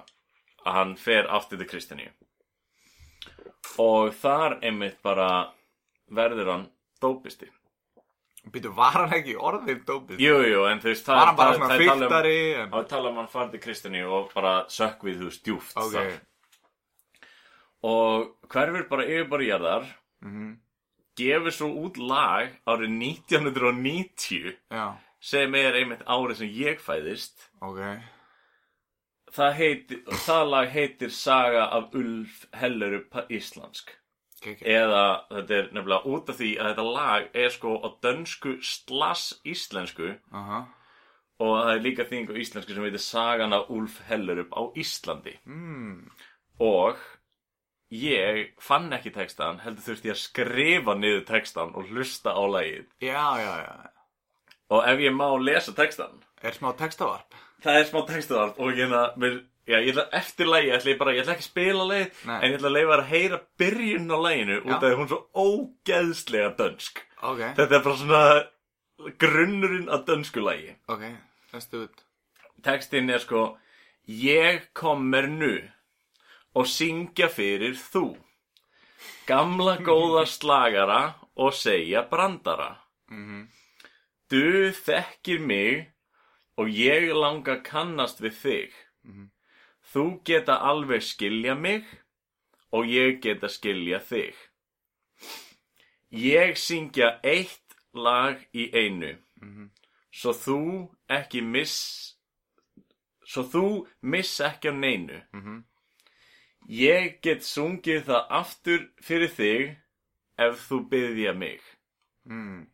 að 0.61 0.77
hann 0.77 0.97
fer 0.99 1.29
aftur 1.31 1.61
til 1.61 1.69
Kristjaníu 1.69 2.11
og 3.81 4.11
þar 4.19 4.57
einmitt 4.65 4.99
bara 5.03 5.27
verður 6.11 6.51
hann 6.51 6.65
dópisti 7.01 7.47
Býtu, 8.49 8.71
var 8.75 8.91
hann 8.97 9.13
ekki 9.13 9.35
orðin 9.37 9.83
dópið? 9.85 10.17
Jú, 10.19 10.37
jú, 10.49 10.63
en 10.71 10.79
þú 10.81 10.89
veist 10.89 11.05
það 11.05 11.19
hann 11.21 11.35
bara 11.37 11.53
svona 11.53 11.67
það 11.69 11.75
er 11.75 11.85
talað 11.85 11.93
um- 11.93 12.01
fyrtari 12.07 12.39
en... 12.63 12.71
Það 12.71 12.87
tala 12.89 13.09
um 13.11 13.19
hann 13.21 13.27
farið 13.29 13.51
til 13.51 13.59
Kristjaníu 13.67 14.07
og 14.17 14.31
bara 14.33 14.53
sökk 14.67 15.03
við 15.07 15.19
þú 15.21 15.27
veist 15.29 15.43
djúft 15.45 15.77
Ok 15.77 15.91
þar. 15.93 16.11
og 17.83 18.49
hverfur 18.51 18.87
bara 18.89 19.05
yfirbara 19.05 19.45
jarðar 19.47 19.85
Mhm. 20.25 20.57
gefur 21.17 21.51
svo 21.51 21.69
út 21.85 21.97
lag 21.97 22.49
árið 22.67 22.89
1990 22.97 24.57
Já, 24.71 24.97
sem 25.19 25.55
er 25.55 25.73
einmitt 25.73 26.03
árið 26.05 26.35
sem 26.41 26.49
ég 26.49 26.79
fæðist 26.81 27.47
ok 27.61 27.79
það, 29.31 29.53
heiti, 29.53 30.01
það 30.25 30.49
lag 30.49 30.69
heitir 30.69 31.09
Saga 31.11 31.65
af 31.71 31.93
Ulf 31.95 32.45
Hellerup 32.53 33.13
Íslandsk 33.29 33.89
okay. 33.89 34.00
Eða 34.45 35.03
þetta 35.29 35.55
er 35.57 35.69
nefnilega 35.75 36.11
út 36.11 36.29
af 36.33 36.37
því 36.39 36.51
að 36.57 36.69
þetta 36.71 36.85
lag 36.97 37.27
er 37.43 37.49
sko 37.53 37.75
á 37.81 37.87
dönsku 38.05 38.53
slass 38.65 39.33
íslensku. 39.45 40.15
Aha. 40.33 40.61
Og 41.41 41.55
það 41.57 41.71
er 41.75 41.81
líka 41.85 42.05
þýðing 42.09 42.29
á 42.33 42.41
íslensku 42.41 42.75
sem 42.75 42.85
heitir 42.85 43.01
Sagan 43.05 43.53
af 43.57 43.69
Ulf 43.73 43.99
Hellerup 44.09 44.53
á 44.53 44.61
Íslandi. 44.77 45.37
Mm. 45.45 46.09
og 46.61 46.97
ég 47.91 48.51
fann 48.61 48.91
ekki 48.93 49.11
textan 49.15 49.59
heldur 49.63 49.83
þurfti 49.83 50.11
ég 50.11 50.15
að 50.15 50.21
skrifa 50.21 50.93
niður 50.95 51.23
textan 51.27 51.73
og 51.75 51.89
hlusta 51.91 52.31
á 52.37 52.43
lagið. 52.45 52.85
Já, 53.01 53.25
já, 53.41 53.53
já 53.65 53.89
og 54.71 54.85
ef 54.87 55.01
ég 55.03 55.11
má 55.11 55.25
lesa 55.43 55.73
textan 55.75 56.21
Er 56.41 56.55
smá 56.55 56.71
textavarp? 56.77 57.33
það 57.61 57.79
er 57.79 57.87
smá 57.89 57.99
textaðarp 58.07 58.59
og 58.63 58.71
hérna 58.77 59.01
mér, 59.19 59.41
já, 59.71 59.79
ég 59.81 59.91
ætla 59.93 60.05
eftir 60.19 60.49
ætla 60.77 60.91
ég 60.91 60.99
bara, 60.99 61.13
ég 61.15 61.23
ætla 61.23 61.35
ekki 61.35 61.45
að 61.45 61.49
spila 61.49 61.85
Nei. 62.27 62.37
en 62.37 62.47
ég 62.51 62.57
ætla 62.59 62.69
að 62.71 62.75
leifa 62.77 62.91
þér 62.93 63.03
að 63.03 63.11
heyra 63.11 63.39
byrjun 63.61 64.13
á 64.13 64.17
laginu 64.25 64.57
út 64.61 64.73
af 64.75 64.83
því 64.85 64.95
hún 64.99 65.05
er 65.07 65.11
svo 65.13 65.21
ógeðslega 65.45 66.49
dönsk. 66.59 67.03
Ok, 67.21 67.41
þetta 67.57 67.77
er 67.77 67.85
bara 67.85 67.99
svona 68.01 68.23
grunnurinn 69.21 69.89
að 69.91 70.05
dönsku 70.09 70.43
lagi. 70.43 70.75
Ok, 70.91 71.05
lestu 71.53 71.85
út. 71.85 72.03
Textinn 72.65 73.09
er 73.09 73.23
sko 73.23 73.45
ég 74.05 74.67
kommer 74.77 75.27
nu 75.27 75.55
og 76.53 76.67
syngja 76.67 77.29
fyrir 77.31 77.73
þú. 77.79 78.17
Gamla 79.29 79.77
góða 79.81 80.25
slagara 80.35 81.01
og 81.35 81.53
segja 81.57 82.03
brandara. 82.09 82.77
Mhm. 83.11 83.47
du 84.31 84.71
þekkir 84.71 85.41
mig 85.43 85.91
og 86.55 86.69
ég 86.71 87.09
langa 87.11 87.57
kannast 87.59 88.21
við 88.23 88.37
þig 88.39 88.77
þú 89.91 90.05
geta 90.25 90.59
alveg 90.69 91.03
skilja 91.03 91.55
mig 91.55 91.85
og 92.71 92.87
ég 92.87 93.19
geta 93.23 93.49
skilja 93.51 93.99
þig. 93.99 94.35
Ég 96.11 96.57
syngja 96.59 97.19
eitt 97.23 97.75
lag 97.93 98.39
í 98.53 98.69
einu. 98.73 99.17
Svo 100.11 100.33
þú 100.35 100.59
ekki 101.07 101.41
miss 101.43 101.77
svo 103.31 103.43
þú 103.47 103.65
miss 104.01 104.39
ekki 104.43 104.71
á 104.71 104.75
neinu. 104.75 105.21
Mhm. 105.33 105.63
ég 106.69 107.21
get 107.21 107.41
sungið 107.41 108.03
það 108.05 108.27
aftur 108.29 108.81
fyrir 109.01 109.31
þig 109.37 109.77
ef 110.37 110.69
þú 110.69 110.77
byggja 110.89 111.33
mig. 111.33 111.61
Mm. 112.25 112.67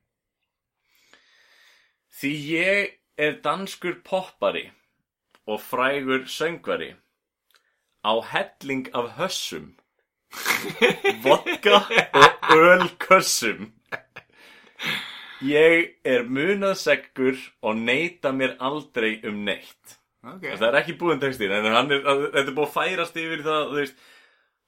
því 2.17 2.31
ég 2.51 2.99
er 3.17 3.39
danskur 3.45 4.01
poppari 4.03 4.71
og 5.47 5.61
frægur 5.61 6.25
söngvari 6.27 6.95
á 8.05 8.13
helling 8.33 8.87
af 8.93 9.13
hössum 9.17 9.73
vodka 11.23 11.79
og 12.13 12.51
ölkössum 12.57 13.71
ég 15.47 15.93
er 16.07 16.25
munaðseggur 16.27 17.37
og 17.61 17.77
neita 17.77 18.31
mér 18.35 18.55
aldrei 18.59 19.17
um 19.27 19.43
neitt 19.47 19.97
Ok 20.27 20.43
Það 20.57 20.67
er 20.71 20.77
ekki 20.81 20.95
búinn 20.99 21.19
textin, 21.21 21.51
en 21.53 21.67
hann 21.71 21.91
er, 21.93 22.01
þetta 22.03 22.41
er 22.49 22.55
búið 22.57 22.65
að 22.67 22.73
færast 22.73 23.19
yfir 23.21 23.43
það, 23.45 23.67
þú 23.69 23.75
veist, 23.77 23.99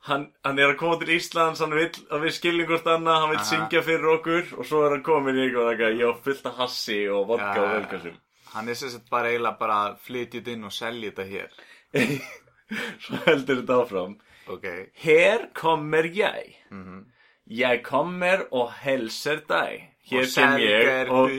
hann, 0.08 0.22
hann 0.46 0.60
er 0.62 0.70
að 0.72 0.78
koma 0.80 1.00
til 1.02 1.10
Íslands, 1.18 1.60
hann 1.66 1.74
vill 1.76 1.90
að 2.16 2.22
við 2.24 2.36
skiljum 2.38 2.70
hvort 2.70 2.88
annað, 2.94 3.18
hann 3.24 3.34
vill 3.34 3.40
Aha. 3.42 3.48
syngja 3.50 3.82
fyrir 3.84 4.08
okkur 4.14 4.54
og 4.56 4.70
svo 4.70 4.84
er 4.86 4.94
hann 4.96 5.04
komin 5.04 5.40
í 5.42 5.48
eitthvað, 5.48 5.72
eitthvað, 5.74 5.98
ég 6.00 6.14
á 6.16 6.24
fullt 6.30 6.48
af 6.52 6.62
hassi 6.62 7.00
og 7.12 7.26
vodka 7.34 7.50
Ja. 7.58 7.66
og 7.66 7.74
velkvæsum. 7.76 8.16
Hann 8.54 8.70
er 8.72 8.78
sagt 8.80 9.10
bara 9.12 9.34
eiginlega 9.34 9.60
bara 9.60 9.80
að 9.90 9.98
flytja 10.06 10.40
þetta 10.40 10.54
inn 10.56 10.70
og 10.70 10.74
selja 10.78 11.12
þetta 11.12 11.26
hér 11.34 11.50
Svo 13.04 13.22
heldur 13.26 13.62
þetta 13.62 13.80
áfram. 13.84 14.18
Ok 14.50 14.66
Her 15.04 15.48
kommer 15.54 16.10
jeg. 16.10 16.56
Mhm. 16.72 17.06
Jeg 17.50 17.82
kommer 17.84 18.46
og 18.54 18.72
helser 18.84 19.42
deg. 19.50 19.88
Hér 20.10 20.26
Og 20.26 20.34
kem 20.36 20.60
ég 20.62 21.10
og 21.10 21.32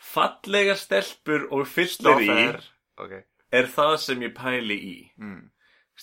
fallega 0.00 0.74
stelpur 0.76 1.46
og 1.50 1.66
fyllir 1.68 2.20
í 2.20 2.28
Stoffer. 2.28 2.60
Ok 3.00 3.12
er 3.52 3.66
það 3.66 3.96
sem 3.98 4.20
ég 4.22 4.34
pæli 4.36 4.76
í. 4.76 4.98
mm. 5.18 5.40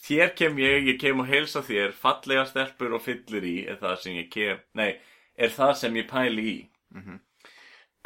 Hér 0.08 0.34
kem 0.38 0.60
ég, 0.62 0.84
ég 0.92 1.00
kem 1.02 1.20
og 1.24 1.26
heilsa 1.28 1.64
þér, 1.66 1.94
fallega 1.98 2.44
stelpur 2.46 2.94
og 2.94 3.02
fyllir 3.02 3.46
í 3.48 3.56
er 3.66 3.80
það 3.82 3.96
sem 4.04 4.18
ég 4.20 4.28
kem, 4.30 4.60
nei, 4.78 4.92
er 5.36 5.50
það 5.56 5.74
sem 5.80 5.96
ég 5.98 6.10
pæli 6.12 6.44
í. 6.52 6.58
Mhm. 6.94 7.20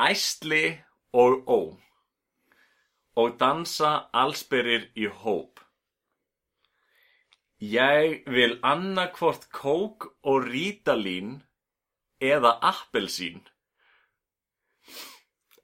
Æsli 0.01 0.65
og 1.13 1.47
ó. 1.47 1.77
og 3.15 3.33
dansa 3.39 4.07
allsberir 4.13 4.87
í 4.95 5.05
hóp. 5.05 5.59
Ég 7.61 8.23
vil 8.25 8.55
annarkvort 8.65 9.43
kók 9.53 10.07
og 10.25 10.47
rítalín 10.49 11.41
eða 12.21 12.55
appelsín. 12.71 13.43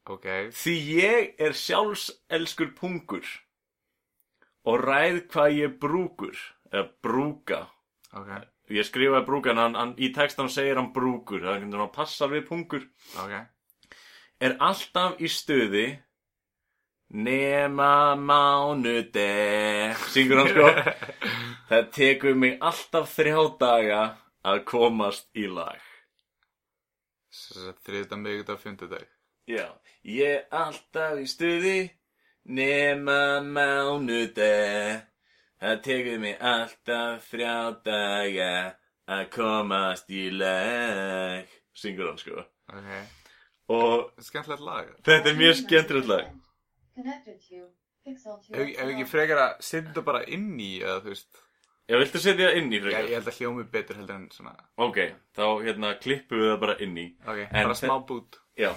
Ok, 0.08 0.28
Því 0.54 0.74
ég 1.02 1.34
er 1.42 1.56
sjálfselskur 1.58 2.70
pungur 2.78 3.26
og 4.68 4.84
ræð 4.86 5.18
hvað 5.34 5.58
ég 5.58 5.74
brúkur, 5.82 6.38
eða 6.72 6.86
brúka. 7.04 7.60
ok, 8.14 8.30
Ég 8.70 8.84
skrifaði 8.88 9.26
brúka 9.26 9.52
en 9.52 9.58
hann, 9.64 9.76
hann, 9.76 9.94
í 9.98 10.12
textan 10.14 10.50
segir 10.52 10.76
hann 10.80 10.94
brúkur, 10.94 11.40
það 11.42 11.50
er 11.50 11.54
einhvern 11.58 11.72
veginn 11.72 11.88
að 11.88 11.96
passa 11.96 12.28
við 12.28 12.46
pungur. 12.48 12.88
ok 13.18 13.36
Er 14.40 14.54
alltaf 14.62 15.18
í 15.20 15.28
stuði 15.28 15.86
nema 17.10 18.16
mánude, 18.16 19.96
syngur 20.14 20.44
hann 20.44 20.52
sko. 20.54 20.68
Það 21.68 21.88
tekur 21.92 22.38
mig 22.40 22.58
alltaf 22.64 23.12
þrjá 23.12 23.40
daga 23.60 24.02
að 24.48 24.62
komast 24.70 25.28
í 25.36 25.48
lag. 25.52 25.82
Þriðdag, 27.84 28.22
miðvikudag, 28.24 28.60
fimmtudag 28.62 29.04
Já, 29.48 29.66
ég 30.08 30.32
er 30.32 30.46
alltaf 30.56 31.20
í 31.22 31.28
stuði 31.30 31.76
nema 32.48 33.40
mánude. 33.44 34.48
Það 35.60 35.82
tekur 35.86 36.22
mig 36.24 36.40
alltaf 36.40 37.28
þrjá 37.32 37.58
daga 37.86 38.50
að 39.08 39.24
komast 39.36 40.10
í 40.12 40.30
lag. 40.32 41.52
Syngur 41.78 42.12
hann 42.12 42.22
sko. 42.22 42.44
Ok, 42.72 42.92
Og 43.68 44.24
skemmtilegt 44.24 44.64
lag 44.64 44.94
þetta 45.04 45.32
er 45.34 45.40
mjög 45.40 45.58
skemmtilegt 45.62 46.08
lag. 46.08 46.32
Connected 46.96 47.44
to 47.44 47.66
Pixel 48.08 48.40
Ef 48.56 48.70
ef 48.72 48.88
ekki 48.94 49.06
frekar 49.12 49.42
að 49.44 49.58
setja 49.60 49.90
þetta 49.90 50.04
bara 50.08 50.24
inn 50.32 50.54
í 50.64 50.78
eða 50.80 51.02
þú 51.04 51.12
veist 51.12 51.42
Já, 51.88 51.96
viltu 52.02 52.20
setja 52.20 52.50
það 52.50 52.58
inn 52.60 52.72
í 52.74 52.78
Já, 52.78 52.84
frekar? 52.84 53.06
ég 53.08 53.16
held 53.16 53.28
að 53.32 53.38
hljómi 53.40 53.64
betur 53.72 53.96
heldur 54.02 54.16
en 54.18 54.26
svona 54.36 54.54
Ok, 54.84 54.98
þá 55.38 55.44
hérna 55.64 55.94
klippum 56.04 56.42
við 56.42 56.50
það 56.52 56.60
bara 56.66 56.76
inn 56.84 56.98
í. 57.00 57.06
Ok, 57.26 57.40
En 57.48 57.64
bara 57.70 57.78
smá 57.80 57.96
bút 58.10 58.40
Já. 58.60 58.74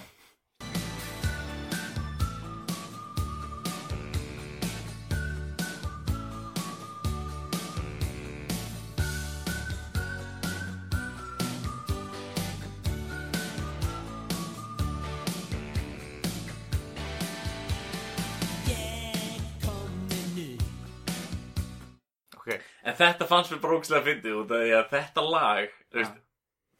Þetta 23.01 23.27
fannst 23.31 23.55
mér 23.55 23.63
brókslega 23.65 24.07
fyndið 24.09 24.41
út 24.43 24.53
af 24.57 24.65
því 24.65 24.75
að 24.81 24.91
þetta 24.97 25.25
lag, 25.31 25.79
þú 25.93 26.03
veist, 26.03 26.19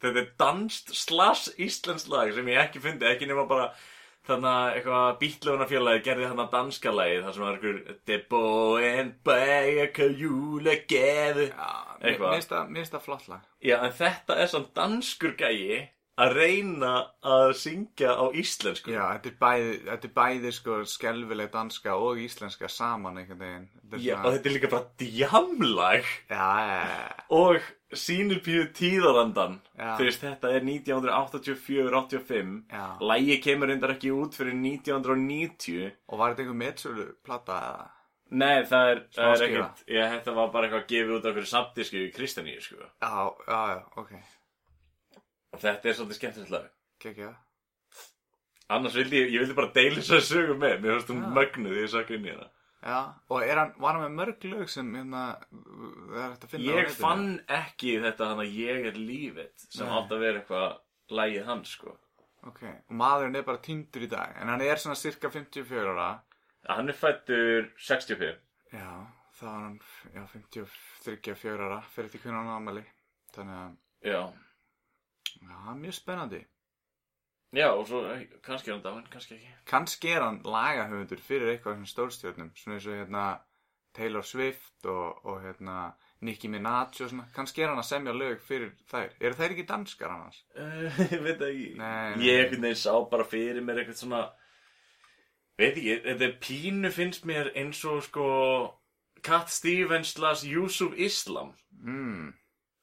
þetta 0.05 0.23
er 0.25 0.29
danst 0.45 0.93
slash 0.97 1.49
íslensk 1.67 2.09
lag 2.13 2.35
sem 2.37 2.53
ég 2.53 2.61
ekki 2.67 2.83
fyndi, 2.85 3.09
ekki 3.11 3.29
nema 3.31 3.47
bara 3.51 3.71
þannig 4.29 4.51
að 4.53 4.75
eitthvað 4.79 5.19
bítlöfunarfélagi 5.21 6.03
gerði 6.07 6.27
þannig 6.29 6.45
að 6.45 6.55
danska 6.57 6.93
lagið, 6.93 7.23
þar 7.25 7.37
sem 7.37 7.45
var 7.47 7.55
einhver 7.57 7.97
Det 8.11 8.19
bóen 8.31 9.13
bæja 9.27 9.87
júla 10.21 10.75
geðu. 10.93 11.47
já, 11.49 11.71
mér 12.01 12.11
Eitthvað. 12.11 12.35
finnst 12.37 12.53
það- 12.53 12.69
flott 13.07 13.29
lag 13.29 13.41
Já, 13.65 13.77
en 13.85 13.93
þetta 13.93 14.37
er 14.37 14.47
svona 14.53 14.71
danskur 14.77 15.35
gæi 15.41 15.89
að 16.21 16.35
reyna 16.37 16.93
að 17.25 17.53
syngja 17.57 18.13
á 18.15 18.25
íslensku. 18.37 18.93
Já, 18.93 19.05
þetta 19.17 19.29
er 19.33 19.37
bæði, 19.41 19.73
þetta 19.89 20.07
er 20.11 20.15
bæði 20.21 20.51
sko 20.57 20.73
skelfileg 20.85 21.51
danska 21.55 21.91
og 21.97 22.17
íslenska 22.23 22.69
saman 22.71 23.19
einhvern 23.23 23.41
veginn. 23.45 23.69
Þetta 23.83 23.97
Já, 24.05 24.15
svona- 24.15 24.27
og 24.27 24.33
þetta 24.37 24.47
er 24.51 24.55
líka 24.57 24.71
bara 24.71 24.87
djamlag. 25.05 26.05
Já, 26.31 26.49
já, 26.61 26.81
já, 26.85 26.97
og 27.31 27.61
sínir 27.93 28.41
píu 28.45 28.65
tíðarandan. 28.73 29.61
Veist, 29.99 30.21
þetta 30.23 30.49
er 30.55 30.61
1984-85. 30.61 32.63
já. 32.71 32.87
Lægi 33.01 33.41
kemur 33.43 33.67
reyndar 33.71 33.91
ekki 33.97 34.11
út 34.15 34.35
fyrir 34.37 34.55
1990 34.55 35.93
Og 36.09 36.19
var 36.19 36.31
þetta 36.35 36.43
einhver 36.45 36.61
metsölu 36.61 37.07
plata 37.25 37.53
eða? 37.61 37.89
Nei, 38.31 38.63
það 38.63 38.91
er, 38.93 38.99
það 39.17 39.33
er 39.35 39.43
ekkert 39.49 39.81
Ég 39.91 40.11
þetta 40.13 40.35
var 40.37 40.49
bara 40.55 40.67
eitthvað 40.69 40.87
gefið 40.93 41.15
út 41.17 41.25
af 41.27 41.35
fyrir 41.35 41.51
samtísku 41.51 41.97
í 42.05 42.13
Kristaníu, 42.15 42.61
sko. 42.63 42.77
Já, 43.03 43.11
já, 43.49 43.61
já, 43.75 43.81
ok, 43.99 44.11
þetta 45.59 45.89
er 45.91 45.97
svolítið 45.99 46.19
skemmtilegt 46.21 46.55
lag. 46.55 46.71
Gekkja. 47.01 47.31
Annars 48.71 48.95
vildi 48.95 49.19
ég, 49.19 49.33
ég 49.35 49.43
vildi 49.43 49.57
bara 49.59 49.73
deila 49.75 49.99
þess 49.99 50.13
að 50.15 50.27
sögu 50.29 50.55
með 50.61 50.77
Mér 50.85 50.93
finnst 50.99 51.09
hún 51.11 51.23
mögnuð 51.35 51.73
því 51.75 51.81
ég 51.85 51.91
sakka 51.95 52.15
inn 52.17 52.27
í 52.29 52.35
hana. 52.35 52.49
Já, 52.81 52.99
og 53.29 53.43
hann, 53.45 53.73
var 53.83 53.97
hann 53.99 54.05
með 54.07 54.15
mörg 54.17 54.45
lög 54.49 54.71
sem 54.73 54.93
hérna, 54.97 55.25
það 55.51 56.21
er 56.23 56.31
hægt 56.31 56.45
að 56.47 56.53
finna 56.55 56.65
á 56.65 56.69
Ég 56.71 56.79
netinu? 56.87 57.01
fann 57.03 57.27
ekki 57.59 57.91
þetta 58.07 58.29
hann 58.31 58.39
að 58.45 58.55
ég 58.57 58.87
er 58.89 58.97
lífið 58.97 59.65
sem 59.67 59.91
átt 59.99 60.15
að 60.17 60.23
vera 60.25 60.41
eitthvað 60.41 60.79
lagið 61.19 61.51
hans, 61.51 61.75
sko. 61.77 61.93
Ok, 62.49 62.63
og 62.65 62.95
maðurinn 62.97 63.37
er 63.37 63.45
bara 63.45 63.61
týndur 63.61 64.07
í 64.07 64.09
dag 64.09 64.33
En 64.41 64.49
hann 64.49 64.63
er 64.65 64.81
svona 64.81 64.97
cirka 64.97 65.29
54 65.29 65.91
ára. 65.93 66.07
Hann 66.71 66.89
er 66.89 66.97
fættur 66.97 67.67
65 67.77 68.39
Já, 68.73 68.89
þá 69.37 69.45
er 69.51 69.59
hann, 69.67 69.77
já, 70.15 70.23
53 71.05 71.59
ára 71.61 71.83
Fyrir 71.93 72.09
til 72.15 72.23
hvernig 72.23 72.39
hann 72.41 72.63
ámæli 72.63 72.87
Þannig 73.35 73.59
að, 73.59 73.77
Já 74.09 74.23
já, 75.37 75.75
mjög 75.77 75.95
spennandi. 75.95 76.41
Já, 77.53 77.67
og 77.75 77.87
svo 77.89 78.05
eh, 78.07 78.27
kannski 78.47 78.71
er 78.71 78.77
hann 78.77 78.85
dáinn, 78.85 79.07
kannski 79.11 79.35
ekki. 79.35 79.55
Kannski 79.67 80.13
er 80.15 80.23
hann 80.23 80.43
lagahöfundur 80.47 81.23
fyrir 81.23 81.51
eitthvað 81.51 81.81
svona 81.81 81.91
stórstjórnum 81.91 82.53
Svona 82.55 82.77
eins 82.79 82.87
og 82.87 82.99
hérna 83.01 83.25
Taylor 83.95 84.23
Swift 84.23 84.87
og, 84.87 85.25
og 85.27 85.41
hérna 85.43 85.91
Nicki 86.21 86.49
Minaj 86.49 87.01
og 87.01 87.11
svona. 87.11 87.27
Kannski 87.35 87.65
er 87.65 87.73
hann 87.73 87.83
að 87.83 87.89
semja 87.89 88.15
lög 88.15 88.43
fyrir 88.47 88.71
þær. 88.93 89.17
Eru 89.19 89.39
þær 89.39 89.55
ekki 89.57 89.67
danskar 89.67 90.15
annars? 90.15 90.45
Uh, 90.55 91.01
ég 91.15 91.25
veit 91.25 91.43
ekki. 91.49 91.73
Nei, 91.81 92.15
nei. 92.15 92.29
Ég 92.29 92.45
einhvern 92.45 92.69
veginn 92.69 92.83
sá 92.85 92.95
bara 93.11 93.27
fyrir 93.27 93.65
mér 93.67 93.83
eitthvað 93.83 94.05
svona 94.05 94.29
Veit 95.61 95.77
ekki, 95.77 95.97
þetta 96.07 96.29
pínu 96.41 96.91
finnst 96.95 97.27
mér 97.29 97.51
eins 97.59 97.83
og 97.85 97.99
sko 98.07 98.27
Cat 99.27 99.51
Stevens 99.53 100.15
slash 100.15 100.47
Yusuf 100.49 100.95
Islam. 100.97 101.51
Mm, 101.83 102.31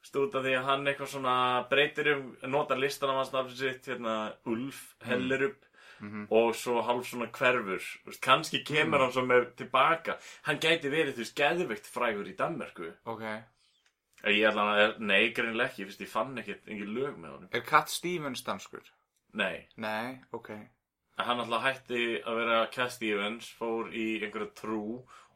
Stúrt 0.08 0.36
af 0.40 0.46
því 0.46 0.54
að 0.56 0.68
hann 0.70 0.88
eitthvað 0.88 1.14
svona 1.14 1.38
breytir 1.72 2.12
um 2.14 2.28
Notar 2.54 2.80
listan 2.80 3.12
af 3.12 3.22
hans 3.22 3.34
nafn 3.34 3.56
sitt 3.60 3.90
hérna 3.92 4.18
Ulf, 4.48 4.84
hellir 5.08 5.50
upp 5.50 5.66
mhm. 6.00 6.28
Og 6.30 6.54
svo 6.56 6.82
hálf 6.86 7.10
svona 7.10 7.28
hverfur. 7.34 7.84
Kannski 8.24 8.64
kemur 8.64 9.04
hann 9.04 9.14
svo 9.16 9.26
með 9.28 9.52
tilbaka. 9.60 10.18
Hann 10.48 10.62
gæti 10.64 10.94
verið 10.94 11.18
þú 11.18 11.26
veist 11.26 11.38
geðveikt 11.40 11.92
frægur 11.92 12.30
í 12.30 12.36
Danmerku 12.40 12.94
ok. 13.06 13.28
Ég 14.26 14.48
ætla 14.50 14.64
að, 14.74 14.96
nei, 15.06 15.30
greinlega 15.36 15.70
ekki, 15.70 15.86
ég 16.02 16.10
fann 16.10 16.38
ekkert 16.42 16.66
engin 16.72 16.96
lög 16.96 17.20
með 17.22 17.36
honum. 17.36 17.52
Er 17.54 17.62
Cat 17.68 17.92
Stevens 17.94 18.42
danskur? 18.44 18.88
Nei, 19.38 19.68
Nei, 19.78 20.18
ok. 20.34 20.50
Hann 21.18 21.42
alltaf 21.42 21.64
hætti 21.66 22.02
að 22.30 22.40
vera 22.42 22.58
Cat 22.74 22.94
Stevens, 22.94 23.48
fór 23.58 23.90
í 23.90 24.20
einhverja 24.22 24.52
trú 24.58 24.82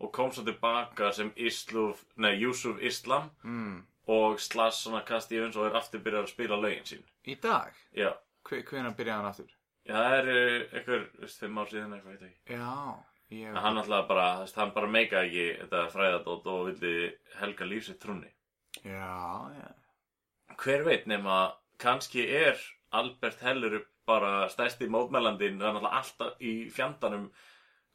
og 0.02 0.12
kom 0.14 0.30
svo 0.34 0.44
tilbaka 0.46 1.12
sem 1.14 1.32
Yusuf 1.38 2.82
Islam. 2.82 3.30
Mm. 3.44 3.80
Og 4.08 4.40
slass 4.42 4.84
svona 4.84 5.04
Cat 5.06 5.24
Stevens 5.26 5.58
og 5.58 5.68
er 5.68 5.78
aftur 5.78 6.02
byrjað 6.04 6.26
að 6.26 6.34
spila 6.34 6.58
lögin 6.58 6.88
sín. 6.88 7.04
Í 7.28 7.36
dag? 7.42 7.76
Já, 7.96 8.12
Hve, 8.48 8.64
hvenær 8.66 8.96
byrjaði 8.98 9.20
hann 9.20 9.30
aftur? 9.30 9.54
Já 9.86 9.94
það 9.98 10.16
er 10.18 10.30
uh, 10.32 10.76
einhver, 10.78 11.06
veist, 11.22 11.40
fimm 11.42 11.62
ár 11.62 11.70
síðan 11.70 11.96
eitthvað, 11.96 12.18
veit 12.18 12.28
ekki. 12.28 12.58
Já, 12.58 12.74
ég 13.36 13.52
En 13.52 13.62
hann 13.66 13.82
alltaf 13.82 14.08
bara, 14.10 14.26
þú 14.40 14.46
veist, 14.46 14.60
hann 14.62 14.74
bara 14.76 14.92
meika 14.96 15.24
ekki 15.28 15.46
þetta 15.62 15.84
fræðadótt 15.94 16.50
og 16.52 16.66
vildi 16.70 16.96
helga 17.40 17.70
lífsitt 17.70 18.02
trúnni. 18.02 18.34
Já, 18.82 19.14
já 19.58 19.70
Hver 20.62 20.84
veit 20.86 21.08
nema, 21.10 21.38
kannski 21.82 22.26
er 22.26 22.60
Albert 22.98 23.40
Hellerup 23.42 23.88
bara 24.06 24.50
stærsti 24.52 24.90
mótmælandinn, 24.92 25.62
það 25.62 25.68
er 25.70 25.76
náttúrulega 25.78 26.02
alltaf 26.02 26.44
í 26.44 26.54
fjandanum 26.74 27.30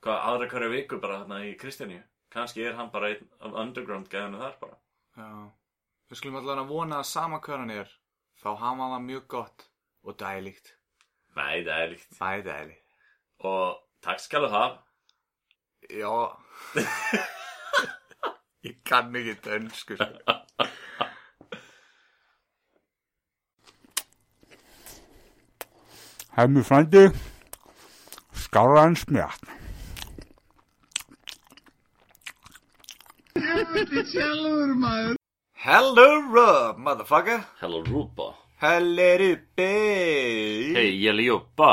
hvað 0.03 0.27
aðra 0.31 0.49
hverju 0.51 0.73
viku 0.73 0.99
bara 1.03 1.21
þarna 1.23 1.43
í 1.47 1.53
Kristjaníu. 1.61 2.01
Kannski 2.33 2.65
er 2.65 2.75
hann 2.79 2.91
bara 2.95 3.13
einn 3.13 3.29
af 3.43 3.55
underground 3.63 4.09
gæðinu 4.11 4.41
þar 4.41 4.59
bara. 4.63 4.79
Já 5.19 5.31
Við 6.07 6.21
skulum 6.21 6.39
allavega 6.41 6.63
að 6.65 6.71
vona 6.71 6.99
að 7.03 7.09
sama 7.11 7.41
hver 7.43 7.63
hann 7.63 7.75
er 7.75 7.89
Þá 8.43 8.49
hafa 8.51 8.67
hann 8.69 8.93
það 8.95 9.07
mjög 9.07 9.25
gott 9.33 9.69
og 10.07 10.19
dælíkt 10.21 10.75
Nei, 11.37 11.65
það 11.67 11.79
er 11.79 11.89
líkt. 11.93 12.13
Æ, 12.17 12.43
dælíkt 12.47 13.47
Og 13.51 13.81
takk 14.07 14.21
skal 14.23 14.47
þú 14.47 14.51
hafa. 14.55 14.79
Já 15.91 16.13
Ég 18.67 18.79
kann 18.85 19.15
ekki 19.15 19.35
dönsku 19.45 19.95
sko. 19.95 20.35
Hemmi 26.37 26.63
frændi, 26.67 27.05
skára 28.35 28.83
en 28.89 28.97
smjátt. 28.97 29.47
Helviti 33.37 34.03
sjálfur 34.11 34.75
maður. 34.83 35.26
Hello 35.67 36.23
Rob, 36.31 36.79
motherfucker. 36.79 37.41
Hello 37.61 37.83
Rupa. 37.83 38.37
Hello 38.61 39.07
Ruppi 39.19 39.65
Hei, 40.77 40.93
ég 40.95 41.09
er 41.11 41.19
Jobba. 41.25 41.71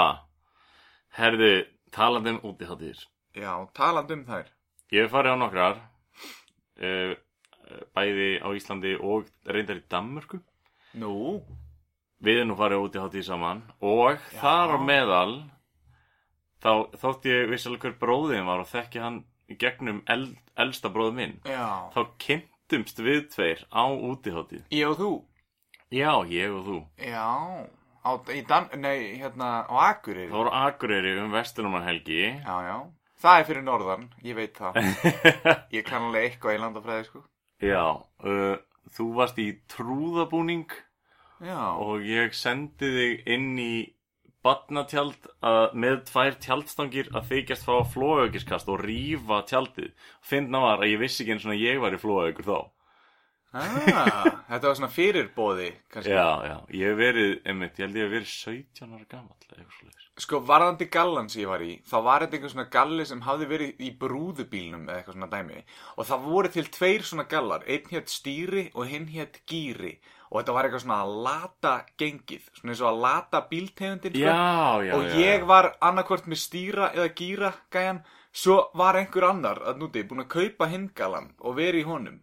Herðu, 1.13 1.67
talandi 1.93 2.31
um 2.33 2.39
útiháttir. 2.41 3.03
Já, 3.37 3.51
talandi 3.77 4.15
um 4.17 4.23
þær. 4.25 4.47
Ég 4.89 5.05
hef 5.05 5.13
farið 5.13 5.35
á 5.37 5.37
nokkrar 5.37 5.77
uh, 6.81 7.13
Bæði 7.93 8.31
á 8.41 8.49
Íslandi 8.57 8.95
og 8.97 9.29
reyndar 9.45 9.77
í 9.77 9.85
Danmörku. 9.93 10.39
Nú, 10.97 11.43
Við 12.17 12.39
erum 12.39 12.55
nú 12.55 12.57
farið 12.57 12.87
út 12.87 12.97
í 12.97 13.03
hátíð 13.03 13.27
saman 13.27 13.61
Og 13.77 14.17
þar 14.39 14.73
á 14.73 14.77
meðal 14.81 15.35
Þá 16.65 16.97
þótt 16.97 17.29
ég 17.29 17.45
vissalega 17.53 17.91
hver 17.91 17.99
bróðin 18.01 18.49
var 18.49 18.65
Og 18.65 18.73
þekki 18.73 19.05
hann 19.05 19.21
gegnum 19.61 20.01
eld, 20.09 20.33
elsta 20.57 20.89
bróð 20.89 21.13
minn. 21.19 21.37
Já. 21.45 21.93
Þá 21.93 22.01
kynntumst 22.73 22.99
við 23.05 23.25
tveir 23.29 23.59
á 23.69 23.85
útihátíð. 23.85 24.63
Ég 24.73 24.89
og 24.89 24.97
þú? 24.97 25.09
Já, 25.93 26.25
ég 26.25 26.49
og 26.49 26.63
þú. 26.65 26.77
Já, 27.05 27.25
á, 28.01 28.11
í 28.33 28.41
Dan, 28.49 28.69
nei, 28.81 29.13
hérna, 29.21 29.49
á 29.69 29.93
Akureyri. 29.93 30.31
Það 30.31 30.39
voru 30.39 30.53
Akureyri 30.57 31.11
um 31.21 31.33
vestunumanhelgi 31.33 32.21
Já, 32.41 32.55
já, 32.65 32.77
það 33.21 33.37
er 33.37 33.45
fyrir 33.49 33.65
norðan, 33.67 34.07
ég 34.25 34.39
veit 34.39 34.57
það. 34.57 34.79
Ég 35.77 35.85
kann 35.85 36.07
alveg 36.09 36.25
eitthvað 36.31 36.57
í 36.57 36.63
landafræði, 36.63 37.05
sko. 37.11 37.21
Já, 37.61 37.83
uh, 38.25 38.55
þú 38.97 39.07
varst 39.19 39.37
í 39.37 39.47
trúðabúning 39.69 40.73
Já, 41.43 41.61
og 41.77 42.01
ég 42.07 42.33
sendi 42.33 42.89
þig 42.97 43.29
inn 43.35 43.53
í 43.61 43.73
badnatjald 44.43 45.27
að, 45.39 45.75
með 45.85 45.99
tvær 46.09 46.37
tjaldstangir 46.43 47.09
að 47.15 47.29
þykjast 47.31 47.67
fá 47.67 47.75
flóaukiskast 47.93 48.71
og 48.71 48.83
rífa 48.83 49.41
tjaldið. 49.49 49.91
Finna 50.21 50.63
var 50.63 50.83
að 50.83 50.93
ég 50.93 51.03
vissi 51.03 51.23
ekki 51.23 51.37
eins 51.37 51.47
og 51.47 51.59
ég 51.59 51.81
var 51.83 51.95
í 51.95 52.01
flóaukur 52.01 52.49
þá. 52.49 52.57
ah, 53.53 54.29
þetta 54.49 54.65
var 54.65 54.77
svona 54.79 54.89
fyrirbóði, 54.89 55.67
kannski 55.93 56.15
Já, 56.15 56.29
já, 56.49 56.55
ég 56.73 56.89
hef 56.89 56.97
verið, 56.97 57.33
einmitt, 57.45 57.77
ég 57.77 57.85
held 57.85 57.99
ég 57.99 58.07
hef 58.07 58.15
verið 58.15 58.31
17 58.31 58.95
ára 58.97 59.05
svoleiðis. 59.75 60.07
Sko, 60.23 60.39
varðandi 60.45 60.87
gallan 60.93 61.29
sem 61.29 61.43
ég 61.43 61.51
var 61.51 61.61
í, 61.65 61.75
þá 61.89 61.95
var 62.07 62.25
þetta 62.25 62.37
einhver 62.39 62.53
svona 62.55 62.65
galli 62.73 63.05
sem 63.09 63.21
hafði 63.27 63.49
verið 63.51 63.85
í 63.85 63.91
brúðubílnum 64.01 64.87
eða 64.87 64.97
eitthvað 64.99 65.17
svona 65.19 65.29
dæmi. 65.31 65.61
Og 65.97 66.09
það 66.09 66.27
voru 66.31 66.51
til 66.53 66.65
tveir 66.73 67.05
svona 67.09 67.27
gallar, 67.29 67.65
einn 67.69 67.93
hétt 67.93 68.13
stýri 68.13 68.65
og 68.73 68.89
hinn 68.89 69.07
hétt 69.13 69.39
gýri. 69.49 69.95
Og 70.33 70.39
þetta 70.39 70.53
var 70.55 70.65
eitthvað 70.65 70.81
svona 70.81 70.95
að 71.03 71.11
lata 71.27 71.71
gengið, 72.01 72.45
svona 72.57 72.73
eins 72.73 72.79
og 72.81 72.89
að 72.89 73.01
lata 73.03 73.41
bíltegundin, 73.51 74.15
sko. 74.15 74.23
Já, 74.25 74.85
já, 74.87 74.93
og 74.97 75.17
ég 75.21 75.43
var 75.45 75.67
annarkvort 75.77 76.25
með 76.25 76.39
stýra 76.41 76.87
eða 76.95 77.11
gýra 77.19 77.51
gæjan, 77.69 77.99
svo 78.33 78.55
var 78.73 78.97
einhver 78.97 79.27
annar 79.29 79.61
að 79.61 79.83
núti 79.83 80.01
búin 80.09 80.23
að 80.25 80.31
kaupa 80.33 80.69
hinn 80.71 80.87
gallan 80.97 81.29
og 81.37 81.53
verið 81.59 81.83
í 81.83 81.89
honum. 81.91 82.17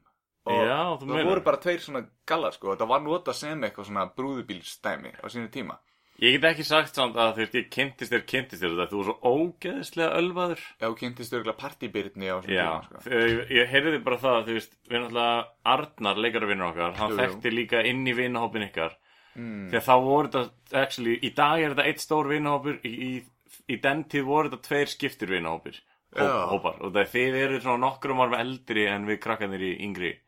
Og 0.51 0.59
það 1.05 1.07
meinar. 1.07 1.29
voru 1.31 1.45
bara 1.47 1.61
tveir 1.63 1.85
svona 1.85 2.03
gallar, 2.27 2.57
sko. 2.57 2.73
Þetta 2.75 2.91
var 2.91 3.05
nota 3.05 3.37
sem 3.37 3.63
eitthvað 3.63 3.91
svona 3.93 4.09
brúðubílstæmi 4.17 5.15
á 5.23 5.27
sínu 5.31 5.53
tíma. 5.55 5.79
Ég 6.21 6.35
get 6.37 6.51
ekki 6.51 6.65
sagt 6.69 6.99
samt 6.99 7.17
að 7.17 7.31
þú 7.33 7.41
veist, 7.41 7.55
ég 7.57 7.69
kynntist 7.73 8.13
þér, 8.13 8.23
kynntist 8.29 8.61
þér 8.61 8.73
þú 8.91 8.99
var 8.99 9.07
svo 9.07 9.15
ógeðslega 9.31 10.19
ölvaður. 10.19 10.65
Já, 10.83 10.89
kynntist 10.99 11.33
örgulega 11.33 11.57
partybyrni 11.63 12.29
á 12.29 12.37
svona 12.45 12.53
Já, 12.59 12.67
tíma, 12.67 13.01
sko. 13.01 13.15
ég, 13.15 13.41
ég 13.57 13.71
heyrði 13.73 14.01
bara 14.05 14.19
það, 14.21 14.41
þú 14.51 14.57
veist, 14.59 14.77
við 14.85 14.99
erum 14.99 15.07
alltaf 15.09 15.73
Arnar, 15.75 16.21
leikaravinnur 16.27 16.69
okkar, 16.69 16.93
hann 17.01 17.15
Jú, 17.15 17.17
jú. 17.17 17.23
þekkti 17.23 17.55
líka 17.57 17.83
inn 17.89 18.05
í 18.05 18.17
vinahópin 18.21 18.67
ykkar. 18.69 18.99
Mm. 19.33 19.67
Þegar 19.73 19.87
þá 19.89 19.95
voru 20.11 20.33
þetta, 20.37 20.79
actually, 20.85 21.17
í 21.25 21.33
dag 21.41 21.65
er 21.65 21.73
þetta 21.75 21.89
eitt 21.89 22.05
stór 22.05 22.33
vinahópur, 22.35 22.81
í, 22.85 22.95
í, 23.09 23.59
í 23.73 23.81
den 23.81 24.05
tíð 24.13 24.29
voru 24.29 24.53
þetta 24.53 24.69
tveir 24.69 24.93
skiptir 24.93 25.33
vinahópir, 25.33 25.81
hóp, 26.13 26.21
Já. 26.21 26.41
hópar. 26.53 26.81
Og 26.85 26.93
það 26.99 27.15
þið 27.17 27.43
eru 27.47 27.63
svona 27.65 27.87
nokkrum 27.89 28.21
árum 28.21 28.37
eldri 28.45 28.91
en 28.93 29.09
við 29.09 29.23
krakkanir 29.25 29.65
í 29.73 29.77
yngri 29.89 30.19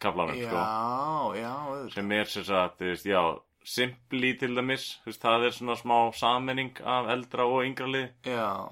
kaplanum, 0.00 0.36
sko. 0.36 0.60
Já, 0.60 1.40
já, 1.40 1.54
Simpli 3.64 4.34
til 4.40 4.54
dæmis, 4.56 5.00
veist, 5.06 5.20
það 5.22 5.44
er 5.46 5.50
svona 5.50 5.76
smá 5.76 5.98
sammenning 6.16 6.72
af 6.86 7.10
eldra 7.12 7.44
og 7.46 7.64
yngra 7.66 7.86
lið. 7.86 8.08
Já, 8.26 8.68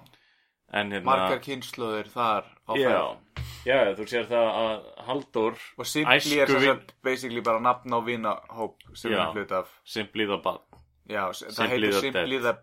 En 0.72 0.91
hérna, 0.93 1.05
margar 1.05 1.39
kynnslóðir 1.41 2.09
þar 2.12 2.45
á 2.68 2.72
já, 2.76 2.89
ferð. 2.89 3.45
já, 3.64 3.95
þú 3.97 4.05
sér 4.11 4.26
það 4.28 4.49
að 4.62 5.05
Halldór, 5.07 5.55
Og 5.78 5.86
Simpli 5.86 6.14
er 6.14 6.20
sem 6.20 6.57
Æskuvin- 6.57 6.66
sagt 6.66 6.95
basically 7.03 7.41
bara 7.41 7.61
nafn 7.61 7.89
á 7.93 8.01
vinahóp 8.05 8.74
sem 8.95 9.12
Já. 9.12 9.18
er 9.28 9.32
hlut 9.32 9.53
af. 9.53 9.66
Simpli 9.84 10.26
það 10.26 10.43
bad. 10.43 10.61
Já, 11.09 11.30
s- 11.32 11.43
það 11.45 11.53
Simply 11.53 11.68
heitir 11.78 11.93
the 11.93 12.01
Simply 12.01 12.39
the... 12.39 12.57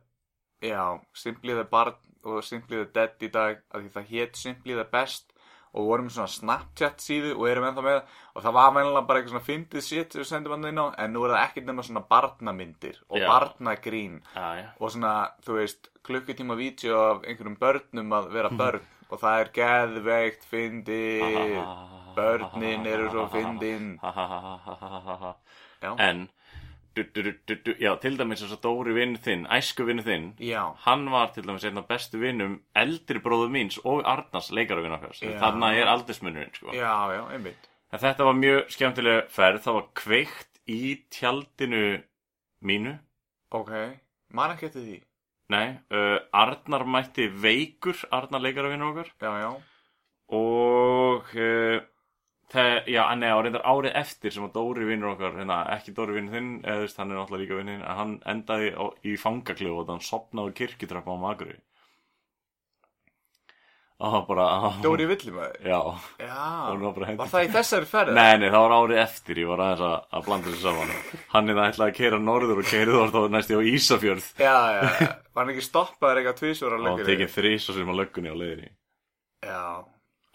Já, 0.61 0.99
Simply 1.13 1.53
the 1.53 1.63
Barn 1.63 1.93
og 2.23 2.43
Simply 2.43 2.75
the 2.83 2.85
Dead 2.93 3.09
í 3.21 3.31
dag 3.31 3.57
af 3.71 3.81
því 3.81 3.89
það 3.91 4.05
hétt 4.09 4.35
Simply 4.35 4.73
the 4.73 4.83
Best 4.91 5.31
og 5.75 5.87
vorum 5.89 6.07
með 6.07 6.15
svona 6.15 6.31
Snapchat 6.31 7.03
síðu 7.03 7.33
og 7.35 7.47
erum 7.51 7.65
ennþá 7.67 7.83
með 7.83 7.97
það 7.97 8.19
og 8.35 8.45
það 8.45 8.55
var 8.57 8.73
venjulega 8.77 9.07
bara 9.09 9.19
eitthvað 9.21 9.33
svona 9.35 9.47
fyndið 9.49 9.83
shit 9.89 10.13
sem 10.15 10.21
við 10.23 10.29
sendum 10.29 10.55
hann 10.55 10.69
inn 10.71 10.79
á 10.79 10.85
en 11.03 11.13
nú 11.15 11.23
er 11.27 11.33
það 11.35 11.43
ekkert 11.49 11.67
nema 11.69 11.85
svona 11.87 12.03
barnamyndir 12.13 13.01
og 13.09 13.19
Já. 13.19 13.27
barnagrín 13.31 14.15
Já, 14.35 14.47
já. 14.61 14.67
og 14.79 14.91
svona, 14.95 15.13
þú 15.45 15.57
veist, 15.59 15.89
klukkutíma 16.05 16.55
vídeo 16.59 16.99
af 17.11 17.23
einhverjum 17.27 17.57
börnum 17.59 18.15
að 18.19 18.31
vera 18.37 18.49
börn 18.55 18.83
og 19.11 19.19
það 19.21 19.39
er 19.43 19.51
geðveikt 19.59 20.47
fyndið 20.49 21.59
börnin 22.15 22.87
eru 22.87 23.09
svo 23.11 23.27
fyndin 23.33 23.89
Já, 25.83 25.91
En, 25.99 26.29
du, 26.95 27.31
du, 27.47 27.55
du, 27.65 27.71
já, 27.81 27.91
til 28.01 28.17
dæmis 28.19 28.43
þess 28.43 28.55
að 28.57 28.61
Dóri 28.63 28.95
vinn 28.95 29.15
þinn, 29.21 29.45
æsku 29.51 29.85
vinn 29.87 30.03
þinn, 30.05 30.27
já, 30.43 30.61
hann 30.85 31.07
var 31.13 31.33
til 31.35 31.45
dæmis 31.45 31.65
einn 31.67 31.81
af 31.81 31.87
bestu 31.89 32.21
vinnum 32.21 32.59
eldri 32.77 33.21
bróðu 33.23 33.49
míns 33.53 33.79
og 33.83 34.03
Arnars 34.07 34.51
leikarvinn 34.55 34.95
okkar. 34.97 35.15
Já. 35.19 35.35
Þarna 35.43 35.71
er 35.75 35.91
aldursmunurinn, 35.91 36.53
sko. 36.55 36.73
já, 36.75 36.93
já, 37.15 37.23
einmitt 37.35 37.71
En 37.93 38.01
þetta 38.01 38.25
var 38.27 38.39
mjög 38.39 38.71
skemmtilega 38.73 39.25
ferð, 39.31 39.61
það 39.63 39.77
var 39.77 39.89
kveikt 39.95 40.61
í 40.67 40.81
tjaldinu 41.13 41.83
mínu. 42.65 42.95
Ok, 43.55 43.75
man 44.35 44.55
ekki 44.55 44.71
eftir 44.71 44.83
því 44.87 44.97
Nei, 45.53 45.77
uh, 45.93 46.17
Arnar 46.33 46.87
mætti 46.89 47.27
veikur, 47.29 47.99
Arnar 48.15 48.41
leikarvinn 48.41 48.81
okkar. 48.81 49.11
Já, 49.21 49.29
já, 49.43 49.51
og 50.33 51.14
já, 52.91 53.03
nei, 53.19 53.29
á 53.31 53.37
reyndar 53.41 53.63
árið 53.67 53.95
eftir 54.01 54.33
sem 54.35 54.43
að 54.47 54.53
Dóri 54.57 54.85
vinnur 54.89 55.13
okkar, 55.15 55.35
hérna, 55.39 55.59
ekki 55.77 55.93
Dóri 55.97 56.15
vinnur 56.17 56.35
þinn 56.37 56.49
eða 56.63 56.79
þú 56.81 56.87
veist, 56.87 56.97
hann 57.01 57.11
er 57.13 57.19
náttúrulega 57.21 57.43
líka 57.45 57.59
vinnur 57.61 57.77
en 57.79 57.99
hann 57.99 58.15
endaði 58.33 58.73
á, 58.75 58.83
í 59.05 59.15
fangakljóð 59.21 59.79
og 59.83 59.93
hann 59.93 60.03
sopnaði 60.05 60.55
kirkjutrappa 60.61 61.15
á 61.15 61.17
magri 61.21 61.55
og 63.95 64.09
það 64.11 64.15
var 64.15 64.23
bara 64.27 64.45
hann- 64.59 64.81
Dóri 64.83 65.05
Villimæður? 65.07 65.59
Já, 65.63 65.77
Já, 66.19 66.39
var 66.83 67.15
var 67.15 67.29
það 67.31 67.45
í 67.45 67.51
þessari 67.53 67.87
ferð? 67.87 68.13
nei, 68.13 68.37
nei, 68.41 68.49
það 68.49 68.63
var 68.65 68.73
árið 68.75 68.99
eftir 69.05 69.35
ég 69.39 69.47
var 69.47 69.61
aðeins 69.63 69.83
að, 69.87 69.95
að 70.11 70.25
blanda 70.25 70.49
þessu 70.51 70.63
saman. 70.65 70.91
Hann 71.31 71.49
er 71.49 71.55
það 71.55 71.69
ætlaði 71.71 71.91
að 71.93 71.99
keira 72.01 72.19
norður 72.19 72.59
og 72.59 72.67
keirið 72.73 72.97
orð 72.99 73.15
þá 73.15 73.29
næst 73.37 73.53
ég 73.55 73.61
á 73.63 73.69
Ísafjörð. 73.71 74.27
Já, 74.35 74.55
já, 74.75 74.81
já, 74.99 75.07
var 75.31 75.45
hann 75.45 75.53
ekki 75.55 75.63
stoppaður 75.69 76.19
eitthvað 76.21 76.39
tvísvara 76.41 76.75
og 76.75 76.81
hann 76.81 76.89
lengur 76.89 77.07
tekið 77.13 77.31
þrís 77.37 77.69
og 77.71 77.79
sem 77.79 77.87
á 77.87 77.95
löggunni 78.01 78.33
á 78.35 78.39
leiðinni. 78.41 78.69
Já, 79.47 79.63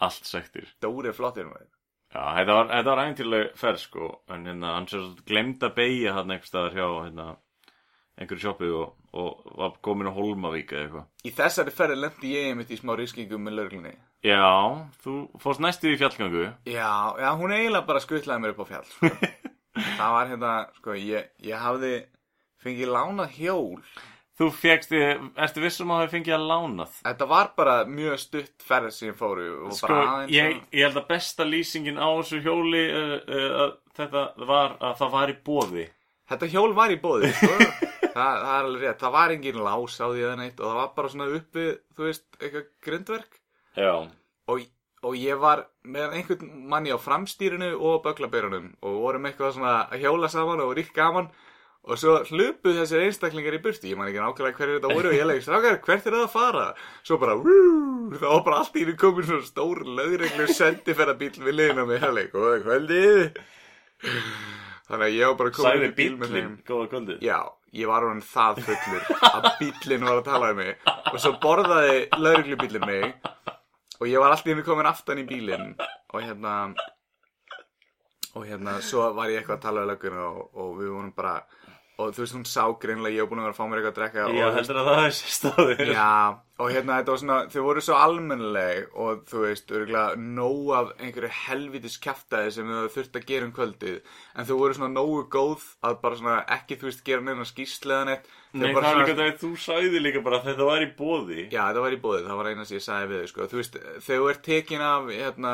allt 0.09 0.25
sektir. 0.33 0.65
Dóri 0.81 1.13
er 1.13 1.17
flottir 1.21 1.45
maður 1.45 1.69
Já, 2.11 2.23
þetta 2.35 2.55
var, 2.57 2.67
þetta 2.73 2.89
var 2.91 3.01
æfintileg 3.05 3.53
ferð 3.55 3.79
sko 3.85 4.07
en 4.35 4.47
hérna, 4.49 4.73
hann 4.75 4.87
sér 4.91 5.05
svo 5.05 5.25
glemd 5.29 5.63
að 5.63 5.75
beigja 5.77 6.15
hann 6.17 6.33
einhver 6.35 6.49
staðar 6.49 6.75
hjá 6.75 6.87
hérna, 7.05 7.27
einhverju 8.19 8.43
sjoppu 8.43 8.71
og, 8.81 8.89
og 9.15 9.53
var 9.61 9.77
komin 9.85 10.09
á 10.11 10.13
Holmavík 10.17 10.73
eða 10.75 10.81
eitthvað. 10.85 11.05
Í 11.23 11.31
þessari 11.37 11.75
ferð 11.77 12.01
lendi 12.01 12.33
ég 12.35 12.49
einmitt 12.51 12.73
í 12.75 12.79
smá 12.81 12.93
riskingum 12.99 13.47
með 13.47 13.57
löglinni 13.61 13.93
Já, 14.27 14.43
þú 15.01 15.15
fórst 15.41 15.63
næstu 15.63 15.89
í 15.89 15.97
fjallgangu 15.97 16.43
Já, 16.69 16.91
já, 17.17 17.29
hún 17.39 17.55
eiginlega 17.55 17.87
bara 17.87 18.03
skuttlaði 18.03 18.43
mér 18.43 18.53
upp 18.53 18.61
á 18.61 18.71
fjall 18.75 18.89
sko. 18.91 19.13
Það 19.97 20.15
var 20.17 20.27
hérna, 20.33 20.51
sko, 20.77 20.97
ég, 20.99 21.31
ég 21.47 21.63
hafði 21.63 21.93
fengið 22.61 22.91
lánað 22.91 23.37
hjól 23.39 23.79
Þú 24.41 24.49
fegst, 24.57 24.93
ertu 24.97 25.61
vissum 25.61 25.91
að 25.93 25.99
það 26.01 26.13
fengið 26.15 26.35
að 26.39 26.45
lánað 26.49 26.99
Þetta 27.03 27.29
var 27.29 27.49
bara 27.59 27.77
mjög 27.85 28.21
stutt 28.23 28.65
ferð 28.65 28.93
sem 28.95 29.11
ég 29.11 29.17
fóru 29.19 29.47
og 29.67 29.75
Sko, 29.77 29.91
bara 29.91 30.15
aðeins 30.15 30.33
ég, 30.33 30.61
ég 30.73 30.87
held 30.87 30.97
að 30.97 31.09
besta 31.11 31.45
lýsingin 31.45 32.01
á 32.01 32.09
þessu 32.09 32.41
hjóli 32.41 32.85
uh, 32.89 33.17
uh, 33.21 33.65
þetta 33.99 34.23
var 34.49 34.77
að 34.79 34.95
það 35.03 35.17
var 35.19 35.33
í 35.33 35.37
bóði 35.45 35.85
Þetta 36.31 36.47
hjól 36.47 36.71
var 36.73 36.93
í 36.93 36.99
bóði, 37.01 37.29
sko. 37.35 37.55
Þa, 38.15 38.23
Það 38.23 38.37
er 38.41 38.65
alveg 38.65 38.83
rétt, 38.85 38.99
það 39.01 39.15
var 39.15 39.33
engin 39.35 39.63
lás 39.65 39.97
á 39.99 40.07
því 40.07 40.21
eða 40.25 40.37
neitt 40.39 40.59
og 40.59 40.67
það 40.67 40.77
var 40.79 40.91
bara 40.97 41.11
svona 41.13 41.27
uppi, 41.37 41.65
þú 41.95 42.07
veist, 42.07 42.25
eitthvað 42.39 42.65
grindverk. 42.87 43.37
Já. 43.79 43.91
Og, 44.51 44.65
og 45.07 45.17
ég 45.19 45.39
var 45.41 45.63
með 45.83 46.17
einhvern 46.19 46.51
manni 46.71 46.91
á 46.91 46.99
framstýrinu 46.99 47.71
og 47.77 48.01
böglabyrunum 48.05 48.69
og 48.79 48.97
vorum 49.05 49.27
eitthvað 49.29 49.55
svona 49.57 49.75
að 49.87 50.05
hjóla 50.05 50.31
saman 50.31 50.63
og 50.63 50.73
rík 50.79 50.91
gaman 50.95 51.31
og 51.81 51.97
svo 51.97 52.17
hlupuð 52.29 52.77
þessir 52.77 53.03
einstaklingar 53.07 53.55
í 53.57 53.61
burti 53.63 53.89
ég 53.89 53.97
man 53.97 54.09
ekki 54.11 54.21
nákvæmlega 54.21 54.57
hverju 54.59 54.75
þetta 54.77 54.91
voru 54.93 55.09
og 55.09 55.15
ég 55.17 55.25
legði 55.25 55.45
strákar, 55.47 55.79
hvert 55.81 56.05
er 56.05 56.15
það 56.15 56.25
að 56.27 56.33
fara? 56.35 56.65
Svo 57.07 57.17
bara, 57.21 57.37
wú, 57.41 57.55
það 58.13 58.27
var 58.27 58.43
bara 58.45 58.59
allt 58.61 58.77
í 58.77 58.83
henni 58.83 58.97
komin 59.01 59.27
svona 59.29 59.47
stór 59.47 59.81
lögreglu 59.87 60.45
sendiferðabíl 60.53 61.31
við 61.41 61.57
liðina 61.57 61.87
með 61.89 62.05
hefleik 62.05 62.37
og 62.37 62.67
kvöldið. 62.67 63.41
Þannig 64.91 65.07
að 65.07 65.17
ég 65.17 65.31
var 65.31 65.39
bara 65.41 65.55
komin 65.57 65.87
í 65.87 65.91
bíl 65.97 66.13
með 66.21 66.37
þeim 66.37 66.53
góða 66.69 66.87
kvöldið? 66.93 67.25
Já, 67.25 67.39
ég 67.81 67.89
var 67.89 68.07
hann 68.11 68.23
það 68.29 68.63
fullur 68.69 69.11
að 69.31 69.49
bíllinn 69.63 70.07
var 70.07 70.21
að 70.21 70.29
tala 70.29 70.53
um 70.53 70.61
mig. 70.61 70.73
Og 70.85 71.19
svo 71.23 71.33
borðaði 71.41 71.97
lauruglubíllinn 72.19 72.89
mig 72.91 73.09
og 74.01 74.09
ég 74.09 74.21
var 74.21 74.35
alltaf 74.35 74.53
henni 74.53 74.65
komin 74.69 74.89
aftan 74.89 75.21
í 75.21 75.25
bílinn. 75.29 75.73
Og 76.13 76.21
hérna 76.21 76.75
og 78.35 78.45
hérna 78.47 78.77
svo 78.85 79.09
var 79.15 79.31
ég 79.31 79.41
eitthvað 79.41 79.57
að 79.57 79.65
tala 79.65 79.81
um 79.83 79.89
lögguna 79.89 80.27
og, 80.29 80.43
og 80.55 80.69
við 80.77 80.93
vorum 80.93 81.11
bara 81.15 81.33
og 82.01 82.15
þú 82.15 82.23
veist, 82.23 82.37
hún 82.37 82.47
sá 82.49 82.63
greinlega 82.81 83.15
ég 83.15 83.25
var 83.25 83.31
búin 83.31 83.41
að 83.43 83.49
vera 83.49 83.55
að 83.55 83.59
fá 83.59 83.65
mér 83.67 83.81
eitthvað 83.81 83.91
að 83.91 83.99
drekka 83.99 84.23
Já, 84.25 84.45
og, 84.47 84.55
heldur 84.57 84.79
að 84.81 84.89
það 84.89 85.03
er 85.03 85.15
sérstaðir 85.17 85.91
Já, 85.91 86.09
og 86.61 86.69
hérna 86.69 86.97
þetta 86.99 87.13
var 87.13 87.21
svona, 87.21 87.37
þau 87.51 87.61
voru 87.65 87.83
svo 87.85 87.97
almennileg 87.97 88.97
og 89.01 89.21
þú 89.29 89.43
veist, 89.45 89.73
örgulega 89.73 90.21
nóg 90.21 90.71
af 90.77 90.91
einhverju 90.99 91.31
helvitis 91.41 91.97
kjaftaði 92.03 92.53
sem 92.57 92.71
þau 92.71 92.91
þurft 92.95 93.17
að 93.17 93.27
gera 93.31 93.47
um 93.47 93.53
kvöldið. 93.55 93.99
En 94.35 94.47
þau 94.49 94.55
voru 94.59 94.77
svona 94.77 94.91
nógu 94.93 95.23
góð 95.33 95.67
að 95.87 95.97
bara 96.03 96.19
svona 96.19 96.37
ekki, 96.57 96.77
þú 96.81 96.89
veist, 96.89 97.03
gera 97.07 97.25
neina 97.25 97.47
skýrslega 97.49 98.07
neitt. 98.09 98.29
Þau 98.51 98.61
Nei, 98.61 98.71
það 98.75 98.89
er 98.91 98.99
líka 98.99 99.17
það 99.21 99.37
þú 99.41 99.51
sagði 99.65 100.03
líka 100.03 100.23
bara 100.25 100.41
þetta 100.43 100.67
var 100.67 100.83
í 100.83 100.89
bóði 100.97 101.45
Já, 101.47 101.61
þetta 101.61 101.85
var 101.85 101.95
í 101.95 102.01
bóðið, 102.03 102.25
það 102.27 102.41
var 102.41 102.51
eina 102.51 102.67
sem 102.67 102.77
ég 102.77 102.85
sagði 102.85 103.11
við 103.11 103.21
þau, 103.21 103.31
sko. 103.31 103.47
Þú 103.51 103.61
veist, 103.61 103.79
þegar 104.05 104.21
þú 104.21 104.31
ert 104.33 104.43
tekin 104.49 104.83
af, 104.85 105.11
hérna, 105.15 105.53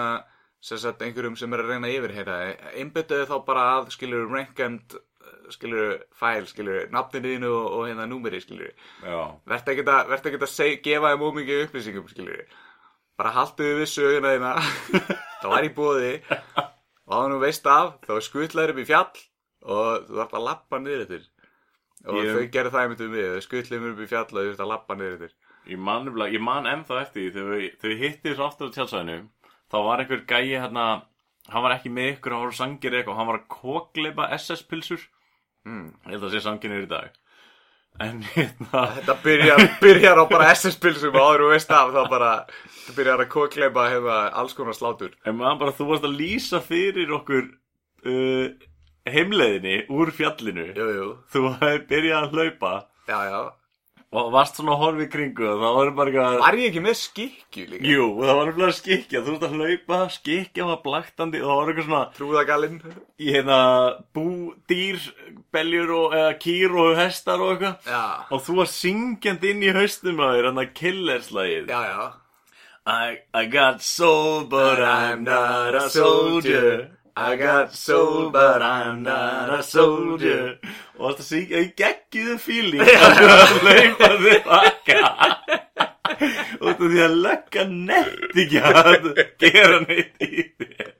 sem 0.67 0.81
sagt, 0.81 1.03
einhverjum 1.05 1.37
sem 1.39 1.53
er 1.53 1.63
að 1.63 1.71
reyna 1.71 1.91
að 1.91 1.99
yfirheyra, 1.99 2.37
einbyttuðu 2.81 3.29
þá 3.29 3.35
bara 3.47 3.67
að, 3.75 3.91
skilur, 3.93 4.25
rankend, 4.33 4.97
skilur, 5.53 5.97
fæl, 6.19 6.45
skilur, 6.49 6.87
nafninu 6.93 7.33
þínu 7.35 7.51
og, 7.51 7.67
og 7.77 7.85
hérna 7.89 8.07
númeri, 8.09 8.41
skilur. 8.43 8.73
Vertu 9.47 9.73
ekkert 9.73 9.91
að, 9.93 10.09
vertu 10.11 10.29
ekkert 10.31 10.45
að 10.47 10.53
seg, 10.53 10.81
gefa 10.85 11.13
þeim 11.13 11.25
ómikið 11.29 11.63
upplýsingum, 11.67 12.09
skilur. 12.11 12.43
Bara 13.17 13.31
halduðu 13.33 13.79
við 13.81 13.89
söguna 13.93 14.33
þína, 14.35 14.51
það 15.41 15.49
var 15.55 15.65
í 15.65 15.71
bóði, 15.77 16.11
og 17.07 17.15
að 17.17 17.31
nú 17.33 17.39
veist 17.41 17.65
af, 17.71 17.95
þá 18.05 18.13
skutlaður 18.27 18.75
upp 18.75 18.83
í 18.83 18.87
fjall 18.91 19.25
og 19.67 20.05
þú 20.07 20.19
þarf 20.21 20.37
að 20.37 20.45
lappa 20.47 20.79
niður 20.83 21.03
eftir. 21.07 21.25
Og 22.07 22.19
Ég- 22.21 22.35
þau 22.37 22.45
gerðu 22.53 22.71
það 22.75 22.83
einmitt 22.85 23.01
um 23.07 23.15
við, 23.17 23.29
þau 23.33 23.45
skutluðum 23.47 23.89
upp 23.95 24.03
í 24.05 24.09
fjall 24.11 24.25
og 24.27 24.35
þau 24.37 24.43
þurft 24.45 24.63
að 24.67 24.71
lappa 24.75 24.95
niður 24.99 25.15
eftir. 25.17 25.33
ég 25.67 25.79
man, 25.83 26.05
man 26.45 26.67
ennþá 26.71 27.01
eftir 27.01 27.25
því 27.25 27.31
þegar 27.35 27.57
við- 27.57 28.01
hittum 28.03 28.35
svo 28.37 28.45
aftur 28.47 28.69
á 28.71 28.75
tjálsæðinu 28.77 29.17
þá 29.67 29.77
var 29.83 29.99
einhver 30.03 30.21
gæi 30.29 30.53
hérna 30.53 30.85
hann 31.51 31.63
var 31.65 31.73
ekki 31.75 31.89
með 31.91 32.11
ykkur, 32.13 32.31
hann 32.37 32.45
var 32.45 32.55
sangir 32.55 32.93
eitthvað 32.95 33.17
hann 33.17 33.27
var 33.27 33.39
að 33.41 33.49
kokleipa 33.51 34.29
SS-pilsur 34.37 35.03
Mm. 35.67 35.87
ég 36.07 36.13
held 36.15 36.23
að 36.29 36.35
sé 36.37 36.43
sangirnir 36.45 36.85
í 36.85 36.91
dag 36.91 37.09
en 37.99 38.21
hérna 38.35 38.81
Þetta 38.99 39.15
byrjar, 39.23 39.63
byrjar 39.81 40.21
á 40.21 40.25
bara 40.29 40.49
SS-pilsum 40.53 41.15
og 41.17 41.23
áður 41.27 41.45
og 41.47 41.53
veist 41.55 41.71
af 41.73 41.89
þá 41.95 42.01
bara 42.11 42.31
þetta 42.47 42.95
byrjar 42.99 43.23
að 43.25 43.31
kokleipa 43.33 43.87
hefða 43.91 44.17
alls 44.41 44.53
konar 44.57 44.77
slátur. 44.77 45.15
en 45.25 45.35
maður 45.39 45.59
bara, 45.63 45.75
þú 45.79 45.87
varst 45.91 46.05
að 46.07 46.17
lýsa 46.21 46.61
fyrir 46.63 47.11
okkur 47.17 47.47
uh, 48.07 48.47
heimleiðinni 49.09 49.77
úr 49.97 50.11
fjallinu 50.15 50.67
Jú, 50.77 50.87
jú, 50.99 51.07
þú 51.33 51.43
hefði 51.61 51.81
byrjað 51.91 52.27
að 52.27 52.37
hlaupa 52.37 52.73
já, 53.09 53.19
já. 53.31 53.41
Og 54.15 54.29
varst 54.31 54.55
svona 54.55 54.71
að 54.71 54.79
horfa 54.85 55.03
í 55.03 55.09
kringu 55.11 55.43
og 55.51 55.57
það 55.59 55.73
var 55.77 55.89
bara 55.97 56.11
eitthvað 56.11 56.37
Var 56.45 56.57
ég 56.61 56.67
ekki 56.71 56.83
með 56.85 56.93
skikju 57.01 57.63
líka? 57.73 57.87
Jú, 57.91 58.05
það 58.21 58.37
var 58.37 58.45
nefnilega 58.47 58.75
skikja, 58.77 59.21
þú 59.25 59.33
ert 59.35 59.43
að 59.47 59.55
hlaupa, 59.57 59.97
skikja 60.15 60.67
var 60.69 60.77
blaktandi 60.85 61.41
og 61.41 61.49
það 61.49 61.57
var 61.59 61.71
eitthvað 61.73 61.87
svona 61.89 62.03
Trúðagallinn. 62.15 62.77
í 63.19 63.33
hérna 63.35 63.57
bú, 64.15 64.25
dýr, 64.71 65.01
beljur 65.51 65.91
og 65.97 66.15
eða 66.21 66.37
kýr 66.39 66.77
og 66.85 66.93
hestar 67.01 67.43
og 67.43 67.51
eitthvað 67.57 67.91
Já, 67.91 68.05
og 68.31 68.45
þú 68.47 68.55
var 68.61 68.71
syngjandi 68.77 69.51
inn 69.51 69.65
í 69.67 69.73
haustum 69.75 70.23
að 70.23 70.37
þér, 70.37 70.49
hann 70.51 70.63
að 70.63 70.71
killerslægið 70.79 71.75
já, 71.75 71.81
já. 71.91 72.07
I, 72.87 73.17
I 73.35 73.45
got 73.51 73.81
soul 73.83 74.45
but 74.47 74.79
I'm 74.79 75.25
not 75.27 75.75
a 75.75 75.89
soldier 75.91 76.96
I 77.19 77.35
got 77.35 77.73
soul 77.73 78.29
but 78.29 78.61
I'm 78.61 79.01
not 79.01 79.49
a 79.49 79.63
soldier. 79.63 80.59
Og 80.97 81.07
varst 81.07 81.23
að 81.23 81.29
syngja 81.31 81.61
í 81.65 81.71
geggiðu 81.81 82.35
fíling 82.41 82.83
að 82.85 83.21
að 83.25 83.55
hlaupa 83.63 84.09
þig 84.21 84.45
baka. 84.45 84.99
Út 86.61 86.75
af 86.75 86.83
því 86.83 87.01
að 87.07 87.17
lögga 87.25 87.65
nett 87.71 88.37
ekki 88.43 88.61
að 88.61 89.09
gera 89.41 89.81
neitt 89.87 90.21
í 90.23 90.45
þér 90.61 90.93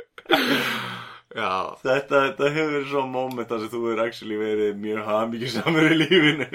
Já, 1.37 1.51
Þetta, 1.83 2.21
þetta 2.31 2.49
hefur 2.55 2.71
verið 2.73 2.87
svo 2.89 3.03
moment 3.13 3.49
þar 3.51 3.61
sem 3.61 3.71
þú 3.75 3.81
hefur 3.85 4.03
actually 4.07 4.37
verið 4.41 4.79
mjög 4.81 5.03
hamingjusamur 5.11 5.89
í 5.93 5.97
lífinu. 6.01 6.47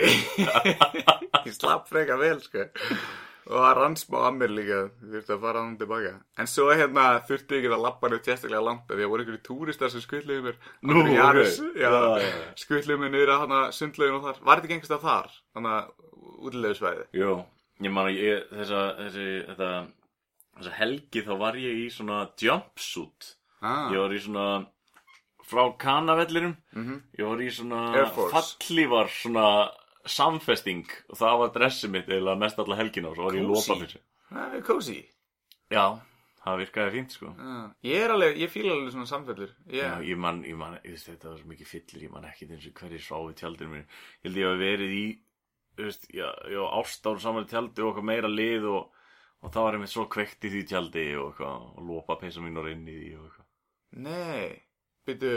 ég 1.46 1.54
slapp 1.54 1.86
freka 1.90 2.18
vel, 2.18 2.40
sko. 2.42 2.66
Og 3.47 3.57
það 3.59 3.72
rann 3.76 3.97
smá 3.99 4.18
að 4.28 4.36
mér 4.38 4.53
líka, 4.55 4.76
þú 5.01 5.09
þurfti 5.16 5.32
að 5.34 5.40
fara 5.43 5.62
hann 5.64 5.72
tilbaka. 5.80 6.12
En 6.38 6.47
svo 6.47 6.66
hérna 6.70 7.05
þurfti 7.26 7.57
ég 7.57 7.64
ekki 7.64 7.72
að 7.74 7.82
lappa 7.82 8.09
neitt 8.12 8.28
sérstaklega 8.28 8.62
langt 8.62 8.84
því 8.86 9.03
að 9.03 9.11
voru 9.11 9.24
einhverju 9.24 9.43
túristar 9.49 9.90
sem 9.90 10.01
skutluðu 10.05 10.45
mér. 10.47 10.61
Nú, 10.86 11.03
ok. 11.03 12.28
Skutluðu 12.62 13.01
mér 13.03 13.11
niður 13.16 13.32
að 13.34 13.43
hana 13.47 13.61
sundlaugin 13.74 14.18
og 14.20 14.28
þar. 14.28 14.38
Var 14.47 14.61
þetta 14.62 14.68
ekki 14.68 14.76
einhverstað 14.78 15.03
þar? 15.09 15.34
Þannig 15.57 15.74
að 15.74 15.90
útileguðsvæði. 16.47 17.05
Jú, 17.18 17.32
ég 17.82 17.93
man 17.97 18.11
að 18.12 18.20
ég, 18.22 18.47
þessa, 18.53 18.82
þessi, 19.01 19.26
þetta, 19.51 19.70
þessa 20.61 20.76
helgi 20.78 21.24
þá 21.26 21.32
var 21.43 21.59
ég 21.66 21.82
í 21.82 21.88
svona 21.99 22.20
jumpsuit. 22.47 23.32
Ah, 23.62 23.90
Ég 23.95 23.99
var 24.03 24.14
í 24.14 24.22
svona, 24.22 24.47
frá 25.47 25.64
kanavellirum, 25.78 26.57
Mhm. 26.74 27.03
ég 27.18 27.26
var 27.28 27.43
í 27.43 27.51
svona 27.51 28.07
fallívar 28.30 29.11
svona 29.11 29.70
samfesting 30.09 30.86
og 31.09 31.18
það 31.18 31.36
var 31.42 31.53
dressið 31.57 31.92
mitt 31.94 32.09
eða 32.11 32.36
mest 32.38 32.59
alla 32.62 32.78
helgina 32.78 33.11
og 33.12 33.18
svo 33.18 33.28
var 33.28 33.36
ég 33.38 33.44
lópa 33.46 33.76
fyrir. 33.82 34.00
það 34.30 34.57
er 34.59 34.64
cozy. 34.66 34.96
Já, 35.72 35.84
það 36.42 36.59
virkaði 36.62 36.94
fínt 36.96 37.14
sko. 37.16 37.32
Já, 37.38 37.59
ég 37.88 38.05
er 38.07 38.14
alveg, 38.16 38.40
ég 38.42 38.50
fíla 38.53 38.72
alveg 38.74 38.94
svona 38.94 39.11
samfellur. 39.11 39.53
Já, 39.72 39.90
Ég, 40.05 40.16
man, 40.18 40.42
ég 40.44 40.57
man, 40.59 40.78
ég 40.82 40.96
veist, 40.96 41.09
þetta 41.09 41.30
var 41.30 41.38
svo 41.40 41.53
mikið 41.53 41.70
fyllir, 41.70 42.07
ég 42.09 42.12
man 42.14 42.26
ekki 42.28 42.48
eins 42.50 42.66
og 42.66 42.80
hverju 42.82 43.03
sváðu 43.05 43.30
í 43.34 43.38
tjaldinu 43.40 43.70
mínu. 43.76 43.86
Ég 44.22 44.26
held 44.26 44.40
ég 44.42 44.50
hafi 44.50 44.64
verið 44.64 44.96
í, 44.98 45.05
þú 45.76 45.86
veist, 45.88 46.09
já, 46.12 46.26
já, 46.53 46.62
ástáru 46.82 47.22
saman 47.22 47.46
í 47.46 47.53
tjaldi 47.53 47.82
og 47.84 47.92
eitthvað 47.92 48.09
meira 48.11 48.28
lið 48.32 48.66
og, 48.72 48.90
og 49.42 49.55
það 49.55 49.66
var 49.68 49.78
einmitt 49.78 49.94
svo 49.94 50.07
kveikt 50.12 50.44
í 50.44 50.53
því 50.53 50.64
tjaldi 50.72 51.07
og 51.16 51.30
eitthvað, 51.30 51.68
og 51.78 51.88
lópa 51.88 52.18
peysa 52.20 52.42
mín 52.44 52.59
og 52.61 52.68
inn 52.72 52.84
í 52.90 52.98
því 52.98 53.12
og 53.22 53.38
nei, 54.03 54.62
byrju, 55.07 55.36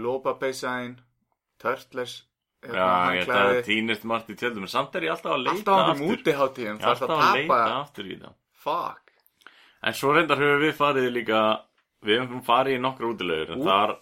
lópa 0.00 0.34
beisæn, 0.40 0.98
turtles, 1.60 2.22
Að 2.62 3.26
það 3.26 3.64
týnist 3.66 4.04
margt 4.04 4.28
í 4.30 4.36
tjaldum, 4.38 4.62
en 4.62 4.68
samt 4.70 4.94
er 4.94 5.02
ég 5.02 5.10
alltaf 5.10 5.32
að 5.34 5.42
leita 5.48 5.72
Alltaf 5.72 5.88
aftur. 5.96 6.12
útiháttíðum, 6.16 6.76
Ég 6.78 6.82
það 6.82 6.90
er 6.90 6.96
er 6.96 7.02
alltaf 7.02 7.10
að 7.10 7.22
að 7.22 7.34
leita 7.40 7.80
aftur 7.80 8.04
í 8.04 8.18
það. 8.22 8.34
fuck. 8.62 9.12
En 9.82 9.92
svo 9.98 10.12
reyndar 10.14 10.38
höfum 10.38 10.60
við 10.62 10.74
farið 10.78 11.08
líka, 11.12 11.40
við 12.06 12.20
höfum 12.22 12.44
farið 12.46 12.76
í 12.76 12.80
nokkra 12.84 13.10
útilegur, 13.10 13.50
en 13.56 13.64
þar, 13.66 13.96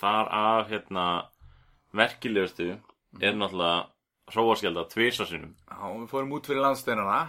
þar 0.00 0.32
af, 0.32 0.68
hérna, 0.70 1.04
merkilegustu 1.94 2.78
Mhm. 3.14 3.22
er 3.22 3.32
náttúrulega 3.34 3.86
hróaskjálda 4.32 4.84
tvisasinum. 4.90 5.54
já, 5.70 5.76
við 6.00 6.08
fórum 6.10 6.32
út 6.32 6.46
fyrir 6.46 6.60
landsteinana. 6.62 7.28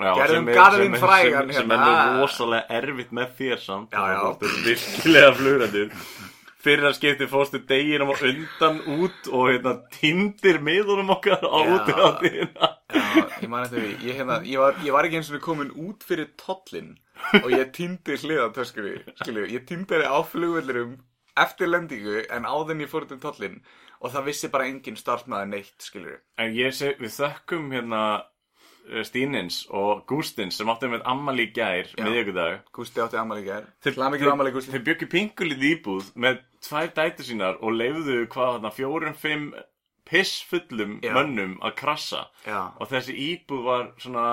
Já, 0.00 0.14
Gerðum 0.16 0.48
er- 0.48 0.54
er- 0.54 0.98
frægan 0.98 1.52
sem, 1.54 1.70
er 1.70 1.76
hérna. 1.78 2.20
rosalega 2.20 2.66
erfitt 2.68 3.10
með 3.12 3.28
þér 3.38 3.58
samt 3.60 3.90
Já, 3.90 4.00
já. 4.12 4.20
Þú 4.20 4.42
ert 4.42 4.64
virkilega 4.64 5.32
flugrættur 5.34 5.90
fyrir 6.64 6.86
að 6.88 6.96
skipti 6.98 7.28
fórstu 7.30 7.60
deginum 7.68 8.10
á 8.12 8.16
undan 8.24 8.80
út 8.98 9.30
og 9.30 9.48
hérna 9.52 9.74
tindir 9.94 10.58
miðunum 10.64 11.12
okkar 11.14 11.44
á 11.44 11.60
Já, 12.94 13.24
ég 13.42 13.48
man 13.50 13.64
eftir 13.66 13.80
því, 13.82 13.92
ég, 14.08 14.18
hérna, 14.18 14.40
ég, 14.48 14.58
var, 14.60 14.76
ég 14.84 14.94
var 14.94 15.06
ekki 15.08 15.18
eins 15.20 15.30
og 15.32 15.40
komin 15.44 15.72
út 15.86 16.04
fyrir 16.06 16.28
tollin 16.40 16.92
og 17.42 17.48
ég 17.52 17.72
týndi 17.74 18.16
hliðan 18.20 18.52
töskunni, 18.56 18.98
skilju, 19.22 19.46
ég 19.54 19.64
henni 19.68 20.06
á 20.08 20.18
flugvellirum 20.26 20.96
eftir 21.40 21.70
lendingu 21.70 22.20
en 22.30 22.46
áðin 22.46 22.84
ég 22.84 22.90
fór 22.92 23.06
út 23.08 23.16
um 23.16 23.22
tollin 23.22 23.56
og 24.04 24.12
það 24.12 24.26
vissi 24.28 24.50
bara 24.52 24.68
engin 24.68 24.98
starfnaði 25.00 25.50
neitt, 25.50 25.74
skilju. 25.82 26.18
En 26.38 26.54
ég 26.54 26.74
seg, 26.76 26.98
við 27.00 27.14
þökkum 27.16 27.70
hérna 27.72 28.00
eh, 28.92 29.02
Stínins 29.08 29.62
og 29.74 30.04
Gústins 30.10 30.58
sem 30.60 30.68
áttu 30.70 30.90
með 30.92 31.06
ammali 31.08 31.46
í 31.48 31.52
gær, 31.56 31.88
Já. 31.96 32.04
miðjöggudag 32.04 32.66
Gústi 32.76 33.00
átti 33.02 33.18
ammali 33.20 33.46
í 33.46 33.48
gær. 33.48 33.70
Þeir- 33.82 33.96
Gústi. 34.58 34.74
Þeir 34.74 34.84
bjöggi 34.90 35.08
pingulið 35.14 35.64
íbúð 35.72 36.10
með 36.26 36.42
tvær 36.64 36.90
dætur 36.96 37.28
sínar 37.28 37.60
og 37.62 37.72
leifðu 37.78 38.18
hvað 38.32 38.56
þarna 38.56 38.74
fjórum, 38.78 39.14
fimm 39.20 39.52
pissfullum 40.08 40.98
Já. 41.02 41.14
mönnum 41.16 41.56
að 41.64 41.74
krassa 41.80 42.26
Já. 42.46 42.72
og 42.80 42.90
þessi 42.90 43.14
íbúð 43.30 43.62
var 43.64 43.86
svona 43.98 44.26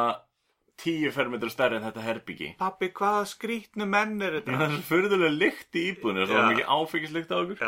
tíu 0.81 1.11
fermetrar 1.13 1.51
stærri 1.53 1.77
en 1.77 1.83
þetta 1.85 2.01
herbyggi 2.03 2.47
Pappi, 2.57 2.89
hvaða 2.97 3.21
skrítnu 3.29 3.85
menn 3.85 4.15
er 4.25 4.39
Það 4.39 4.47
þetta? 4.47 4.65
er 4.65 4.71
svo 4.73 4.85
fyrðulega 4.89 5.35
lykt 5.37 5.77
í 5.77 5.83
íbúðinu 5.91 6.25
það 6.25 6.37
var 6.39 6.47
mikið 6.51 6.71
áfengislykt 6.75 7.31
á 7.31 7.37
okkur. 7.37 7.61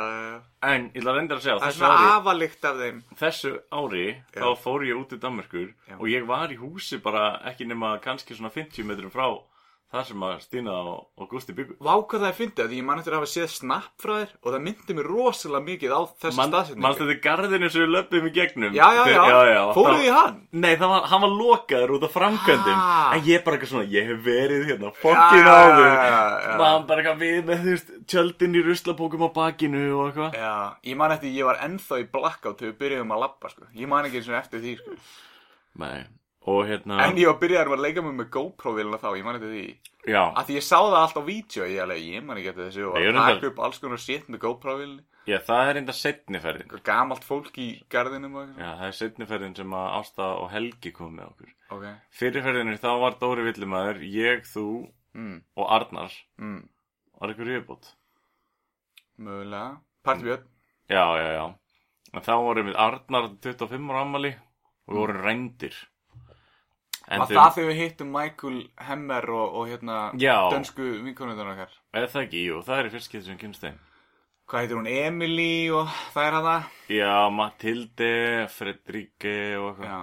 En 0.74 0.88
ég 0.90 0.98
ætla 1.04 1.12
að 1.14 1.18
reynda 1.20 1.38
að 1.38 1.44
segja 1.46 1.58
Það 1.62 1.68
er 1.70 1.78
svona 1.78 2.00
ári, 2.00 2.10
afalikt 2.18 2.66
af 2.72 2.80
þeim. 2.82 3.02
þessu 3.22 3.52
ári 3.80 4.06
þá 4.34 4.48
fór 4.66 4.86
ég 4.90 5.02
út 5.04 5.14
í 5.14 5.22
Danmerkur 5.28 5.70
Já. 5.92 5.96
og 6.00 6.08
ég 6.10 6.26
var 6.34 6.56
í 6.56 6.58
húsi 6.58 7.00
bara 7.06 7.26
ekki 7.54 7.70
nema 7.70 7.94
kannski 8.02 8.34
svona 8.40 8.50
50 8.56 8.84
metrum 8.90 9.14
frá 9.14 9.28
þar 9.94 10.06
sem 10.10 10.24
að 10.26 10.32
Stína 10.42 10.74
og, 10.90 11.02
og 11.22 11.28
Gústi 11.30 11.54
byggu 11.54 11.76
Vá 11.86 11.92
hvað 12.02 12.24
það 12.24 12.30
er 12.32 12.38
fyndið, 12.40 12.70
því 12.72 12.78
ég 12.80 12.86
man 12.88 13.00
eftir 13.02 13.14
að 13.14 13.20
hafa 13.22 13.30
séð 13.30 13.50
snapp 13.54 13.92
frá 14.02 14.14
þér 14.18 14.32
og 14.42 14.48
það 14.56 14.64
myndi 14.66 14.96
mér 14.98 15.10
rosalega 15.14 15.66
mikið 15.68 15.94
á 15.94 16.02
þessu 16.24 16.40
Man, 16.40 16.50
staðsetningu. 16.50 16.84
Manst 16.88 17.02
þetta 17.04 17.16
garðinu 17.28 17.70
sem 17.74 17.84
við 17.84 17.92
löpum 17.94 18.26
í 18.26 18.32
gegnum 18.34 18.74
Já, 18.78 18.88
já, 18.98 19.04
já. 19.14 19.22
já, 19.30 19.40
já 19.54 19.62
Fóruð 19.78 20.00
það- 20.00 20.08
í 20.08 20.14
hann? 20.18 20.40
Nei, 20.66 20.72
það 20.82 20.94
var, 20.96 21.06
hann 21.14 21.22
var 21.28 21.34
lokaður 21.44 21.94
út 22.00 22.08
af 22.10 22.16
framkvæmdum 22.18 22.82
Ah. 22.84 23.14
En 23.14 23.22
ég 23.30 23.44
bara 23.46 23.58
eitthvað 23.60 23.72
svona, 23.76 23.86
ég 23.94 24.10
hef 24.10 24.24
verið 24.26 24.66
hérna 24.72 24.90
já, 24.98 26.02
já, 26.10 26.24
já. 26.48 26.58
Maður 26.64 26.88
bara 26.90 27.04
eitthvað 27.04 27.22
við 27.22 27.38
með 27.52 27.62
þú 27.64 27.70
veist 27.76 27.94
Tjöldin 28.10 28.58
í 28.58 28.64
ruslapókum 28.66 29.24
á 29.24 29.30
bakinu 29.38 29.84
og 30.00 30.10
eitthvað 30.10 30.40
Já, 30.42 30.54
ég 30.90 30.98
man 30.98 31.12
eftir, 31.16 31.30
ég 31.38 31.46
var 31.46 31.62
ennþá 31.62 32.02
í 32.02 32.10
blackout 32.10 32.66
að 36.44 36.52
og 36.52 36.66
hérna 36.68 37.00
En 37.08 37.16
ég 37.18 37.28
var 37.30 37.38
byrjaður 37.40 37.74
að 37.78 37.84
leika 37.86 38.02
mig 38.04 38.14
með 38.20 38.30
GoPro-vilna 38.36 38.98
þá, 39.00 39.10
ég 39.18 39.24
man 39.24 39.36
eftir 39.40 39.52
því. 39.54 39.78
já, 40.12 40.22
Af 40.36 40.48
því 40.48 40.56
ég 40.58 40.64
sá 40.68 40.78
það 40.84 40.98
allt 41.00 41.18
á 41.20 41.24
vídeo, 41.24 41.64
ég 41.72 41.82
alveg, 41.84 42.02
ég 42.14 42.24
man 42.28 42.38
ekki 42.38 42.52
þessu 42.68 42.88
og 42.90 42.98
að 43.00 43.14
taka 43.32 43.48
upp 43.54 43.60
alls 43.60 43.80
konar 43.80 43.98
shit 44.04 44.28
með 44.28 44.40
GoPro-vilni. 44.44 45.04
já, 45.28 45.38
það 45.40 45.70
er 45.70 45.78
enda 45.80 45.94
setniferðin 45.96 46.84
Gamalt 46.84 47.24
fólk 47.24 47.58
í 47.58 47.70
eitthvað. 47.90 48.58
já, 48.60 48.70
það 48.76 48.88
er 48.90 48.98
setniferðin 49.00 49.56
sem 49.56 49.72
að 49.80 49.88
Ásta 50.02 50.28
og 50.44 50.50
Helgi 50.52 50.92
kom 50.92 51.16
með 51.16 51.30
okkur 51.32 51.54
Ok. 51.72 51.86
fyrirferðinni 52.12 52.78
þá 52.78 52.90
var 53.00 53.16
Dóri 53.22 53.44
Villimæður 53.48 54.04
ég, 54.04 54.44
þú 54.44 54.68
Mm, 55.14 55.44
og 55.56 55.68
Arnar 55.70 56.10
mm, 56.42 56.64
var 57.22 57.30
ykkur 57.30 57.46
viðbútt 57.46 57.92
mögulega. 59.18 59.78
Partibjörn. 60.04 60.44
já, 60.90 61.06
já, 61.22 61.30
já 61.38 61.54
en 62.14 62.22
þá 62.22 62.34
vorum 62.44 62.68
við 62.68 62.76
Arnar 62.78 63.28
25 63.42 63.92
ára 63.94 64.02
ammali 64.02 64.32
og 64.34 64.94
við 64.94 65.00
vorum 65.00 65.22
rændir 65.24 65.76
Var 67.04 67.28
það 67.28 67.50
þegar 67.58 67.70
við 67.70 67.80
hittum 67.82 68.12
Michael 68.16 68.60
Hemmer 68.88 69.26
og, 69.36 69.56
og 69.60 69.68
hérna 69.68 69.98
Já. 70.20 70.36
dönsku 70.54 70.86
vinkonundar 71.04 71.50
okkar? 71.52 71.74
eða 71.94 72.08
það 72.14 72.22
ekki, 72.28 72.44
jú, 72.48 72.62
það 72.64 72.80
er 72.84 72.90
fyrst 72.94 73.12
getur 73.12 73.28
sem 73.32 73.42
kynst 73.42 73.66
þeim 73.66 73.82
Hvað 74.48 74.60
heitir 74.64 74.78
hún? 74.80 74.88
Emily 74.92 75.70
og 75.72 75.92
það 76.14 76.26
er 76.30 76.38
hana? 76.38 76.56
já, 76.92 77.14
Matilde, 77.32 78.12
Fredrike 78.52 79.36
og 79.60 79.70
eitthvað 79.74 79.90
Já, 79.90 80.00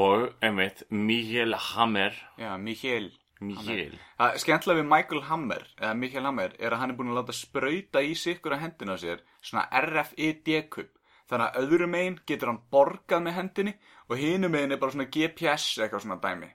og, 0.00 0.28
einmitt, 0.42 0.84
Miguel 0.90 1.54
Hammer 1.54 2.14
já, 2.38 2.52
Michael. 2.62 3.10
Miguel 3.40 3.96
Það 4.20 4.34
skemmtilega 4.42 4.82
við 4.82 4.88
Michael 4.92 5.22
Hammer, 5.30 5.62
eða 5.80 5.94
Michael 5.96 6.26
Hammer, 6.28 6.52
er 6.60 6.74
að 6.76 6.82
hann 6.82 6.90
er 6.92 6.96
búin 6.98 7.10
að 7.14 7.18
láta 7.22 7.34
sprauta 7.36 8.02
í 8.04 8.12
sikkur 8.20 8.52
að 8.54 8.66
hendina 8.66 8.96
sér 9.00 9.22
svona 9.40 9.64
RFID-kupp. 9.80 10.90
Þannig 11.30 11.46
að 11.46 11.60
öðrum 11.64 11.92
megin 11.94 12.18
getur 12.28 12.50
hann 12.50 12.60
borgað 12.74 13.22
með 13.24 13.36
hendinni 13.38 13.72
og 14.10 14.18
hinum 14.18 14.52
megin 14.52 14.74
er 14.74 14.80
bara 14.82 14.94
svona 14.96 15.08
GPS 15.14 15.70
eitthvað 15.78 16.04
svona 16.06 16.20
dæmi. 16.24 16.50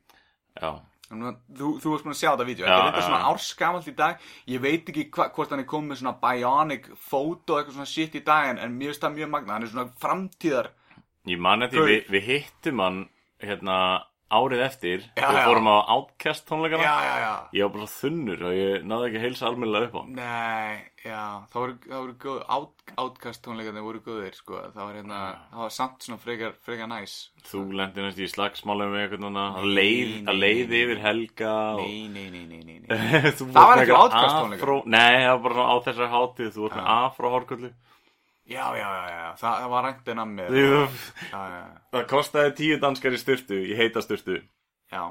já, 0.61 0.73
Þú, 1.05 1.67
þú 1.79 1.91
varst 1.91 2.05
búin 2.07 2.15
að 2.15 2.17
sjá 2.17 2.29
þetta 2.31 2.45
vídeo, 2.47 2.65
þetta 2.65 2.77
er 2.81 2.87
eitthvað 2.89 3.03
svona 3.05 3.27
árskamalt 3.29 3.89
í 3.91 3.91
dag. 3.95 4.23
Ég 4.49 4.61
veit 4.63 4.87
ekki 4.89 5.03
hva, 5.13 5.27
hvort 5.35 5.51
hann 5.53 5.61
er 5.61 5.67
komið 5.69 5.91
með 5.91 5.99
svona 5.99 6.15
bionic 6.23 6.87
photo 6.97 7.59
eitthvað 7.59 7.75
svona 7.77 7.91
shit 7.91 8.15
í 8.17 8.23
dag 8.25 8.49
en, 8.55 8.73
mér 8.73 8.89
finnst 8.89 9.05
það 9.05 9.19
mjög 9.19 9.29
magna, 9.35 9.53
hann 9.53 9.67
er 9.67 9.71
svona 9.71 9.91
framtíðar 10.01 10.71
ég 11.29 11.39
man 11.41 11.65
Gaur. 11.69 11.87
við, 11.89 12.09
við 12.09 12.27
hittum 12.29 12.81
hann 12.83 12.99
hérna 13.41 13.77
árið 14.33 14.61
eftir 14.65 15.03
Já, 15.19 15.27
við 15.29 15.43
fórum 15.45 15.67
á 15.69 15.75
Outcast 15.93 16.47
tónleikana 16.49 16.81
Já, 16.83 16.95
já, 17.05 17.15
já. 17.21 17.33
ég 17.53 17.67
var 17.67 17.73
bara 17.75 17.89
þunnur 17.93 18.41
og 18.49 18.55
ég 18.57 18.85
náði 18.89 19.07
ekki 19.11 19.21
heilsa 19.21 19.45
almennilega 19.51 19.85
upp 19.91 19.95
á 19.95 20.03
Nei, 20.17 20.79
já, 21.05 21.21
það 21.53 21.59
voru, 21.61 21.75
það 21.85 21.99
voru 22.01 22.15
góð, 22.25 22.39
out, 22.57 22.85
outcast 23.05 23.43
tónleikarnir 23.45 23.85
voru 23.85 24.01
góðir, 24.07 24.33
sko, 24.39 24.59
það 24.73 24.81
var 24.81 24.97
hérna, 24.99 25.19
það 25.53 25.61
var 25.65 25.75
samt 25.77 26.07
svona 26.07 26.21
frekar, 26.25 26.55
frekar 26.65 26.89
næs. 26.89 27.15
þú 27.51 27.63
lendi 27.77 28.05
næst 28.07 28.21
í 28.25 28.29
slagsmálum 28.33 28.93
með 28.95 29.03
eitthvað 29.05 29.23
núna 29.27 29.45
að 29.61 29.69
leið, 29.77 30.11
nei, 30.15 30.27
að 30.33 30.41
leið 30.41 30.63
nei, 30.73 30.79
yfir 30.81 31.03
helga 31.05 31.53
og... 31.75 31.83
Nei, 31.85 32.07
nei, 32.09 32.27
nei, 32.33 32.45
nei, 32.49 32.63
nei, 32.65 32.79
nei. 32.81 33.31
Það 33.37 33.53
var 33.61 33.83
ekki 33.85 33.97
Outcast 34.01 34.35
tónleikar. 34.41 34.63
afró- 34.65 34.83
Nei, 34.89 35.13
það 35.21 35.33
var 35.35 35.43
bara 35.49 35.69
á 35.69 35.75
þessari 35.85 36.13
hátíð 36.17 36.51
Þú 36.57 36.65
varst 36.65 36.79
með 36.81 36.89
afró 36.97 37.31
hórkullu 37.37 37.71
Já, 38.45 38.65
já, 38.77 38.85
já, 38.85 39.05
já, 39.09 39.29
það, 39.41 39.53
það 39.61 39.69
var 39.73 39.85
rænt 39.87 40.09
en 40.13 40.19
að 40.21 40.33
mér. 40.37 40.55
Já, 40.55 40.81
já, 41.31 41.43
já, 41.49 41.61
Það 41.95 42.03
kostaði 42.11 42.51
tíu 42.59 42.75
danskar 42.83 43.15
í 43.17 43.17
styrtu 43.17 43.57
Í 43.65 43.77
heita 43.79 44.03
styrtu 44.05 44.35
já, 44.93 45.03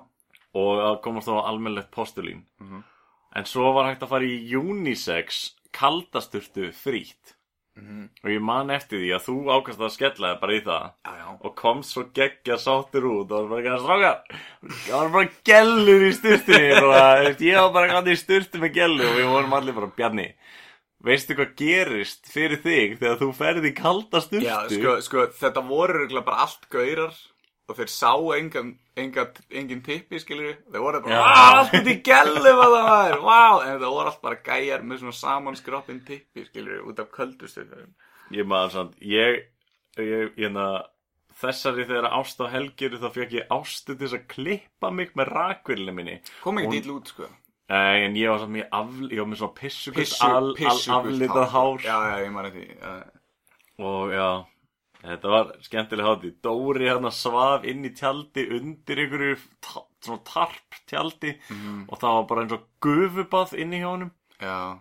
Og 0.54 0.68
það 0.78 0.98
komast 1.02 1.26
þá 1.30 1.38
almennlegt 1.50 1.90
postulín. 1.90 2.44
Mhm. 2.62 2.84
En 3.34 3.48
svo 3.50 3.72
var 3.74 3.88
hægt 3.90 4.04
að 4.06 4.12
fara 4.12 4.28
í 4.30 4.36
unisex 4.54 5.48
Kaldasturtu 5.74 6.70
frýtt 6.72 7.34
Mhm. 7.74 8.04
Og 8.22 8.30
ég 8.30 8.38
man 8.40 8.68
eftir 8.70 9.00
því 9.02 9.08
að 9.16 9.24
þú 9.26 9.32
ákast 9.50 9.80
að 9.82 9.90
skella 9.90 10.28
þig 10.30 10.40
bara 10.40 10.52
í 10.54 10.60
það. 10.62 10.84
Já, 11.04 11.12
já. 11.18 11.26
og 11.42 11.54
komst 11.58 11.90
svo 11.90 12.04
geggja 12.14 12.54
sáttur 12.62 13.02
út 13.10 13.32
og 13.34 13.48
var 13.48 13.48
bara 13.50 13.62
ekki 13.64 13.72
að 13.74 13.82
stráka 13.82 14.12
það 14.84 15.00
var 15.00 15.10
bara 15.16 15.32
gellur 15.50 16.04
í 16.06 16.12
styrtunni 16.14 16.68
ég 17.50 17.58
var 17.58 17.72
bara 17.74 17.88
gæti 17.96 18.14
í 18.14 18.20
styrtu 18.20 18.60
með 18.62 18.74
gellu. 18.78 19.08
Og 19.10 19.18
við 19.18 19.26
vorum 19.26 19.56
allir 19.58 19.74
bara 19.74 19.90
Bjarni 19.96 20.28
veistu 21.04 21.36
hvað 21.38 21.54
gerist 21.60 22.30
fyrir 22.32 22.60
þig 22.64 22.98
þegar 23.00 23.20
þú 23.20 23.28
ferði 23.36 23.70
í 23.70 23.76
kalda 23.78 24.20
styrtu 24.24 24.46
Já, 24.48 24.56
sko, 24.72 24.96
sko, 25.04 25.26
þetta 25.40 25.62
voru 25.68 26.06
bara 26.24 26.46
allt 26.46 26.68
gaurar 26.72 27.14
og 27.64 27.76
þeir 27.78 27.88
sá 27.88 28.10
engan, 28.36 28.74
engan, 29.00 29.30
engin 29.50 29.80
tippi, 29.84 30.18
við. 30.50 30.56
Þeir 30.68 30.82
voru 30.84 30.98
bara. 31.00 31.20
"Vá, 31.20 31.36
allt 31.60 31.76
út 31.78 31.86
í 31.88 31.94
gellu 32.04 32.42
hvað 32.44 32.74
það 32.74 32.88
var, 32.88 33.14
vá, 33.24 33.44
en 33.64 33.78
það 33.80 33.94
voru 33.94 34.10
allt 34.10 34.22
bara 34.22 34.40
gæjar 34.44 34.82
með 34.84 34.98
svona 35.00 35.16
samanskroppin 35.20 36.02
tippi, 36.04 36.44
við, 36.44 36.82
út 36.84 36.98
af 37.00 37.08
köldustöðum. 37.14 37.94
ég 38.32 38.44
maður 38.48 38.70
samt 38.72 38.98
ég, 39.00 39.44
ég, 39.96 40.32
ég 40.36 40.52
þessari 41.40 41.86
þegar 41.88 42.10
ást 42.20 42.40
á 42.40 42.46
helgiru 42.52 43.00
þá 43.00 43.08
fekk 43.14 43.32
ég 43.38 43.48
ástu 43.52 43.94
til 43.96 44.06
þess 44.06 44.18
að 44.18 44.26
klippa 44.34 44.90
mig 44.92 45.14
með 45.18 45.32
rakvillinu 45.34 45.94
minni 45.94 46.20
Kom 46.42 46.58
ekki 46.60 46.68
Hún- 46.68 46.82
dýl 46.82 46.94
út, 46.98 47.08
sko. 47.08 47.28
Nei, 47.72 48.04
en 48.04 48.16
ég 48.20 48.28
var 48.28 48.38
samt 48.42 48.52
mjög 48.52 48.66
af, 48.76 48.88
ég 49.08 49.20
var 49.22 49.28
með 49.30 49.38
svona 49.40 49.54
pissugult 49.56 50.02
Pissu, 50.04 50.24
al, 50.26 50.50
al, 50.52 50.80
aflitað 50.98 51.46
hár 51.54 51.78
Já, 51.86 51.94
já, 52.10 52.16
ég 52.26 52.32
maður 52.34 52.52
því. 52.58 52.64
Já. 52.76 52.90
Og 53.88 54.12
já, 54.12 54.26
þetta 55.04 55.30
var 55.32 55.52
skemmtileg 55.64 56.06
hátíð. 56.10 56.34
Dóri 56.44 56.90
hérna 56.90 57.10
svaf 57.14 57.64
inn 57.64 57.84
í 57.88 57.92
tjaldi 57.96 58.44
undir 58.58 59.00
einhverju 59.06 59.38
ta 59.64 59.80
svona 60.04 60.20
tarp 60.28 60.76
tjaldi 60.90 61.32
Mhm. 61.50 61.86
og 61.88 61.98
það 61.98 62.14
var 62.18 62.26
bara 62.28 62.42
eins 62.44 62.52
og 62.52 62.66
gufubað 62.84 63.54
inn 63.58 63.72
í 63.72 63.80
hjá 63.80 63.88
honum. 63.94 64.10
Já. 64.40 64.78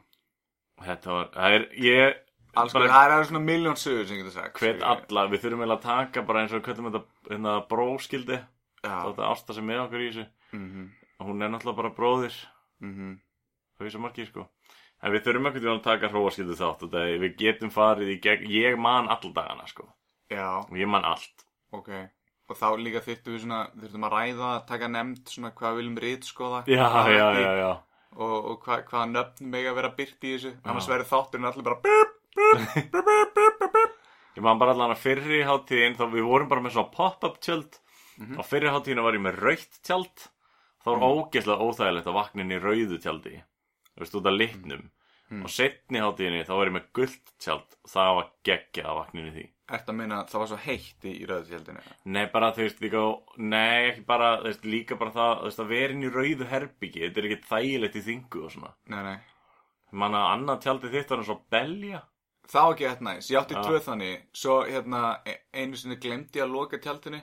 Og 0.78 0.84
þetta 0.86 1.08
var, 1.16 1.28
það 1.38 1.56
er, 1.56 1.68
ég 1.80 2.16
Alls 2.56 2.74
konar, 2.74 2.90
það 2.90 3.12
er 3.20 3.24
svona 3.32 3.46
miljón 3.48 3.80
sögur 3.80 4.06
sem 4.08 4.18
ég 4.18 4.24
getur 4.26 4.32
sagt. 4.36 4.60
hvet 4.60 4.76
skilur 4.76 4.84
við. 4.84 5.06
alla, 5.10 5.28
við 5.32 5.40
þurfum 5.42 5.62
eiginlega 5.64 5.80
að 5.80 5.88
taka 5.88 6.22
bara 6.28 6.42
eins 6.44 6.54
og 6.54 6.62
hvernig 6.68 6.92
þetta, 6.92 7.06
hérna 7.32 7.54
bróskildi, 7.70 8.38
Já. 8.84 8.98
þetta 9.08 9.30
ásta 9.32 9.54
sem 9.56 9.66
með 9.66 9.80
okkur 9.88 10.04
í 10.04 10.10
þessu. 10.12 10.28
Mhm, 10.52 10.90
Og 11.20 11.28
hún 11.30 11.42
er 11.42 11.50
náttúrulega 11.50 11.76
bara 11.78 11.90
bróðir, 11.96 12.34
mhm. 12.82 13.20
það 13.78 13.86
er 13.88 13.94
svo 13.96 14.00
margir 14.04 14.28
sko. 14.30 14.48
En 15.04 15.12
við 15.12 15.26
þurfum 15.26 15.48
ekkert 15.50 15.66
að 15.68 15.84
taka 15.84 16.10
hróaskildi 16.14 16.56
þátt 16.56 16.84
og 16.88 16.94
við 17.20 17.34
getum 17.38 17.70
farið 17.74 18.14
í 18.14 18.20
gegn, 18.24 18.46
ég 18.50 18.78
man 18.80 19.10
all 19.12 19.34
dagana 19.36 19.68
sko. 19.68 19.90
Já, 20.32 20.64
Og 20.64 20.78
ég 20.80 20.88
man 20.88 21.04
allt. 21.06 21.44
ok. 21.72 21.90
Og 22.50 22.58
þá 22.60 22.68
líka 22.78 23.00
þyrftum 23.04 23.34
við 23.34 23.42
svona, 23.44 23.60
þyrftum 23.80 24.06
að 24.08 24.14
ræða, 24.14 24.52
taka 24.68 24.88
nefnd 24.92 25.30
svona 25.32 25.52
hvað 25.56 25.76
viljum 25.80 25.98
rítskoða. 26.04 26.64
Já, 26.68 26.84
hvað 26.92 27.12
já, 27.16 27.28
ekki, 27.32 27.44
já, 27.44 27.54
já. 27.60 27.72
Og, 28.14 28.34
og 28.52 28.58
hvað, 28.64 28.82
hvaða 28.90 29.06
nöfn 29.12 29.48
mega 29.50 29.72
að 29.72 29.78
vera 29.80 29.92
byrt 29.98 30.24
í 30.28 30.34
þessu. 30.36 30.52
Annars 30.64 30.90
verður 30.92 31.10
þátturinn 31.12 31.48
allir 31.50 31.68
bara 31.68 31.80
búp, 31.84 32.12
búp, 32.36 32.66
búp, 32.92 32.92
búp, 32.92 33.08
búp, 33.08 33.38
búp, 33.60 33.72
búp. 33.78 33.96
Ég 34.34 34.44
man 34.44 34.60
bara 34.60 34.74
allan 34.76 34.92
að 34.96 35.02
fyrri 35.04 35.40
hátíðin 35.46 35.96
þá 35.98 36.06
við 36.14 36.28
vorum 36.28 36.50
bara 36.52 36.62
með 36.66 36.76
svona 36.78 36.94
pop-up 36.94 37.40
tjöld 37.44 37.80
Mhm. 38.18 38.38
á 38.38 38.42
fyrri 38.46 38.70
hátíðinu 38.70 39.04
var 39.04 39.14
ég 39.18 39.24
með 39.26 39.40
rautt 39.42 39.80
tjald 39.82 40.28
þá 40.84 40.90
var 40.92 41.08
ógeðslega 41.10 41.64
óþægilegt 41.68 42.08
að 42.12 42.18
vakna 42.20 42.42
inn 42.46 42.52
í 42.58 42.60
rauðu 42.64 43.00
tjaldi 43.02 43.38
þú 43.94 44.04
veist 44.04 44.16
út 44.20 44.28
af 44.32 44.38
litnum 44.40 44.90
Mhm. 45.32 45.44
og 45.48 45.50
setni 45.50 45.98
hátíðinni 46.04 46.44
þá 46.46 46.52
var 46.58 46.68
ég 46.68 46.74
með 46.76 46.88
gullt 46.94 47.30
tjald 47.40 47.76
það 47.88 48.10
var 48.18 48.26
geggja 48.46 48.84
að 48.84 48.98
vakna 49.00 49.20
inn 49.22 49.30
í 49.32 49.36
því 49.38 49.46
Ertu 49.74 49.90
að 49.90 49.96
minna 49.96 50.18
að 50.22 50.28
það 50.30 50.40
var 50.42 50.48
svo 50.52 50.58
heitt 50.66 51.06
í, 51.08 51.14
í 51.24 51.26
rauðtjaldinu? 51.26 51.82
Nei 52.06 52.26
bara 52.34 52.50
þú 52.52 52.62
veist 52.68 52.82
líka 52.84 53.04
Nei 53.38 53.90
ekki 53.94 54.06
bara 54.06 54.28
þú 54.42 54.44
veist, 54.50 54.66
líka 54.66 54.98
bara 55.00 55.12
það 55.16 55.32
þú 55.40 55.44
veist, 55.48 55.60
að 55.64 55.68
vera 55.72 55.94
inn 55.96 56.04
í 56.04 56.12
rauðu 56.14 56.46
herbyggi 56.52 57.02
þetta 57.08 57.18
er 57.24 57.28
ekki 57.30 57.48
þægilegt 57.50 57.96
í 57.96 58.04
þingu 58.10 58.44
og 58.44 58.52
svona 58.52 58.74
Nei, 58.92 59.04
nei. 59.04 59.18
Man 59.92 60.12
að 60.20 60.28
annað 60.36 60.62
tjaldið 60.68 60.92
þitt 61.00 61.10
var 61.10 61.18
eins 61.24 61.30
og 61.34 61.42
belja 61.50 62.02
Það 62.52 62.64
var 62.68 62.74
ekki 62.76 62.86
eitthvað 62.90 63.08
næs. 63.08 63.28
Ég 63.32 63.40
átti 63.40 63.56
Já. 63.56 63.62
tvö 63.64 63.78
þannig. 63.80 64.24
Svo 64.36 64.56
hérna, 64.68 65.02
e- 65.26 65.40
einu 65.54 65.78
sinni 65.80 65.96
glemdi 65.96 66.42
að 66.44 66.52
loka 66.52 66.78
tjaldinu. 66.78 67.22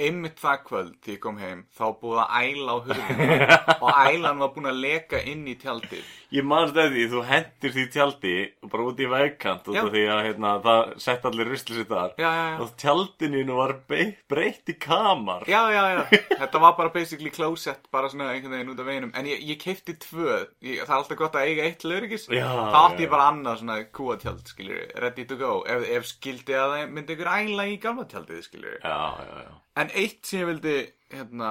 Einmitt 0.00 0.40
það 0.40 0.64
kvöld 0.68 0.96
því 1.04 1.16
ég 1.16 1.22
kom 1.24 1.40
heim, 1.40 1.64
þá 1.76 1.84
búið 2.00 2.22
að 2.24 2.38
æla 2.40 2.72
á 2.72 2.76
hurðinu 2.86 3.38
og 3.84 4.00
ælan 4.06 4.42
var 4.44 4.54
búin 4.56 4.70
að 4.70 4.80
leka 4.86 5.22
inn 5.30 5.44
í 5.50 5.56
tjaldið. 5.60 6.16
Ég 6.30 6.46
manst 6.46 6.76
eftir 6.78 6.94
því, 6.94 7.06
þú 7.10 7.20
hendir 7.26 7.72
því 7.74 7.84
tjaldi 7.90 8.34
bara 8.70 8.86
út 8.86 9.00
í 9.02 9.08
vegkant 9.10 9.70
af 9.72 9.88
því 9.90 10.02
að 10.14 10.20
hérna, 10.28 10.52
það 10.62 10.92
sett 11.02 11.24
allir 11.26 11.48
rusli 11.50 11.74
sér 11.74 11.88
þar 11.90 12.12
Já, 12.20 12.28
já, 12.30 12.44
já. 12.52 12.58
og 12.62 12.74
tjaldinu 12.78 13.56
var 13.58 13.74
breytt 13.90 14.70
í 14.70 14.76
kamar 14.78 15.48
Já, 15.50 15.62
já, 15.74 15.82
já. 15.96 16.02
Þetta 16.40 16.62
var 16.62 16.76
bara 16.78 16.92
basically 16.94 17.32
closet, 17.34 17.88
bara 17.92 18.10
svona 18.12 18.30
einhvern 18.34 18.54
veginn 18.54 18.70
út 18.72 18.82
af 18.82 18.86
veginum. 18.86 19.12
En 19.18 19.26
ég, 19.28 19.42
ég 19.50 19.58
keipti 19.60 19.96
tvö. 20.00 20.36
Ég, 20.62 20.84
það 20.84 20.94
er 20.94 20.96
alltaf 21.00 21.18
gott 21.20 21.38
að 21.38 21.50
eiga 21.50 21.66
eitt. 21.66 21.84
Já, 22.30 22.46
Það 22.46 22.78
átti 22.80 23.04
ég 23.06 23.12
bara 23.12 23.28
annað 23.32 23.60
svona 23.62 23.78
kúatjald, 23.96 24.44
skiljur, 24.52 24.84
ready 25.02 25.26
to 25.26 25.38
go. 25.40 25.52
Ef, 25.66 25.86
ef 25.98 26.06
skildi 26.10 26.56
að 26.56 26.76
það 26.76 26.94
myndi 26.94 27.16
ykkur 27.16 27.32
æla 27.34 27.66
í 27.70 27.80
gamla 27.82 28.06
tjaldið, 28.10 28.44
skiljur. 28.46 28.78
Já, 28.84 28.98
já, 29.26 29.42
já 29.48 29.52
En 29.80 29.90
eitt 29.96 30.26
sem 30.28 30.42
ég 30.42 30.48
vildi 30.50 30.74
hérna, 31.14 31.50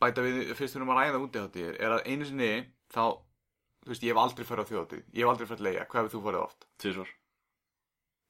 bæta 0.00 0.22
við 0.24 0.52
fyrst 0.58 0.76
erum 0.78 0.92
að 0.94 1.00
ræða 1.02 1.20
útiháttíðir 1.26 1.78
er 1.82 1.94
að 1.96 2.06
einu 2.10 2.26
sinni 2.28 2.50
þá, 2.94 3.02
þú 3.84 3.92
veist, 3.92 4.04
ég 4.06 4.12
hef 4.14 4.20
aldrei 4.22 4.46
farið 4.48 4.66
á 4.66 4.68
þjóðhátíð, 4.70 5.04
ég 5.12 5.22
hef 5.24 5.32
aldrei 5.32 5.48
farið 5.50 5.62
að 5.64 5.68
leia, 5.68 5.86
hvað 5.90 6.02
hefur 6.02 6.14
þú 6.14 6.22
farið 6.26 6.44
oft? 6.46 6.66
Tvísvar 6.82 7.14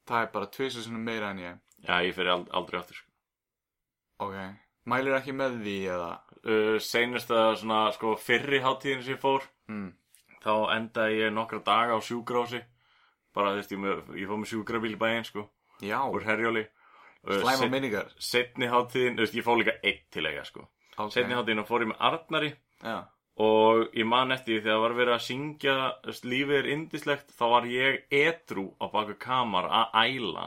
Það 0.06 0.22
er 0.22 0.28
bara 0.36 0.46
tvisar 0.54 0.84
sinni 0.86 1.00
meira 1.02 1.30
en 1.34 1.40
ég. 1.42 1.56
Já, 1.82 1.94
ég 2.06 2.18
ald 2.30 2.50
aldrei 2.54 2.78
aftur 2.80 2.94
sko. 3.00 3.10
Ok, 4.22 4.36
mælir 4.86 5.16
ekki 5.18 5.34
með 5.36 5.56
því 5.64 5.76
eða? 5.96 6.10
uh, 6.46 6.76
Seinasta 6.80 7.40
svona, 7.58 7.80
sko, 7.96 8.14
fyrri 8.22 8.60
hátíðin 8.64 9.02
sem 9.02 9.16
ég 9.16 9.20
fór 9.22 9.42
Mm. 9.66 9.88
þá 10.44 10.52
endaði 10.76 11.16
ég 11.24 11.32
nokkra 11.34 11.58
daga 11.66 11.96
á 11.98 12.00
sjúgrási 12.00 12.60
bara, 13.34 13.50
þú 13.50 13.56
veist, 13.58 13.72
ég, 13.74 14.20
ég 14.22 14.28
fór 14.30 14.38
með 14.38 14.50
sjúgrabíl 14.52 14.92
í 14.94 14.98
bæinn, 15.00 15.24
sko 15.26 15.48
Já, 15.82 15.98
úr 16.06 16.22
herjóli 16.22 16.62
Slæma 17.26 17.68
minningar. 17.72 18.08
Setni 18.18 18.68
hátíðin, 18.70 19.18
þú 19.18 19.24
veist, 19.26 19.36
ég 19.36 19.44
fór 19.46 19.60
líka 19.60 19.76
einn 19.82 20.00
til 20.14 20.26
eiga, 20.26 20.44
sko. 20.46 20.66
Ok. 20.96 21.12
Setni 21.12 21.36
hátíðin 21.36 21.62
og 21.64 21.68
fór 21.68 21.84
ég 21.84 21.92
með 21.92 22.02
Arnari 22.10 22.52
Já, 22.82 22.96
Og 23.36 23.92
ég 23.92 24.06
man 24.08 24.32
eftir 24.32 24.54
því 24.56 24.62
þegar 24.64 24.80
var 24.80 24.94
verið 24.96 25.14
að 25.16 25.24
syngja 25.26 25.74
Lífið 26.24 26.56
er 26.56 26.68
indislegt 26.72 27.34
Þá 27.36 27.44
var 27.52 27.66
ég 27.68 27.98
edru 28.10 28.70
á 28.80 28.86
baku 28.92 29.16
kamar 29.20 29.68
að 29.68 29.98
æla 30.06 30.46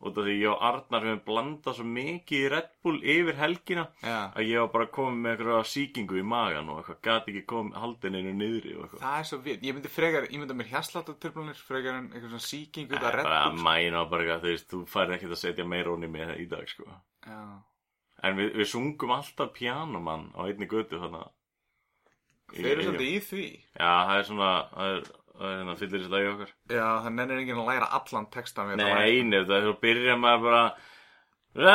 Af 0.00 0.14
því 0.16 0.34
ég 0.40 0.48
og 0.48 0.62
Arnar 0.64 1.02
höfum 1.04 1.18
blandað 1.26 1.74
svo 1.76 1.84
mikið 1.84 2.38
í 2.40 2.50
Red 2.54 2.68
Bull 2.82 3.00
yfir 3.04 3.36
helgina 3.36 3.82
já. 4.00 4.32
Að 4.32 4.46
ég 4.48 4.60
var 4.62 4.70
bara 4.72 4.86
komið 4.96 5.18
með 5.26 5.32
eitthvað 5.34 5.66
sýkingu 5.72 6.16
í 6.16 6.24
magan 6.24 6.70
Og 6.72 6.78
eitthvað 6.80 7.00
gati 7.08 7.34
ekki 7.34 7.42
komið 7.52 7.76
haldin 7.82 8.16
einu 8.20 8.32
niðri 8.38 8.72
og 8.78 8.86
eitthvað. 8.86 9.02
Það 9.04 9.18
er 9.20 9.28
svo 9.30 9.38
við, 9.44 9.58
ég 9.68 9.76
myndi 9.76 9.92
frekar, 9.92 10.28
ég 10.32 10.40
myndi 10.40 10.56
mér 10.62 10.70
hjarsláttaturblunir 10.72 11.60
frekar 11.68 11.98
en 12.00 12.08
eitthvað 12.14 12.30
svona 12.32 12.46
sýking 12.48 12.88
út 12.88 12.96
af 12.96 13.02
Það 13.04 13.10
er 13.12 13.18
Red 13.20 13.28
bara 13.28 13.42
að 13.44 13.50
Bull 13.52 13.66
mæna 13.68 14.04
bara 14.14 14.24
eitthvað, 14.24 14.40
þú 14.46 14.54
veist, 14.54 14.70
þú 14.72 14.80
færði 14.94 15.18
ekkert 15.18 15.36
að 15.36 15.42
setja 15.44 15.68
meira 15.74 15.92
onni 15.92 16.08
með 16.16 16.26
það 16.32 16.40
í 16.40 16.48
dag, 16.54 16.72
sko. 16.72 16.88
Já, 17.28 17.42
En 18.22 18.36
við, 18.36 18.50
við 18.60 18.66
sungum 18.68 19.12
alltaf 19.16 19.52
pianomann 19.56 20.26
á 20.36 20.40
einni 20.48 20.66
götu 20.68 20.98
þarna. 21.00 21.22
Í- 22.50 22.58
þeir 22.64 22.72
eru 22.72 22.82
svolítið 22.88 23.10
í 23.14 23.20
því. 23.28 23.44
Já, 23.78 23.92
það 24.08 24.16
er 24.18 24.24
svona, 24.28 24.48
það 24.74 24.96
er, 24.96 25.10
þannig 25.40 25.72
að 25.72 25.82
fyllir 25.82 26.00
þessi 26.00 26.12
dag 26.12 26.22
í 26.24 26.30
okkar. 26.30 26.54
Já, 26.70 26.86
það 27.04 27.12
nennir 27.16 27.42
enginn 27.42 27.60
að 27.62 27.70
læra 27.72 27.90
allan 27.98 28.30
textan 28.34 28.70
við 28.70 28.80
þetta 28.80 28.98
Nei, 29.00 29.22
nefnda, 29.30 29.60
þú 29.66 29.76
byrjar 29.84 30.18
maður 30.20 30.46
bara 30.46 30.64
Þetta 31.50 31.70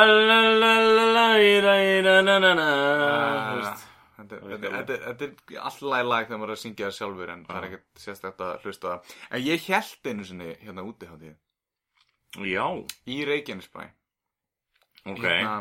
er 4.32 5.32
alltaf 5.60 5.82
læg 5.84 6.22
þegar 6.24 6.38
maður 6.40 6.48
er 6.48 6.54
að 6.54 6.62
syngja 6.62 6.86
það 6.86 6.94
sjálfur 6.96 7.32
en 7.34 7.42
það 7.44 7.58
er 7.58 7.66
ah. 7.66 7.66
ekkert 7.68 8.00
sérstaklega 8.00 8.54
að 8.54 8.64
hlusta 8.64 8.92
það. 8.92 9.16
En 9.28 9.44
ég 9.44 9.66
held 9.66 10.08
einu 10.08 10.24
sinni 10.30 10.48
hérna 10.62 10.86
úti 10.86 11.10
á 11.10 11.14
því 11.18 11.34
Já. 12.46 12.64
Í 13.08 13.18
Reykjanesbæ. 13.28 13.84
Ok. 15.06 15.22
Hérna, 15.22 15.54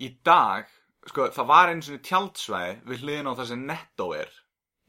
í 0.00 0.10
dag, 0.26 0.72
sko, 1.12 1.28
það 1.36 1.50
var 1.52 1.72
einu 1.72 1.84
sinni 1.84 2.02
tjaldsvæð 2.08 2.82
við 2.88 3.04
hliðin 3.04 3.30
á 3.30 3.36
það 3.36 3.50
sem 3.52 3.68
Netto 3.68 4.10
er 4.16 4.32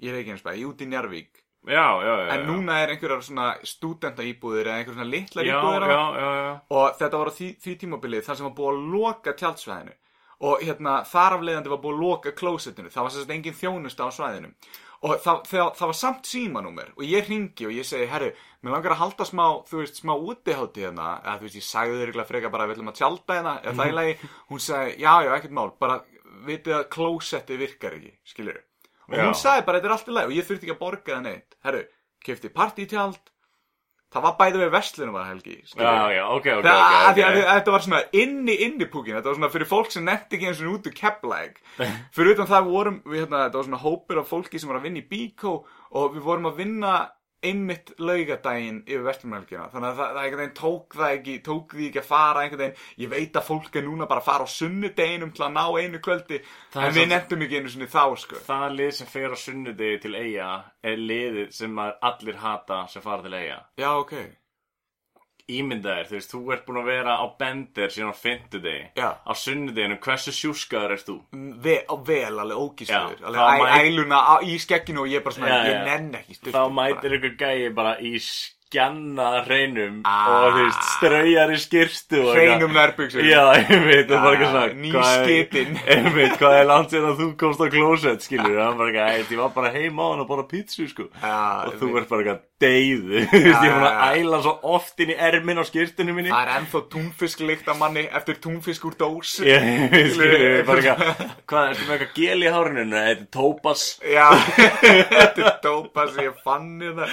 í 0.02 0.16
Reykjanesbæ, 0.16 0.56
í 0.56 0.66
út 0.68 0.82
í 0.82 0.90
Njárvík 0.90 1.41
Já, 1.68 2.02
já, 2.02 2.14
já. 2.26 2.34
En 2.34 2.48
núna 2.50 2.80
er 2.82 2.90
einhverjar 2.96 3.22
svona 3.22 3.48
stúdenta 3.62 4.24
íbúðir 4.26 4.66
eða 4.66 4.78
einhverjar 4.80 4.98
svona 4.98 5.12
litlar 5.12 5.46
Já, 5.46 5.52
íbúðir 5.60 5.84
á 5.86 5.90
já, 5.92 6.04
já, 6.18 6.30
já. 6.42 6.54
og 6.74 6.96
þetta 6.98 7.20
var 7.22 7.30
á 7.30 7.34
því, 7.38 7.50
því 7.62 7.74
tímabilið 7.84 8.24
þar 8.26 8.40
sem 8.40 8.48
var 8.48 8.56
búið 8.58 8.72
að 8.72 8.88
loka 8.96 9.34
tjaldsvæðinu. 9.38 9.94
Og 10.42 10.64
hérna 10.66 10.94
þar 11.06 11.36
af 11.36 11.44
leiðandi 11.46 11.70
var 11.70 11.82
búið 11.84 11.94
að 12.00 12.02
loka 12.02 12.34
klósettinu, 12.34 12.90
það 12.90 13.06
var 13.06 13.14
sérst 13.14 13.34
engin 13.36 13.60
þjónusta 13.60 14.08
á 14.08 14.16
svæðinu. 14.16 14.50
Og 15.02 15.14
það, 15.22 15.38
það, 15.52 15.70
það 15.78 15.92
var 15.92 16.00
samt 16.00 16.32
símanúmer. 16.32 16.90
Og 16.98 17.06
ég 17.06 17.30
ringi 17.30 17.70
og 17.70 17.78
ég 17.78 17.86
segi, 17.86 18.10
herru, 18.10 18.32
mér 18.66 18.76
langar 18.76 18.96
að 18.96 19.02
halda 19.04 19.30
smá, 19.30 19.46
þú 19.70 19.84
veist, 19.84 20.02
smá 20.02 20.16
útihátti 20.18 20.86
hérna, 20.88 21.14
eða 21.22 21.38
þú 21.38 21.48
veist, 21.48 21.60
ég 21.62 21.68
sagði 21.70 22.02
þér 22.02 22.14
ykkur 22.14 22.30
frekar 22.30 22.54
bara 22.54 22.66
að 22.66 22.74
við 22.74 22.78
ætlum 22.80 22.92
að 22.94 23.00
tjálta 23.02 23.38
hérna, 23.38 23.56
eða 23.62 23.78
það 23.78 23.94
í 23.94 23.96
lagi, 23.98 24.18
hún 24.50 24.66
sagði, 24.66 24.98
já, 25.02 25.14
já, 25.26 25.32
ekkert 25.38 25.58
mál, 25.58 25.72
bara 25.82 26.02
vitið 26.50 26.78
að 26.78 26.90
klósetti 26.98 27.62
virkar 27.62 27.98
ekki, 27.98 28.14
skilur 28.34 28.62
og 29.12 29.28
hún 29.28 29.38
sagði 29.38 29.66
bara, 29.68 29.82
þetta 29.82 29.92
er 29.92 29.98
allt 29.98 30.10
í 30.10 30.16
lagi 30.16 30.32
og 30.32 30.38
ég 30.40 30.48
þurfti 30.48 30.68
ekki 30.68 30.76
að 30.76 30.82
borga 30.82 31.14
það 31.16 31.28
neitt, 31.28 31.56
herru, 31.68 31.84
kefti 32.26 32.52
partítjald, 32.56 33.32
það 34.12 34.26
var 34.26 34.36
bæði 34.42 34.60
við 34.62 34.74
verslunum 34.76 35.18
að 35.22 35.30
helgi, 35.30 35.56
Já, 35.72 35.94
já, 36.12 36.24
ok, 36.28 36.48
ok, 36.58 36.66
Það, 36.66 36.82
ok. 36.82 36.98
okay, 37.12 37.24
okay. 37.24 37.42
ok. 37.42 37.52
Þetta 37.52 37.76
var 37.76 37.86
svona 37.86 38.02
inni 38.24 38.56
inni 38.66 38.88
púkin 38.92 39.16
Þetta 39.16 39.30
var 39.32 39.38
svona 39.40 39.52
fyrir 39.54 39.70
fólk 39.70 39.94
sem 39.94 40.04
nefndi 40.08 40.38
ekki 40.38 40.50
eins 40.50 40.62
og 40.66 40.74
út 40.74 40.90
úr 40.90 40.96
keplæg 40.98 41.62
Fyrir 42.18 42.36
utan 42.36 42.50
það 42.52 42.68
vorum 42.68 42.98
við 43.08 43.24
hérna 43.24 43.46
Þetta 43.46 43.62
var 43.62 43.70
svona 43.70 43.82
hópur 43.86 44.20
af 44.20 44.28
fólki 44.34 44.60
sem 44.60 44.72
var 44.72 44.82
að 44.82 44.90
vinna 44.90 45.00
í 45.00 45.08
Bíkó 45.08 45.54
Og 45.96 46.18
við 46.18 46.26
vorum 46.28 46.50
að 46.52 46.60
vinna 46.60 46.96
einmitt 47.46 47.94
laugadaginn 48.02 48.82
yfir 48.86 49.06
vestlumhelgina 49.06 49.68
Þannig 49.74 49.90
að 49.90 50.00
það, 50.00 50.12
það 50.16 50.22
einhvern 50.24 50.42
veginn 50.44 50.58
tók 50.60 50.98
það 50.98 51.16
ekki 51.18 51.38
Tók 51.48 51.76
því 51.78 51.88
ekki 51.90 52.02
að 52.02 52.10
fara 52.10 52.44
einhvern 52.44 52.64
veginn. 52.64 52.84
Ég 53.04 53.14
veit 53.16 53.40
að 53.40 53.48
fólk 53.48 53.80
er 53.80 53.88
núna 53.88 54.10
bara 54.10 54.24
að 54.24 54.30
fara 54.30 54.46
á 54.46 54.56
sunnudeginum 54.56 55.34
Til 55.38 55.48
að 55.48 55.56
ná 55.58 55.64
einu 55.82 56.04
kvöldi 56.04 56.42
Það 56.74 56.88
En 56.88 56.98
við 56.98 57.10
nefndum 57.12 57.48
ekki 57.48 57.62
einu 57.62 57.74
sinni 57.74 57.90
þá 57.92 58.04
sko. 58.22 58.44
Það 58.48 58.68
lið 58.78 58.92
sem 59.00 59.10
fer 59.12 59.34
á 59.34 59.38
sunnudegi 59.42 60.04
til 60.06 60.14
eiga 60.18 60.52
er 60.82 61.02
liðið 61.02 61.50
sem 61.56 61.82
allir 61.82 62.40
hata 62.42 62.86
sem 62.92 63.04
fara 63.04 63.26
til 63.26 63.36
eiga. 63.38 63.60
Já, 63.80 63.90
ok 63.98 64.16
Ímynda 65.58 65.96
þér, 65.98 66.08
þú 66.10 66.16
veist, 66.18 66.32
þú 66.34 66.42
ert 66.56 66.66
búin 66.68 66.80
að 66.82 66.90
vera 66.92 67.18
á 67.20 67.26
bender 67.40 67.90
síðan 67.92 68.14
á 68.14 68.22
fimmtudegi. 68.22 68.86
Já. 68.96 69.10
Á 69.28 69.32
sunnudeginu, 69.36 69.98
hversu 70.00 70.32
sjúskaður 70.32 70.96
ert 70.98 71.06
þú? 71.10 71.18
Ve 71.66 71.76
á 71.86 71.96
vel 72.08 72.40
alveg 72.40 72.58
ógíslegur 72.66 73.20
Já, 73.20 73.26
Alveg 73.28 73.42
þá 73.42 73.62
mæ- 73.62 73.84
æluna 73.86 74.22
í 74.48 74.56
skegginu 74.64 75.04
og 75.06 75.12
ég 75.12 75.24
bara 75.24 75.36
svona 75.36 75.52
Já, 75.52 75.62
Ég 75.72 75.84
nenn 75.86 76.12
ekki 76.22 76.34
Þá 76.34 76.42
styrktum 76.42 76.74
mætir 76.80 77.18
ykkur 77.20 77.36
gæi 77.42 77.70
bara 77.76 77.96
í 78.00 78.14
skjanna 78.72 79.44
hreinum 79.46 80.02
Ah. 80.06 80.28
og 80.32 80.54
þú 80.56 80.62
veist, 80.66 80.84
straujar 80.96 81.52
í 81.52 81.58
skirstu 81.60 82.22
og 82.24 82.36
Hreinum 82.38 82.72
nærbuxum 82.76 83.26
Já, 83.28 83.42
ég 83.68 83.84
veit, 83.86 84.08
það 84.08 84.16
er 84.16 84.22
bara 84.22 84.32
Já, 84.32 84.38
eitthvað 84.38 84.52
svona 84.52 84.74
ný 84.82 84.92
er- 84.96 85.26
skitin. 85.26 85.76
Ég 85.92 86.14
veit, 86.16 86.38
hvað 86.40 86.56
er 86.62 86.70
langt 86.70 86.94
síðan 86.94 87.10
að 87.12 87.20
þú 87.20 87.28
komst 87.42 87.60
á 87.60 87.68
klósett, 87.74 88.24
skilur 88.28 88.56
Það 88.56 88.70
er 88.72 88.78
bara 88.80 88.92
eitthvað, 88.92 89.12
"Æ, 89.12 89.34
ég 89.36 89.42
var 89.44 89.50
bara 89.58 89.72
heima 89.76 90.02
á 90.02 90.08
hann 90.14 90.24
og 90.24 90.28
bara 90.32 90.44
pítsu, 90.48 90.88
sko 90.88 91.10
Já, 91.22 91.68
Og 91.68 91.74
þú 91.82 91.98
ert 92.00 92.10
bara 92.10 92.22
eitthvað 92.24 92.42
deyðu. 92.62 93.24
Þú 93.32 93.42
veist, 93.44 93.64
ég 93.66 93.72
er 93.72 93.84
Já, 93.84 93.90
að 93.92 94.20
æla 94.22 94.40
svo 94.46 94.54
oft 94.76 95.02
inn 95.04 95.12
í 95.14 95.18
ermin 95.28 95.62
á 95.62 95.64
skirtinu 95.68 96.16
minni. 96.16 96.32
Það 96.32 96.44
er 96.46 96.52
ennþá 96.60 96.82
túnfisk 96.94 97.44
lykt 97.46 97.72
af 97.74 97.80
manni 97.82 98.04
eftir 98.22 98.38
túnfisk 98.44 98.86
úr 98.88 98.96
dós. 99.00 99.34
Ég 99.52 99.66
er 100.22 100.64
bara 100.68 100.82
eitthvað 100.82 101.26
Hvað, 101.52 101.72
ertu 101.74 101.88
með 101.88 101.96
eitthvað 101.96 102.14
gel 102.16 102.46
í 102.46 102.52
hárinu? 102.54 102.86
Nei, 102.92 103.00
þetta 103.02 103.26
er 103.26 103.30
tópas 103.36 103.86
Já, 104.08 104.28
þetta 105.12 105.44
er 105.50 105.58
dópa 105.66 106.06
sem 106.12 106.28
ég 106.28 106.38
fann 106.46 106.70
hérna 106.82 107.08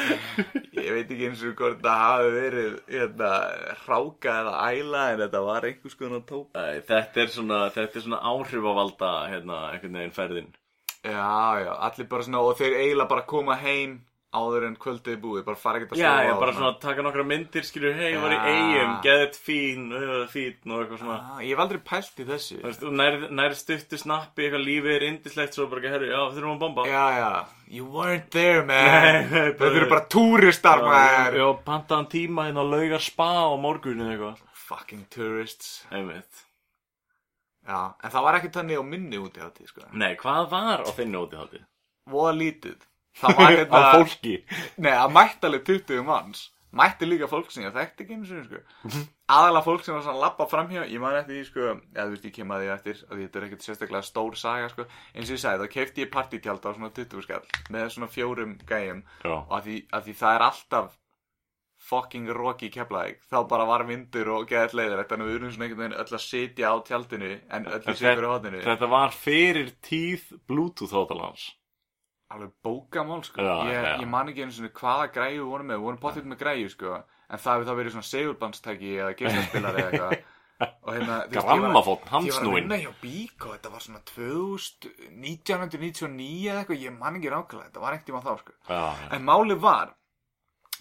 Ég 0.78 0.90
veit 0.94 1.11
ekki 1.11 1.28
eins 1.28 1.42
og 1.49 1.57
hvort 1.59 1.82
það 1.82 2.03
hafi 2.05 2.30
verið 2.36 2.76
hérna, 2.92 3.30
hráka 3.84 4.36
eða 4.44 4.55
æla 4.68 5.05
en 5.14 5.22
þetta 5.24 5.42
var 5.49 5.66
einhvers 5.68 5.99
konar 5.99 6.22
tópa 6.28 6.62
Æ, 6.68 6.80
Þetta 6.88 7.22
er 7.24 7.32
svona, 7.34 7.61
þetta 7.74 7.99
er 8.01 8.05
svona 8.07 8.20
áhrifavalda, 8.32 9.12
hérna, 9.32 9.61
einhvern 9.72 9.99
veginn 10.01 10.16
ferðin. 10.16 10.51
Já, 11.05 11.62
já, 11.62 11.72
allir 11.88 12.09
bara 12.11 12.26
svona 12.26 12.40
og 12.44 12.57
þeir 12.59 12.74
eiginlega 12.82 13.11
bara 13.12 13.26
koma 13.30 13.55
heim 13.61 13.99
áður 14.39 14.64
en 14.68 14.76
kvöldið 14.80 15.12
er 15.14 15.20
búið, 15.22 15.43
bara 15.49 15.59
fara 15.61 15.78
ekkert 15.80 15.93
að 15.97 16.01
Já, 16.01 16.09
sofa 16.09 16.24
ég 16.24 16.32
og 16.32 16.41
bara 16.43 16.55
svona 16.57 16.70
taka 16.82 17.05
nokkra 17.07 17.24
myndir, 17.26 17.66
skilur, 17.68 17.95
hei, 17.99 18.09
ég 18.14 18.22
var 18.22 18.34
í 18.34 18.39
Já. 18.39 18.47
eigum, 18.55 18.95
geðið 19.07 19.39
fín, 19.49 19.84
uh, 19.99 20.22
fín 20.32 20.72
og 20.74 20.82
eitthvað 20.84 21.03
svona. 21.03 21.18
Ah, 21.34 21.43
Ég 21.45 21.53
hef 21.55 21.62
aldrei 21.64 21.80
pælt 21.91 22.22
í 22.22 22.26
þessu. 22.30 22.59
Þú 22.62 22.66
veist, 22.70 22.86
og 22.89 22.97
nær, 23.03 23.18
nær 23.43 23.57
stuttu 23.59 24.01
snappi, 24.01 24.47
eitthvað 24.47 24.66
lífið 24.70 24.97
er 24.97 25.07
indislegt, 25.11 25.55
svo 25.59 25.68
bara, 25.72 25.93
herru, 25.95 26.11
já, 26.12 26.20
þurfum 26.34 26.57
að 26.57 26.64
bomba. 26.64 26.86
Já, 26.89 27.05
já, 27.18 27.30
you 27.78 27.86
weren't 27.99 28.28
there 28.34 28.64
man. 28.66 29.28
Þetta 29.34 29.70
eru 29.74 29.89
bara 29.93 30.07
túristar 30.16 30.82
Já, 30.82 30.89
maður. 30.91 31.39
Já, 31.43 31.47
pantaðan 31.68 32.11
tíma 32.14 32.49
hérna 32.49 32.64
á 32.64 32.72
laugar 32.72 33.05
spa 33.05 33.30
á 33.49 33.55
morgunin 33.61 34.12
eitthvað. 34.14 34.45
Fucking 34.68 35.07
tourists. 35.14 35.82
Einmitt. 35.91 36.45
Já, 37.68 37.80
en 38.05 38.12
það 38.12 38.24
var 38.24 38.36
ekki 38.39 38.51
þannig 38.55 38.78
á 38.80 38.84
minni 38.84 39.18
úti 39.20 39.41
á 39.45 39.49
því, 39.53 39.66
sko. 39.68 39.82
Nei, 39.93 40.14
hvað 40.20 40.47
var 40.53 40.84
á 40.84 40.91
þinni 40.97 41.18
útihaldi? 41.20 41.61
Voða 42.09 42.30
lítið 42.39 42.86
Það 43.17 43.39
var 43.41 43.49
Á 43.49 43.53
hérna 43.57 43.83
fólki. 43.97 44.37
Nei, 44.77 44.93
það 44.93 45.13
mætti 45.17 45.49
alveg 45.49 45.67
20 45.73 46.07
manns. 46.07 46.45
Mætti 46.79 47.07
líka 47.09 47.25
fólk 47.31 47.49
sem 47.49 47.65
ég 47.65 47.73
þekkti 47.73 48.05
ekki 48.05 48.17
einu 48.19 48.27
sinni, 48.29 48.45
sko. 48.45 49.01
Aðalega 49.33 49.65
fólk 49.65 49.87
sem 49.87 49.95
var 49.97 50.03
svona 50.05 50.21
lappa 50.21 50.45
framhjá 50.51 50.83
Ég 50.85 51.01
man 51.01 51.17
eftir 51.17 51.39
því, 51.39 51.45
sko 51.49 51.65
Eða 51.97 52.05
þú 52.05 52.13
veist, 52.13 52.27
ég 52.29 52.35
kem 52.37 52.53
að 52.53 52.61
því 52.61 52.69
eftir 52.75 53.01
að 53.09 53.23
Þetta 53.23 53.41
er 53.41 53.47
ekkert 53.47 53.65
sérstaklega 53.65 54.05
stór 54.05 54.37
saga, 54.37 54.69
sko. 54.75 54.85
Eins 55.15 55.31
og 55.33 55.39
ég 55.39 55.41
sagði, 55.41 55.65
þá 55.65 55.73
kefti 55.79 56.05
ég 56.05 56.11
partítjald 56.13 56.69
á 56.69 56.71
svona 56.77 56.91
20 56.93 57.25
skall 57.25 57.41
Með 57.73 57.89
svona 57.95 58.11
fjórum 58.13 58.53
gæjum 58.69 59.01
Já. 59.25 59.33
Og 59.33 59.55
að 59.57 59.65
því, 59.71 59.77
að 59.97 60.05
því 60.11 60.17
það 60.21 60.37
er 60.37 60.45
alltaf 60.51 60.99
fucking 61.89 62.29
rocky 62.35 62.69
keflaðik 62.75 63.21
þá 63.31 63.37
bara 63.49 63.65
var 63.69 63.85
vindur 63.87 64.29
og 64.35 64.49
geðið 64.51 64.73
leiðir 64.75 65.03
þannig 65.09 65.25
að 65.25 65.29
við 65.31 65.37
erum 65.39 65.53
svona 65.55 65.67
einhvern 65.69 65.83
veginn 65.85 66.01
öll 66.03 66.17
að 66.19 66.25
sitja 66.25 66.73
á 66.75 66.77
tjaldinu 66.89 67.29
en 67.55 67.69
öll 67.71 67.79
í 67.87 67.95
sigur 68.01 68.27
á 68.27 68.31
hotinu 68.35 68.63
Þetta 68.65 68.89
var 68.91 69.15
fyrir 69.15 69.71
tíð 69.87 70.25
Bluetooth 70.51 70.97
hótalans 70.99 71.45
alveg 72.35 72.51
bókamál 72.64 73.22
sko. 73.26 73.43
Já, 73.43 73.55
ég, 73.68 73.85
já. 73.85 73.93
ég 74.03 74.09
man 74.09 74.29
ekki 74.31 74.45
einu 74.45 74.57
svona 74.57 74.72
hvaða 74.81 75.12
græju 75.14 75.45
við 75.45 75.53
vorum 75.53 75.70
með. 75.70 75.79
Við 75.79 75.87
vorum 75.89 76.01
potið 76.03 76.26
með 76.33 76.43
græju 76.43 76.72
sko. 76.74 76.97
En 77.29 77.43
það 77.45 77.55
hefur 77.55 77.68
þá 77.68 77.79
verið 77.79 77.95
svona 77.95 78.09
segulbandstæki 78.09 78.93
eða 78.99 79.14
geislaspilari 79.20 79.85
eða 79.85 79.93
eitthvað. 79.93 80.26
Og 80.59 80.89
hérna 80.91 81.16
þú 81.22 81.35
veist, 81.37 81.37
ég 81.39 81.62
var- 81.62 81.74
að 82.51 82.55
vinna 82.57 82.79
hjá 82.83 82.89
Bíko 82.99 83.53
þetta 83.53 83.70
var 83.70 83.85
svona 83.85 84.01
2000 84.09 84.89
1999 85.22 86.49
eða 86.51 86.62
eitthvað 86.64 86.83
ég 86.83 86.97
man 86.99 87.18
ekki 87.20 87.31
rákvæða 87.31 87.66
þetta 87.68 87.85
var 87.85 87.95
ekkert 87.95 88.09
tíma 88.09 88.22
þá 88.24 88.33
sko. 88.41 88.57
Já. 88.66 88.81
En 89.14 89.29
málið 89.29 89.61
var 89.62 89.93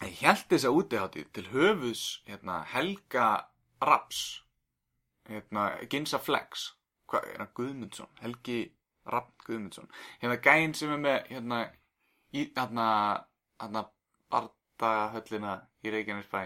ég 0.02 0.18
held 0.24 0.48
þess 0.50 0.66
að 0.70 0.80
útiháttið 0.82 1.30
til 1.38 1.46
höfus 1.54 2.04
hérna, 2.26 2.58
Helga 2.74 3.28
Raps 3.86 4.24
hérna, 5.30 5.70
Ginsa 5.92 6.20
Flex 6.22 6.72
það 7.08 7.54
Guðmundsson 7.58 8.10
Helgi 8.24 8.60
Rapp 9.14 9.48
Guðmundsson 9.48 9.90
hérna 10.22 10.38
gæinn 10.44 10.76
sem 10.78 10.94
er 10.94 11.02
með 11.04 11.18
hérna, 11.32 11.64
í, 12.34 12.48
hérna, 12.58 12.88
hérna 13.62 13.88
Bardahöllina 14.34 15.60
í 15.84 15.94
Reykjanesbæ 15.94 16.42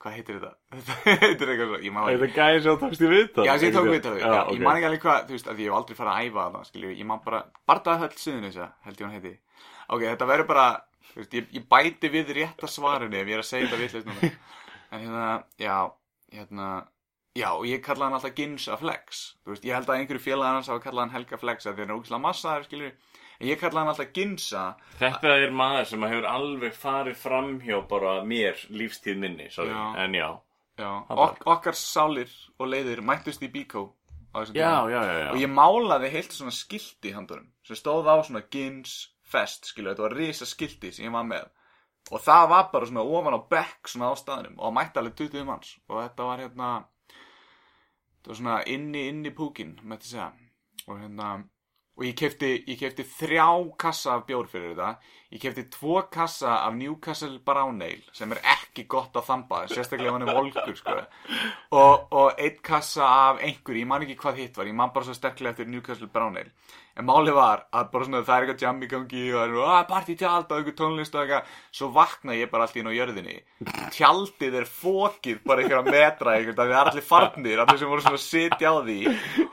hvað 0.00 0.16
heitir 0.16 0.38
þetta? 0.38 0.52
þetta 0.88 1.24
heitir 1.24 1.52
eitthvað 1.52 1.70
svo, 1.70 1.80
ég 1.84 1.94
má 1.94 2.00
ekki 2.02 2.20
þetta 2.22 2.36
gæði 2.36 2.60
sem 2.60 2.70
þú 2.70 2.76
tókst 2.82 3.02
í 3.02 3.10
viðtal? 3.10 3.46
Já, 3.46 3.52
sem 3.52 3.66
ég 3.66 3.74
tók 3.76 3.88
við 3.88 4.02
það, 4.06 4.20
já, 4.20 4.30
ok. 4.40 4.52
ég 4.54 4.62
man 4.64 4.78
ekki 4.78 4.88
alveg 4.88 5.02
hvað, 5.04 5.18
þú 5.26 5.36
veist, 5.36 5.50
að 5.50 5.60
ég 5.60 5.68
hef 5.70 5.78
aldrei 5.78 5.98
farið 5.98 6.12
að 6.12 6.28
æfa 6.28 6.44
það, 6.54 6.68
skilju, 6.70 6.92
ég 6.96 7.08
man 7.10 7.24
bara, 7.26 7.40
Bardahöll 7.68 8.14
Suðunisja, 8.20 8.68
held 8.86 9.02
ég 9.02 9.06
hún 9.06 9.16
heiti. 9.18 9.34
Ok, 9.90 10.06
þetta 10.06 10.30
verður 10.30 10.48
bara, 10.48 10.66
þú 11.10 11.20
veist, 11.20 11.36
ég, 11.36 11.50
ég 11.58 11.66
bæti 11.74 12.12
við 12.14 12.32
rétta 12.38 12.70
svarinu 12.70 13.20
ef 13.20 13.28
ég 13.28 13.36
er 13.36 13.44
að 13.44 13.50
segja 13.50 13.72
þetta 13.76 14.06
núna. 14.08 14.32
En 14.90 15.04
hérna, 15.04 15.26
já, 15.60 15.74
hérna, 16.34 16.68
Já, 17.38 17.52
og 17.54 17.66
ég 17.68 17.82
kallaði 17.84 18.08
hann 18.08 18.16
alltaf 18.18 18.34
Ginsa 18.34 18.76
Flex. 18.80 19.20
Þú 19.44 19.52
veist, 19.52 19.66
ég 19.68 19.76
held 19.76 19.90
að 19.90 20.00
einhverju 20.00 20.22
félag 20.24 20.56
hans 20.56 20.70
hafa 20.72 20.82
kallað 20.82 21.04
hann 21.04 21.14
Helga 21.14 21.38
Flex 21.38 21.68
af 21.68 21.76
Því 21.76 21.84
hann 21.84 21.92
er 21.92 22.00
ógislega 22.00 22.24
massaður, 22.24 22.66
skilur 22.66 22.92
En 23.40 23.48
ég 23.48 23.60
kallaði 23.60 23.80
hann 23.80 23.92
alltaf 23.94 24.10
Ginsa. 24.16 24.64
Þetta 25.00 25.30
er 25.44 25.54
maður 25.56 25.86
sem 25.88 26.02
hefur 26.04 26.26
alveg 26.28 26.74
farið 26.76 27.16
fram 27.16 27.54
hjá 27.64 27.78
bara 27.88 28.16
mér 28.26 28.58
lífstíð 28.68 29.22
minni, 29.22 29.46
sorry, 29.54 29.72
Já. 29.72 29.84
en 30.04 30.18
já. 30.18 30.28
Já, 30.80 30.90
ok, 31.08 31.40
okkar 31.54 31.76
sálir 31.76 32.34
og 32.58 32.68
leiðir 32.72 33.00
mættust 33.04 33.42
í 33.44 33.48
Bíkó 33.52 33.86
á 34.32 34.40
þessum 34.42 34.54
tíma. 34.56 34.68
já, 34.90 34.90
já, 34.90 35.16
já. 35.20 35.30
Og 35.30 35.40
ég 35.40 35.52
málaði 35.52 36.12
heilt 36.12 36.36
svona 36.36 36.52
skilti 36.56 37.10
í 37.10 37.14
handurum 37.16 37.48
sem 37.64 37.76
stóð 37.76 38.08
á 38.08 38.16
svona 38.24 38.42
Gins 38.50 38.98
Fest, 39.30 39.68
skilur, 39.70 39.92
þetta 39.94 40.08
var 40.08 40.16
risa 40.18 40.46
skilti 40.48 40.90
sem 40.92 41.06
ég 41.06 41.12
var 41.14 41.24
með. 41.28 41.48
Og 42.10 42.20
það 42.24 42.48
var 42.50 42.70
bara 42.72 42.88
svona 42.88 43.04
ofan 43.06 43.36
á 43.36 43.40
bekk 43.52 43.88
svona 43.92 44.10
á 44.10 44.14
staðnum 44.18 44.56
og 44.58 44.72
mætti 44.74 44.98
alveg 44.98 45.14
20 45.20 45.44
manns. 45.46 45.76
Og 45.88 46.00
þetta 46.02 46.26
var 46.26 46.42
hérna 46.42 46.70
þetta 48.20 48.32
var 48.32 48.38
svona 48.42 48.60
inni 48.68 49.08
inni 49.08 49.32
púkin 49.34 49.78
þetta 49.80 50.12
segja. 50.12 50.28
Og 50.86 51.00
hérna 51.00 51.32
og 52.00 52.06
ég 52.06 52.14
kefti, 52.16 52.48
ég 52.64 52.78
kefti 52.80 53.04
þrjá 53.04 53.46
kassa 53.80 54.14
af 54.14 54.22
bjór 54.28 54.46
fyrir 54.48 54.70
þetta. 54.72 55.10
Ég 55.34 55.42
kefti 55.42 55.66
tvo 55.74 55.98
kassa 56.12 56.54
af 56.64 56.76
Newcastle 56.78 57.42
Brown 57.44 57.82
Ale 57.84 58.14
sem 58.16 58.32
er 58.32 58.40
ekki 58.54 58.86
gott 58.88 59.16
að 59.20 59.26
þamba 59.28 59.58
sérstaklega 59.68 60.14
hann 60.14 60.24
er 60.24 60.38
volkur 60.38 60.78
sko. 60.78 60.96
og, 61.82 62.06
og 62.10 62.40
einn 62.40 62.62
kassa 62.64 63.04
af 63.04 63.42
einhverju, 63.44 63.82
ég 63.84 63.90
man 63.90 64.06
ekki 64.06 64.16
hvað 64.22 64.40
hitt 64.40 64.56
var 64.56 64.70
ég 64.70 64.78
man 64.80 64.94
bara 64.94 65.10
svo 65.10 65.18
sterklega 65.18 65.52
eftir 65.52 65.68
Newcastle 65.68 66.08
Brown 66.08 66.40
Ale 66.40 66.54
en 67.00 67.08
máli 67.08 67.34
var 67.34 67.64
að 67.74 67.90
bara 67.94 68.06
svona 68.06 68.22
það 68.26 68.34
er 68.36 68.46
eitthvað 68.46 68.64
jam 68.66 68.80
í 68.84 68.90
gangi 68.90 69.24
og 69.32 69.38
það 69.40 69.54
er 69.56 69.74
að 69.74 69.86
partí 69.90 70.16
tjald 70.20 70.50
og 70.50 70.56
eitthvað 70.58 70.78
tónlist 70.80 71.16
og 71.16 71.22
eitthvað. 71.24 71.54
Svo 71.80 71.90
vakna 71.96 72.36
ég 72.36 72.52
bara 72.52 72.66
allt 72.66 72.76
í 72.76 72.82
inn 72.82 72.90
á 72.90 72.98
jörðinni. 72.98 73.36
Tjaldið 73.96 74.58
er 74.60 74.68
fókið 74.68 75.40
bara 75.46 75.64
einhverja 75.64 75.94
metra 75.96 76.36
eitthvað, 76.36 76.60
það 76.60 76.74
er 76.74 76.92
allir 76.92 77.06
farnir 77.10 77.64
allir 77.64 77.80
sem 77.80 77.90
voru 77.90 78.04
svona 78.04 78.20
að 78.20 78.26
sitja 78.26 78.72
á 78.72 78.76
því. 78.78 78.98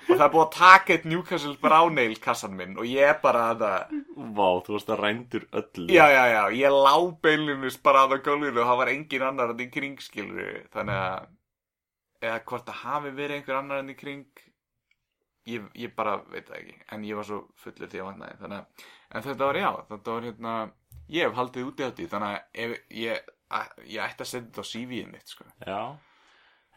Og 0.07 0.13
það 0.13 0.25
er 0.27 0.33
búið 0.35 0.45
að 0.45 0.57
taka 0.57 0.95
eitt 0.95 1.07
Newcastle 1.07 1.57
Brown 1.61 2.03
Ale 2.03 2.21
kassan 2.21 2.55
minn 2.57 2.77
og 2.77 2.87
ég 2.89 3.23
bara 3.23 3.49
að 3.53 3.65
það 3.65 3.97
Vá, 4.17 4.47
þú 4.65 4.73
varst 4.73 4.89
að 4.89 5.01
rændur 5.03 5.43
öllu. 5.53 5.87
Já, 5.93 6.05
já, 6.09 6.23
já, 6.31 6.41
ég 6.57 6.73
lá 6.73 6.95
beinlinus 7.21 7.77
bara 7.85 8.05
að 8.07 8.17
á 8.17 8.25
gólfinu 8.25 8.63
og 8.63 8.69
það 8.69 8.79
var 8.81 8.91
engin 8.93 9.25
annar 9.27 9.53
enn 9.53 9.61
í 9.61 9.67
kring, 9.73 9.99
skilur 10.01 10.63
Þannig 10.73 11.01
að, 11.03 11.27
eða 12.25 12.39
hvort 12.49 12.65
það 12.69 12.81
hafi 12.81 13.11
verið 13.19 13.37
einhver 13.37 13.59
annar 13.59 13.83
enn 13.83 13.93
í 13.93 13.97
kring 13.99 14.46
ég, 15.47 15.69
ég 15.79 15.93
bara 15.95 16.17
veit 16.31 16.47
það 16.49 16.59
ekki 16.61 16.75
En 16.95 17.05
ég 17.07 17.19
var 17.19 17.27
svo 17.27 17.39
fullur 17.61 17.91
því 17.91 18.03
að 18.03 18.09
vaknaði 18.11 18.37
Þannig 18.41 18.59
að, 18.59 18.85
en 19.11 19.25
þetta 19.29 19.49
var 19.49 19.59
já, 19.61 19.69
þetta 19.91 20.17
var 20.17 20.27
hérna 20.27 20.57
Ég 21.07 21.23
hef 21.23 21.37
haldið 21.37 21.69
úti 21.69 21.87
á 21.87 21.91
því, 21.95 22.05
þannig 22.11 22.33
að 22.33 22.63
ef, 22.63 22.71
ég, 22.99 23.27
að, 23.55 23.75
ég 23.87 24.03
ætti 24.03 24.23
að 24.23 24.29
setja 24.29 24.47
þetta 24.47 24.63
á 24.67 24.71
CV-ið 24.71 25.11
mitt, 25.11 25.31
sko. 25.31 25.45
Já. 25.63 25.81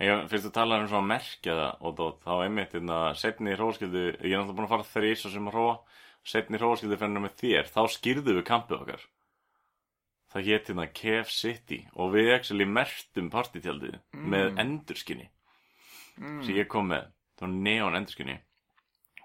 Ég, 0.00 0.20
fyrst 0.30 0.46
þú 0.46 0.52
talaði 0.54 0.84
um 0.84 0.90
svona 0.92 1.02
að 1.02 1.08
merkja 1.10 1.56
það 1.58 1.88
og 1.88 1.96
dót, 1.98 2.20
þá 2.22 2.34
einmitt 2.44 2.76
hérna, 2.76 2.98
setni 3.18 3.56
hróskildu, 3.56 4.04
ég 4.06 4.20
er 4.30 4.38
náttúrulega 4.38 4.58
búin 4.60 4.68
að 4.68 4.74
fara 4.74 4.86
þrís 4.92 5.24
og 5.26 5.34
sem 5.34 5.50
að 5.50 5.56
hróa, 5.56 5.72
setni 6.32 6.60
hróskildu 6.62 6.98
fyrir 7.00 7.24
með 7.24 7.34
þér, 7.42 7.72
þá 7.74 7.80
skýrðu 7.96 8.36
við 8.38 8.46
kampið 8.52 8.76
okkar. 8.78 9.08
Það 10.30 10.46
hétt 10.46 10.70
hérna 10.70 10.86
Kef 10.94 11.32
City 11.34 11.80
og 11.98 12.14
við 12.14 12.30
actually 12.36 12.68
mertum 12.70 13.32
partítjaldið 13.34 13.98
með 14.14 14.60
endurskinni. 14.62 15.26
Sem 16.14 16.54
ég 16.54 16.70
kom 16.70 16.86
með, 16.92 17.10
það 17.34 17.48
var 17.48 17.56
neon 17.66 17.98
endurskinni 17.98 18.38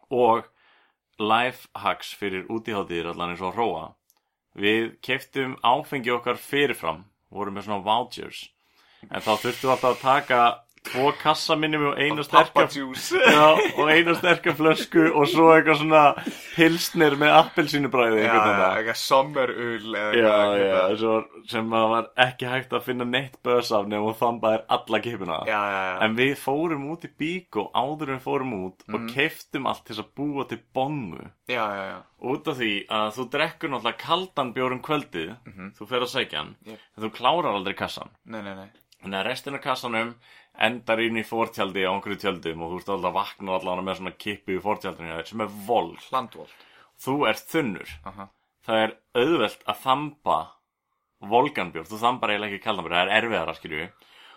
og 0.10 0.50
life 1.20 1.70
hacks 1.74 2.12
fyrir 2.18 2.50
útíháttið 2.52 3.14
allan 3.14 3.36
eins 3.36 3.46
og 3.46 3.56
hróa. 3.56 3.86
Við 4.56 4.98
keftum 5.04 5.58
áfengi 5.64 6.14
okkar 6.16 6.40
fyrirfram, 6.40 7.06
vorum 7.30 7.58
með 7.58 7.68
svona 7.68 7.84
vouchers 7.84 8.46
En 9.12 9.22
þá 9.22 9.34
þurftum 9.38 9.70
við 9.70 9.74
alltaf 9.74 9.92
að 9.92 10.02
taka 10.02 10.40
tvo 10.86 11.12
kassa 11.22 11.56
minnum 11.60 11.88
og 11.92 11.98
eina 12.00 12.24
sterka 12.24 12.66
og 13.80 13.90
eina 13.92 14.14
sterka 14.16 14.54
flösku 14.58 15.06
og 15.12 15.28
svo 15.32 15.50
eitthvað 15.56 15.80
svona 15.82 16.04
pilsnir 16.56 17.16
með 17.20 17.34
appelsínubræði 17.42 18.24
eitthvað 18.26 19.00
sommerul 19.02 19.96
sem 21.50 21.70
var 21.74 22.10
ekki 22.26 22.48
hægt 22.50 22.74
að 22.76 22.86
finna 22.88 23.06
neitt 23.08 23.38
börs 23.46 23.72
af 23.76 23.88
nefnum 23.90 24.10
og 24.12 24.18
þambaðir 24.20 24.64
alla 24.78 25.00
kipuna 25.06 25.40
Já, 25.50 25.60
já, 25.74 25.82
já 25.90 25.96
En 26.06 26.16
við 26.18 26.34
fórum 26.42 26.88
út 26.94 27.06
í 27.08 27.12
bíkó 27.20 27.68
áður 27.76 28.14
en 28.16 28.20
við 28.20 28.26
fórum 28.28 28.54
út 28.62 28.86
Mhm. 28.86 28.96
og 28.96 29.10
keiftum 29.16 29.66
allt 29.68 29.86
til 29.86 29.96
að 29.96 30.10
búa 30.16 30.48
til 30.48 30.60
bongu 30.74 31.30
Út 32.26 32.48
af 32.48 32.58
því 32.58 32.72
að 32.90 33.12
þú 33.18 33.24
drekkur 33.30 33.70
náttúrulega 33.70 33.98
kaldan 34.02 34.54
bjórum 34.54 34.82
kvöldið, 34.82 35.36
þú 35.78 35.88
fer 35.88 36.02
að 36.02 36.10
sækja 36.14 36.38
hann, 36.38 36.56
Mhm. 36.66 36.72
Jep. 36.72 36.80
en 36.98 37.04
þú 37.04 37.10
klárar 37.14 37.54
aldrei 37.56 37.74
kassan. 37.76 38.10
Nei, 38.26 38.42
nei, 38.42 38.56
nei 38.56 38.70
Þannig 39.04 39.20
að 39.22 39.26
restin 39.28 39.54
af 39.56 39.62
kassanum 39.62 40.16
endar 40.68 41.02
inn 41.04 41.20
í 41.20 41.26
fórtjaldi 41.28 41.84
á 41.84 41.92
einhverju 41.92 42.22
tjöldum 42.22 42.64
og 42.66 42.72
þú 42.72 42.80
ert 42.80 42.92
alltaf 42.96 43.10
að 43.12 43.18
vakna 43.20 43.58
allan 43.58 43.84
með 43.86 44.00
svona 44.00 44.16
kippu 44.26 44.56
í 44.56 44.62
fórtjaldinu 44.64 45.20
sem 45.28 45.44
er 45.46 45.54
vol. 45.68 45.92
Hlandvolt 46.10 46.66
Þú 47.02 47.16
ert 47.28 47.50
þunnur. 47.52 47.94
Aha. 48.08 48.30
Það 48.66 48.82
er 48.86 48.94
auðvelt 49.20 49.64
að 49.68 49.80
þamba 49.84 50.38
volganbjórn. 51.32 51.90
Þú 51.90 52.02
þambar 52.02 52.34
eiginlega 52.34 52.56
ekki 52.56 52.66
kaldanbjórn, 52.66 52.96
það 52.96 53.06
er 53.06 53.16
erfiðara, 53.20 53.56
skilju. 53.60 53.88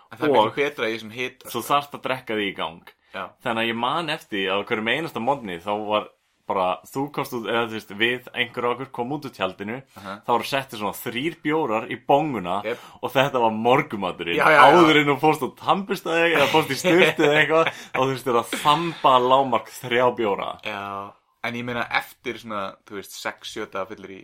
En 0.09 0.17
það 0.19 0.25
er 0.27 0.33
miklu 0.35 0.55
betra 0.57 0.89
í 0.89 0.95
þessum 0.95 1.13
hita 1.13 1.51
Þú 1.53 1.61
þarft 1.69 1.95
að 1.95 2.05
drekka 2.07 2.37
því 2.37 2.47
í 2.49 2.55
gang. 2.57 2.93
Já, 3.09 3.23
Þannig 3.41 3.63
að 3.63 3.69
ég 3.71 3.79
man 3.79 4.13
eftir 4.13 4.51
að 4.53 4.63
hverjum 4.69 4.91
einasta 4.93 5.21
mótni 5.23 5.57
þá 5.63 5.71
var 5.87 6.09
bara, 6.49 6.65
þú 6.89 7.03
komst 7.13 7.35
út, 7.37 7.45
eða 7.49 7.67
þú 7.69 7.75
veist, 7.77 7.93
við, 7.99 8.29
einhver 8.33 8.67
af 8.67 8.73
okkur 8.75 8.89
kom 8.97 9.13
út 9.15 9.27
úr 9.29 9.33
tjaldinu, 9.35 9.77
þá 9.99 10.31
voru 10.33 10.49
settið 10.49 10.81
svona 10.81 10.97
þrýr 10.97 11.37
bjórar 11.45 11.85
í 11.93 11.99
bonguna 12.09 12.57
Jep. 12.65 12.81
og 12.99 13.13
þetta 13.13 13.43
var 13.45 13.53
morgumaturinn. 13.67 14.39
Já, 14.39 14.47
já, 14.49 14.57
já. 14.57 14.65
Áður 14.73 14.99
en 15.03 15.11
þú 15.11 15.17
fórst 15.21 15.45
á 15.45 15.49
tampustæði 15.61 16.33
eða 16.33 16.49
fórst 16.55 16.73
í 16.73 16.79
styrtið 16.81 17.27
eða 17.29 17.39
eitthvað, 17.43 17.71
þá 17.93 18.01
þurftir 18.01 18.41
að 18.41 18.57
þamba 18.65 19.13
lámark 19.29 19.71
þrjá 19.79 20.05
bjóra. 20.19 20.51
já 20.65 20.83
En 21.39 21.55
ég 21.55 21.63
meina 21.63 21.85
eftir 21.95 22.35
svona, 22.41 22.73
þú 22.83 22.97
veist, 22.97 23.13
6-7 23.15 23.69
dagar 23.71 23.87
fyllir 23.93 24.11
í 24.17 24.21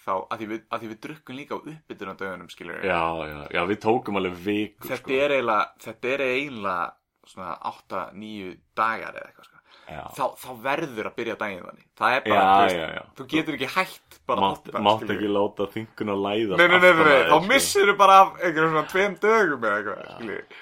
Þá, 0.00 0.12
að 0.32 0.38
því 0.40 0.46
við, 0.48 0.60
að 0.72 0.80
því 0.82 0.88
við 0.90 0.98
drukkum 1.04 1.36
líka 1.36 1.56
á 1.56 1.58
uppbytun 1.60 2.10
á 2.12 2.14
dögunum, 2.20 2.48
skilur 2.48 2.84
Já, 2.88 3.00
já, 3.28 3.40
já, 3.52 3.60
við 3.68 3.78
tókum 3.84 4.16
alveg 4.16 4.38
viku, 4.46 4.88
Þetta 4.88 4.96
sko. 5.02 5.12
er 5.12 5.34
eiginlega, 5.36 5.66
þetta 5.84 6.08
er 6.14 6.22
eiginlega 6.24 6.86
svona 7.30 7.50
8-9 7.70 8.54
dagar 8.80 9.18
eða 9.20 9.26
eitthvað, 9.28 9.49
þá, 9.90 10.24
þá 10.40 10.48
verður 10.64 11.08
að 11.10 11.14
byrja 11.18 11.36
daginn 11.40 11.62
þannig. 11.66 11.86
Það 12.00 12.16
er 12.16 12.24
bara, 12.26 12.40
Já, 12.40 12.50
þú 12.50 12.80
veist, 12.80 13.12
þú 13.18 13.26
getur 13.34 13.56
ekki 13.58 13.70
hætt 13.74 14.18
bara 14.30 14.44
mátt, 14.44 14.66
hoppa, 14.70 14.82
mátt 14.86 15.14
ekki 15.14 15.30
láta 15.34 15.66
þingun 15.74 16.12
að 16.14 16.24
læða. 16.26 16.58
Nei, 16.60 16.66
nei, 16.66 16.78
nei, 16.78 16.90
nei, 16.90 17.04
nei, 17.08 17.16
þá 17.20 17.34
sko. 17.34 17.40
missir 17.50 17.90
þú 17.90 17.96
bara 18.00 18.18
af 18.24 18.32
einhverjum 18.40 18.74
svona 18.74 18.90
tveim 18.94 19.16
dögum 19.24 19.66
eða 19.66 19.80
eitthvað, 19.80 20.10
skilur 20.16 20.58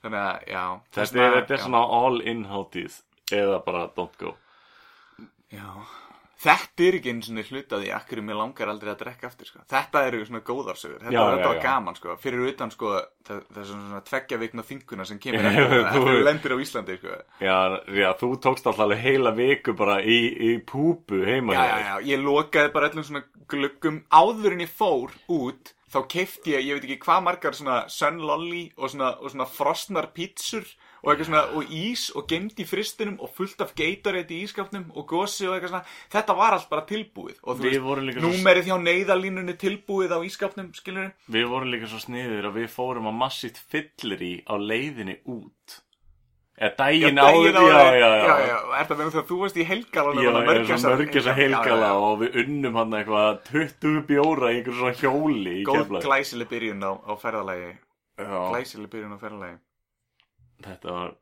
Þannig 0.00 0.20
að, 0.24 0.44
já. 0.48 0.64
Þetta 0.96 1.20
er, 1.20 1.34
þetta 1.36 1.54
er 1.56 1.62
svona 1.66 1.80
all-in 2.00 2.44
hátíð 2.48 2.94
eða 3.36 3.58
bara 3.66 3.82
don't 3.96 4.16
go. 4.20 4.32
Já, 5.52 5.66
þetta 6.40 6.84
er 6.86 6.96
ekki 6.98 7.10
einu 7.12 7.24
svona 7.26 7.42
hlutaði 7.44 7.90
að 7.92 8.04
hverju 8.08 8.22
mér 8.24 8.38
langar 8.40 8.70
aldrei 8.72 8.90
að 8.94 9.00
drekka 9.02 9.28
aftur, 9.28 9.48
sko. 9.50 9.62
Þetta 9.68 10.02
eru 10.08 10.20
svona 10.24 10.40
góðarsögur, 10.46 11.00
þetta, 11.02 11.12
Já, 11.12 11.20
þetta 11.30 11.40
já, 11.42 11.48
var 11.50 11.58
já. 11.58 11.62
gaman, 11.66 11.98
sko, 11.98 12.14
fyrir 12.22 12.46
utan, 12.48 12.72
sko, 12.72 12.92
það, 13.28 13.42
það 13.50 13.60
er 13.62 13.68
svona, 13.72 14.00
tveggja 14.10 14.38
vikna 14.40 14.64
þinguna 14.70 15.06
sem 15.10 15.18
kemur 15.20 15.48
eftir, 15.50 15.68
þú- 15.70 15.82
eftir 15.84 16.06
þú 16.08 16.22
lendir 16.30 16.54
á 16.54 16.58
Íslandi, 16.64 16.96
sko. 17.02 17.18
Já, 17.44 18.08
þú 18.22 18.30
tókst 18.46 18.70
alltaf 18.72 18.94
heila 19.04 19.34
viku 19.36 19.74
bara 19.76 19.98
í, 20.00 20.18
í 20.48 20.54
púpu 20.64 21.20
heima 21.28 21.58
Já, 21.58 21.66
já, 21.84 21.92
ég 22.14 22.24
lokaði 22.24 22.72
bara 22.72 22.88
öllum 22.92 23.04
svona 23.10 23.24
gluggum 23.50 24.00
áður 24.14 24.56
en 24.56 24.64
ég 24.64 24.72
fór 24.72 25.12
út, 25.28 25.74
þá 25.90 25.98
keifti 26.06 26.52
ég, 26.54 26.68
ég 26.70 26.78
veit 26.78 26.84
ekki 26.86 27.00
hvað 27.04 27.24
margar 27.26 27.56
svona 27.58 27.82
Sun 27.90 28.20
Lolly 28.22 28.68
og 28.78 28.92
svona, 28.92 29.12
og 29.20 29.32
svona 29.32 29.46
frosnar 29.50 30.06
pítsur 30.14 30.64
og 31.02 31.10
eitthvað 31.12 31.28
svona, 31.30 31.42
og 31.56 31.70
ís 31.72 32.06
og 32.16 32.26
gemd 32.28 32.60
í 32.60 32.66
fristinum 32.68 33.18
og 33.24 33.32
fullt 33.34 33.60
af 33.64 33.74
Gatorade 33.78 34.34
í 34.36 34.42
ískapnum 34.44 34.88
og 34.94 35.06
gosi 35.08 35.46
og 35.48 35.56
eitthvað 35.56 35.72
svona, 35.74 35.84
þetta 36.12 36.36
var 36.36 36.56
allt 36.56 36.70
bara 36.70 36.86
tilbúið. 36.88 37.38
Og 37.42 37.56
þú 37.58 37.68
svo- 38.20 38.32
númerið 38.36 38.70
hjá 38.70 38.76
neyðalínunni 38.84 39.56
tilbúið 39.60 40.12
á 40.12 40.18
ískapnum, 40.28 40.72
skilur 40.76 41.12
Við 41.30 41.46
vorum 41.48 41.70
líka 41.72 41.88
svo 41.88 42.00
sniður 42.02 42.50
að 42.50 42.58
við 42.60 42.68
fórum 42.74 43.08
að 43.08 43.20
massít 43.22 43.56
fyllir 43.70 44.20
í 44.20 44.34
á 44.44 44.54
leiðinni 44.60 45.20
út. 45.26 45.80
Eða 46.60 46.76
daginn 46.76 47.16
áður, 47.16 47.54
já, 47.56 47.72
já, 47.72 47.92
já. 47.96 48.08
já, 48.20 48.34
já, 48.44 48.56
er 48.76 48.84
það 48.84 48.98
meðan 48.98 49.12
þegar 49.14 49.28
þú 49.30 49.36
varst 49.40 49.56
í 49.56 49.64
helgalanum 49.64 50.20
Já, 50.20 50.28
og 50.28 50.34
að 50.36 50.42
já, 51.80 51.86
já. 51.88 51.92
og 52.04 52.18
við 52.20 52.36
unnum 52.42 52.76
hann 52.76 52.96
eitthvað 52.98 53.38
20 53.48 54.02
bjóra 54.10 54.50
í 54.52 54.58
einhverjum 54.58 54.76
svona 54.82 54.98
hjóli 55.00 55.54
Góð 55.64 55.96
glæsileg 56.04 56.50
byrjun 56.52 56.84
á, 56.84 56.92
á 57.00 57.12
ferðalagi. 57.16 57.70
Glæsileg 58.20 58.92
byrjun 58.92 59.16
á 59.16 59.18
ferðalagi 59.24 59.56
þetta 60.66 60.94
var 60.96 61.14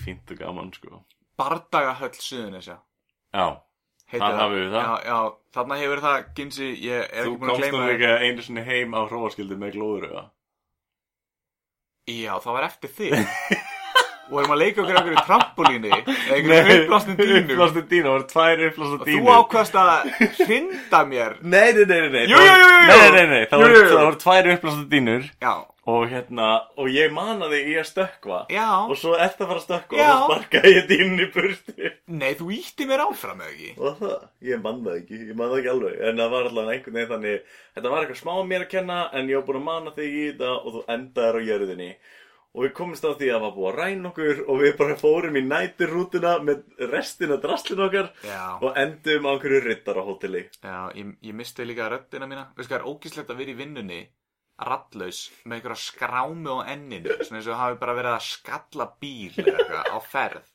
fínt 0.00 0.30
og 0.34 0.38
gaman, 0.40 0.70
sko. 0.76 1.02
Bardagahöll 1.40 2.14
Suðunesja 2.20 2.78
Já, 3.34 3.46
Þar 4.10 4.34
hafið 4.40 4.58
við 4.64 4.72
það. 4.74 4.82
Já, 4.82 4.94
já, 5.06 5.18
þarna 5.54 5.76
hefur 5.78 6.00
það, 6.02 6.16
Ginsi, 6.34 6.68
ég 6.82 7.04
er 7.14 7.26
þú 7.28 7.34
ekki 7.34 7.40
búin 7.40 7.50
að 7.50 7.54
komst 7.54 7.62
gleyma 7.62 7.82
nú 7.84 7.90
líka 7.92 8.14
einu 8.26 8.42
sinni 8.46 8.64
heim 8.66 8.96
á 8.98 9.00
hróaskildi 9.06 9.58
með 9.60 9.76
glóðuröða. 9.76 10.24
Já, 12.10 12.32
það 12.42 12.56
var 12.56 12.66
eftir 12.66 12.90
þig 12.96 13.12
Og 14.30 14.36
erum 14.38 14.52
að 14.54 14.60
leika 14.62 14.82
okkur 14.84 14.98
okkur 15.00 15.14
í 15.14 15.22
trampolíni 15.26 15.88
Eða 15.90 16.12
einhverjum 16.36 16.82
uppblástum 16.84 17.16
dýnum 17.18 17.40
Uppblástum 17.50 17.86
dýnum, 17.90 18.06
það 18.06 18.12
voru 18.14 18.26
tvær 18.30 18.62
Og 18.70 19.04
dýnum. 19.06 19.24
þú 19.26 19.32
ákvæmst 19.36 19.78
að 19.80 19.90
hrinda 20.46 21.00
mér 21.10 21.34
Nei, 21.42 21.72
nei, 21.74 21.84
nei, 21.84 21.98
nei, 22.00 22.10
nei. 22.14 22.22
Jú, 22.30 22.38
jú, 22.38 22.44
jú, 22.46 22.68
jú, 22.70 22.78
jú. 22.80 22.90
Nei, 22.90 23.10
nei, 23.16 23.24
nei, 23.32 23.40
það 23.50 23.58
Jú, 23.58 23.64
voru, 23.66 23.80
jú, 23.80 23.88
það 23.90 24.04
voru 24.06 24.20
tvær 24.24 24.50
uppblástum 24.54 24.86
dýnur 24.94 25.26
Já, 25.42 25.52
og 25.90 26.04
hérna, 26.10 26.48
og 26.78 26.90
ég 26.94 27.12
mana 27.14 27.48
þig 27.50 27.70
í 27.72 27.74
að 27.80 27.88
stökkva. 27.90 28.38
Já. 28.52 28.66
og 28.86 28.94
svo 29.00 29.16
ert 29.16 29.40
að 29.42 29.50
fara 29.50 29.60
að 29.60 29.66
stökkva 29.66 29.98
Já. 29.98 30.06
og 30.10 30.20
svo 30.20 30.28
sparkaði 30.30 30.72
ég 30.76 30.86
dýnni 30.90 31.26
í 31.26 31.32
burti 31.34 31.90
Nei, 32.20 32.30
þú 32.38 32.48
ítti 32.56 32.86
mér 32.90 33.04
áfram 33.08 33.42
eða 33.42 33.52
ekki? 33.56 33.72
Og 33.78 33.98
það, 34.00 34.16
ég 34.50 34.62
man 34.64 34.80
það 34.86 34.96
ekki, 35.00 35.20
ég 35.30 35.36
man 35.38 35.52
það 35.52 35.60
ekki 35.60 35.72
alveg. 35.74 35.98
En 36.08 36.22
það 36.22 36.32
var 36.36 36.48
allavega 36.50 36.76
einhvern 36.78 36.98
veginn 37.00 37.12
þannig 37.16 37.52
þetta 37.74 37.92
var 37.92 38.06
eitthvað 38.06 38.22
smá 38.22 38.32
mér 38.52 38.64
að 38.66 38.72
kenna 38.76 39.02
en 39.12 39.30
ég 39.30 39.40
var 39.40 39.46
búin 39.50 39.60
að 39.60 39.68
mana 39.68 39.94
þig 39.98 40.16
í 40.16 40.24
þetta 40.30 40.50
og 40.56 40.74
þú 40.76 40.82
endaðir 40.96 41.38
á 41.38 41.46
jörðinni. 41.50 41.90
Og 42.50 42.64
við 42.66 42.72
komumst 42.74 43.04
á 43.06 43.14
því 43.14 43.28
að 43.30 43.36
það 43.36 43.42
var 43.44 43.52
búið 43.54 43.68
að 43.70 43.76
ræna 43.78 44.08
okkur 44.10 44.40
og 44.50 44.56
við 44.58 44.72
bara 44.80 44.94
fórum 44.98 45.36
í 45.38 45.42
næturrútuna 45.46 46.32
með 46.42 46.64
restina 46.90 47.36
draslin 47.38 47.82
okkar 47.86 48.08
Já. 48.26 48.40
og 48.58 48.74
endum 48.74 49.28
á 49.30 49.30
einhverju 49.36 49.60
rittarahóteli 49.68 50.42
Já, 50.58 50.78
ég, 50.98 51.12
ég 51.22 51.36
er 54.60 54.66
að 54.66 54.70
Rattlaus 54.70 55.20
með 55.44 55.56
einhverja 55.58 55.82
skrámi 55.86 56.52
á 56.52 56.56
enninu 56.76 57.16
Svona 57.24 57.40
eins 57.40 57.48
og 57.50 57.58
hafi 57.60 57.80
bara 57.82 57.96
verið 57.98 58.14
að 58.18 58.26
skalla 58.28 58.86
bíl 59.00 59.32
eða 59.40 59.56
eitthvað 59.56 59.90
á 59.90 59.98
ferð 60.12 60.48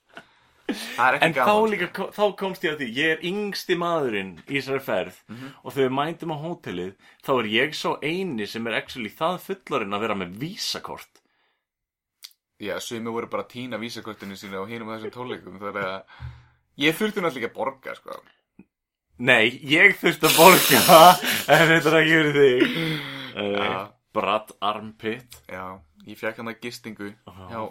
Það 0.66 1.08
er 1.14 1.18
En 1.28 1.34
þá 1.36 1.38
gaman 1.46 1.70
líka, 1.76 1.88
ko- 1.94 2.08
þá 2.16 2.24
komst 2.40 2.64
ég 2.66 2.72
að 2.74 2.80
því, 2.82 2.88
ég 2.98 3.12
er 3.16 3.26
yngsti 3.30 3.76
maðurinn 3.78 4.32
í 4.48 4.56
þessari 4.58 4.82
ferð 4.82 5.20
og 5.62 5.68
þegar 5.76 5.84
við 5.86 5.94
mændum 6.00 6.34
á 6.34 6.38
hótelið, 6.42 6.96
þá 7.22 7.30
er 7.36 7.50
ég 7.54 7.76
svo 7.78 7.92
eini 8.02 8.48
sem 8.50 8.66
er 8.72 8.78
actually 8.80 9.12
það 9.14 9.38
fullorinn 9.46 9.94
að 9.94 10.02
vera 10.08 10.16
með 10.18 10.34
vísakort. 10.42 11.22
Já, 12.66 12.80
sumi 12.82 13.14
voru 13.14 13.30
bara 13.30 13.46
að 13.46 13.52
týna 13.54 13.78
vísakortinu 13.78 14.34
sínu 14.40 14.58
á 14.58 14.66
hinum 14.66 14.90
þessum 14.96 15.14
tónleikum 15.14 15.60
Þannig 15.62 15.86
að 15.86 16.26
ég 16.82 16.98
þurfti 16.98 17.22
náttúrulega 17.22 17.52
að 17.52 17.58
borga, 17.60 17.96
sko 18.00 18.18
Nei, 19.30 19.46
ég 19.70 19.94
þurfti 20.02 20.32
að 20.32 20.38
borga, 20.40 20.82
en 21.54 21.68
þetta 21.76 21.92
er 21.94 22.00
ekki 22.02 22.18
verið 22.24 22.40
þig. 22.42 22.66
Uh, 23.36 23.54
Já. 23.54 23.70
Brad 24.16 24.54
Armpit 24.64 25.40
Já, 25.52 25.66
ég 26.08 26.20
fekk 26.20 26.42
hann 26.42 26.52
að 26.54 26.62
gistingu 26.64 27.12
Já, 27.12 27.62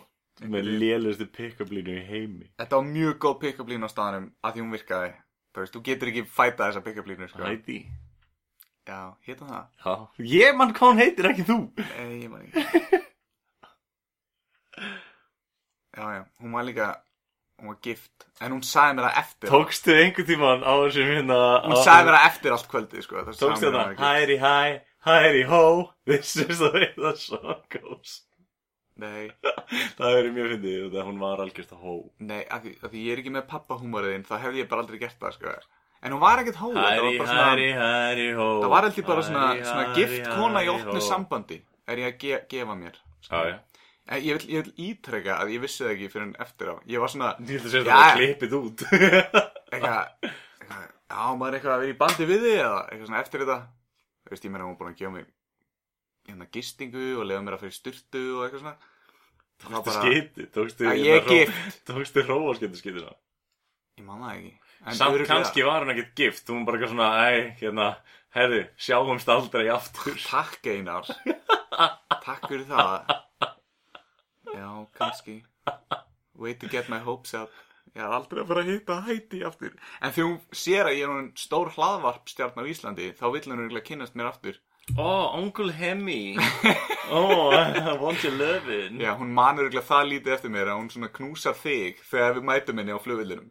með 0.44 0.70
lélustu 0.80 1.26
pick-up-línu 1.30 1.94
í 1.94 2.04
heimi. 2.08 2.48
þetta 2.58 2.80
var 2.80 2.88
mjög 2.88 3.18
góð 3.22 3.36
pick-up 3.44 3.70
línu 3.70 3.86
á 3.86 3.90
staðanum 3.92 4.26
að 4.42 4.56
því 4.56 4.64
hún 4.64 4.74
virkaði. 4.74 5.12
Þú 5.54 5.62
veist, 5.62 5.76
þú 5.76 5.82
getur 5.86 6.10
ekki 6.10 6.24
fæta 6.26 6.66
þessa 6.66 6.82
pick-up 6.82 7.06
línu, 7.06 7.28
sko. 7.30 7.44
Hæti. 7.46 7.78
Já, 8.84 8.98
hétta 9.24 9.46
það? 9.48 9.64
Já, 9.84 9.92
ég 10.34 10.56
mann 10.58 10.74
hvað 10.74 10.90
hún 10.90 11.00
heitir, 11.00 11.30
ekki 11.30 11.46
þú. 11.48 11.58
Nei, 11.78 12.10
ég 12.24 12.32
man 12.32 12.42
ekki. 12.48 13.02
Já, 15.94 16.08
já, 16.10 16.22
hún 16.42 16.50
var 16.50 16.64
líka 16.66 16.86
Hún 17.54 17.68
var 17.68 17.76
gift. 17.82 18.24
En 18.42 18.50
hún 18.50 18.64
sagði 18.66 18.96
mér 18.98 19.04
það 19.06 19.18
eftir. 19.20 19.50
Tókstu 19.52 19.92
einhvern 19.94 20.26
tíman 20.26 20.64
á 20.66 20.72
þessum 20.74 21.10
hérna... 21.12 21.36
Hún 21.68 21.76
sagði 21.86 22.08
mér 22.08 22.16
það 22.16 22.24
eftir 22.28 22.54
allt 22.56 22.66
kvöldið, 22.72 23.04
sko 23.06 23.20
það 23.20 23.36
Tókstu 23.44 23.70
það 23.70 23.92
hæri 24.00 24.38
hæ, 24.42 24.54
hæri 25.04 25.42
hó, 25.48 25.60
this 26.06 26.36
is 26.36 26.58
the 26.58 26.70
way 26.74 26.88
the 26.96 27.12
song 27.16 27.60
goes. 27.74 28.22
Nei, 28.96 29.26
Það 29.98 30.12
verið 30.20 30.34
mjög 30.36 30.50
fyndið, 30.54 30.74
þetta 30.86 31.04
hún 31.08 31.16
var 31.22 31.40
algjörst 31.42 31.72
að 31.74 31.80
hó. 31.82 31.94
nei, 32.22 32.42
af 32.46 32.60
því, 32.62 32.72
af 32.86 32.92
því 32.92 33.00
ég 33.08 33.12
er 33.16 33.22
ekki 33.24 33.32
með 33.34 33.46
pappahúmariðin 33.50 34.26
Þá 34.28 34.34
hefði 34.44 34.60
ég 34.62 34.68
bara 34.70 34.84
aldrei 34.84 35.00
gert 35.02 35.16
það, 35.18 35.32
sko 35.38 35.54
En 36.04 36.12
hún 36.14 36.20
var 36.22 36.42
ekkert 36.44 36.60
hó 36.60 36.68
þetta 36.68 36.84
var 36.84 36.94
Hæri, 37.00 37.18
bara 37.18 37.28
svona- 37.32 37.48
hæri, 37.50 37.66
hæri 37.80 38.26
hó. 38.38 38.46
Það 38.62 38.72
var 38.74 38.86
heldur 38.86 39.06
bara 39.08 39.22
svona, 39.26 39.44
Hæri, 39.50 39.64
svona 39.64 39.84
hæri, 39.88 39.94
gift 39.98 40.28
kona 40.36 40.62
í 40.62 40.68
hæri, 40.68 40.74
opnu 40.78 40.98
hó. 41.00 41.04
sambandi 41.08 41.58
Er 41.88 41.96
ég 42.04 42.10
að 42.12 42.18
ge 42.22 42.40
gefa 42.54 42.76
mér 42.84 42.98
Já, 43.30 43.40
já. 43.50 43.58
En 44.06 44.20
Ég 44.20 44.36
vil, 44.36 44.48
ég 44.54 44.64
vil 44.68 44.74
ítreka 44.92 45.38
að 45.40 45.54
ég 45.56 45.62
vissi 45.64 45.80
það 45.82 45.92
ekki 45.96 46.10
fyrir 46.12 46.26
en 46.28 46.34
eftir 46.44 46.70
á 46.70 46.74
Ég 46.94 47.00
var 47.02 47.08
svona 47.14 47.30
Ég 47.40 47.56
ætla 47.56 47.66
að 47.66 47.74
segja 47.74 47.84
Já, 47.84 47.94
það 47.96 48.04
að 48.04 48.18
klippið 48.20 48.56
út. 48.60 48.84
eitthvað, 49.72 50.04
eitthvað, 50.60 50.84
já, 51.10 51.22
maður 51.40 51.48
er 51.48 51.56
eitthvað 51.58 51.74
að 51.74 51.82
vera 51.86 51.94
í 51.94 51.98
bandi 52.04 52.28
við 52.30 52.44
þig 52.46 52.58
eða 52.60 52.80
eitthvað 52.84 53.08
svona 53.08 53.22
eftir 53.24 53.44
þetta 53.46 53.58
Þú 54.24 54.32
veist, 54.32 54.46
ég 54.46 54.52
meina 54.54 54.66
hún 54.68 54.76
búin 54.80 54.92
að 54.92 55.00
gefa 55.00 55.12
mig 55.14 55.30
hérna 56.24 56.48
gistingu 56.52 57.06
og 57.18 57.26
lefa 57.28 57.44
mér 57.44 57.56
að 57.58 57.64
fyrir 57.66 57.76
styrtu 57.76 58.22
og 58.38 58.44
eitthvað 58.46 58.62
svona. 58.62 58.76
Það 59.60 59.74
var 59.74 59.84
Tókstu 59.84 60.02
skiti, 60.02 60.46
tókstu... 60.54 60.86
að 60.90 61.00
ég 61.00 61.14
er 61.14 61.26
hérna 61.28 61.38
gift. 61.38 61.80
Tókstu 61.90 62.24
róaskiptu 62.26 62.80
skitina. 62.80 63.12
Ég 64.00 64.06
man 64.06 64.24
það 64.24 64.38
ekki. 64.38 64.54
En 64.84 64.96
Samt 64.98 65.26
kannski 65.28 65.64
var 65.64 65.84
hún 65.84 65.94
ekkert 65.94 66.14
gift, 66.18 66.48
hún 66.50 66.64
bara 66.66 66.80
eitthvað 66.80 66.94
svona, 66.94 67.10
æ, 67.24 67.52
hérna, 67.60 67.88
herðu, 68.36 68.62
sjáumst 68.86 69.30
aldrei 69.32 69.68
aftur. 69.72 70.16
Takk 70.24 70.70
Einar. 70.72 71.08
Takk 72.26 72.48
fyrir 72.48 72.66
það. 72.68 73.14
Já, 74.54 74.68
kannski. 74.98 75.38
Way 76.34 76.58
to 76.58 76.68
get 76.68 76.90
my 76.90 76.98
hopes 76.98 77.32
up 77.38 77.63
Ég 77.94 78.02
er 78.02 78.14
aldrei 78.16 78.42
að 78.42 78.48
fara 78.50 78.62
að 78.64 78.70
hitta 78.72 79.00
hætti 79.06 79.42
aftur 79.46 79.74
En 80.00 80.14
þegar 80.14 80.30
hún 80.30 80.38
sér 80.64 80.88
að 80.90 80.96
ég 80.98 81.04
er 81.06 81.12
hún 81.12 81.28
stór 81.38 81.74
hlaðvarpstjarn 81.76 82.58
á 82.58 82.64
Íslandi 82.70 83.10
Þá 83.18 83.26
vill 83.34 83.44
hún 83.48 83.60
örugglega 83.60 83.88
kynnast 83.90 84.16
mér 84.18 84.32
aftur 84.32 84.58
Ó, 84.98 85.32
onkel 85.32 85.72
Hemmi. 85.72 86.36
Ó, 87.10 87.52
I 87.56 87.96
want 87.96 88.22
your 88.22 88.34
lovin'. 88.36 89.00
Já, 89.00 89.14
hún 89.16 89.32
manur 89.32 89.64
örugglega 89.64 89.86
það 89.88 90.10
lítið 90.10 90.34
eftir 90.36 90.52
mér 90.52 90.70
að 90.72 90.80
hún 90.82 90.90
svona 90.92 91.08
knúsar 91.16 91.56
þig 91.56 92.02
þegar 92.04 92.36
við 92.36 92.46
mætum 92.50 92.82
henni 92.82 92.92
á 92.92 93.00
flugvillinum. 93.00 93.48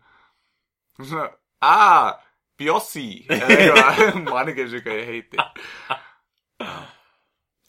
Hún 1.00 1.10
svona, 1.10 1.26
ah, 1.66 2.22
Bjossi, 2.62 3.26
eða 3.34 3.50
eitthvað, 3.50 4.20
man 4.30 4.54
ekki 4.54 4.68
eins 4.68 4.78
og 4.78 4.86
hvað 4.86 5.00
ég 5.02 5.10
heiti. 5.10 5.38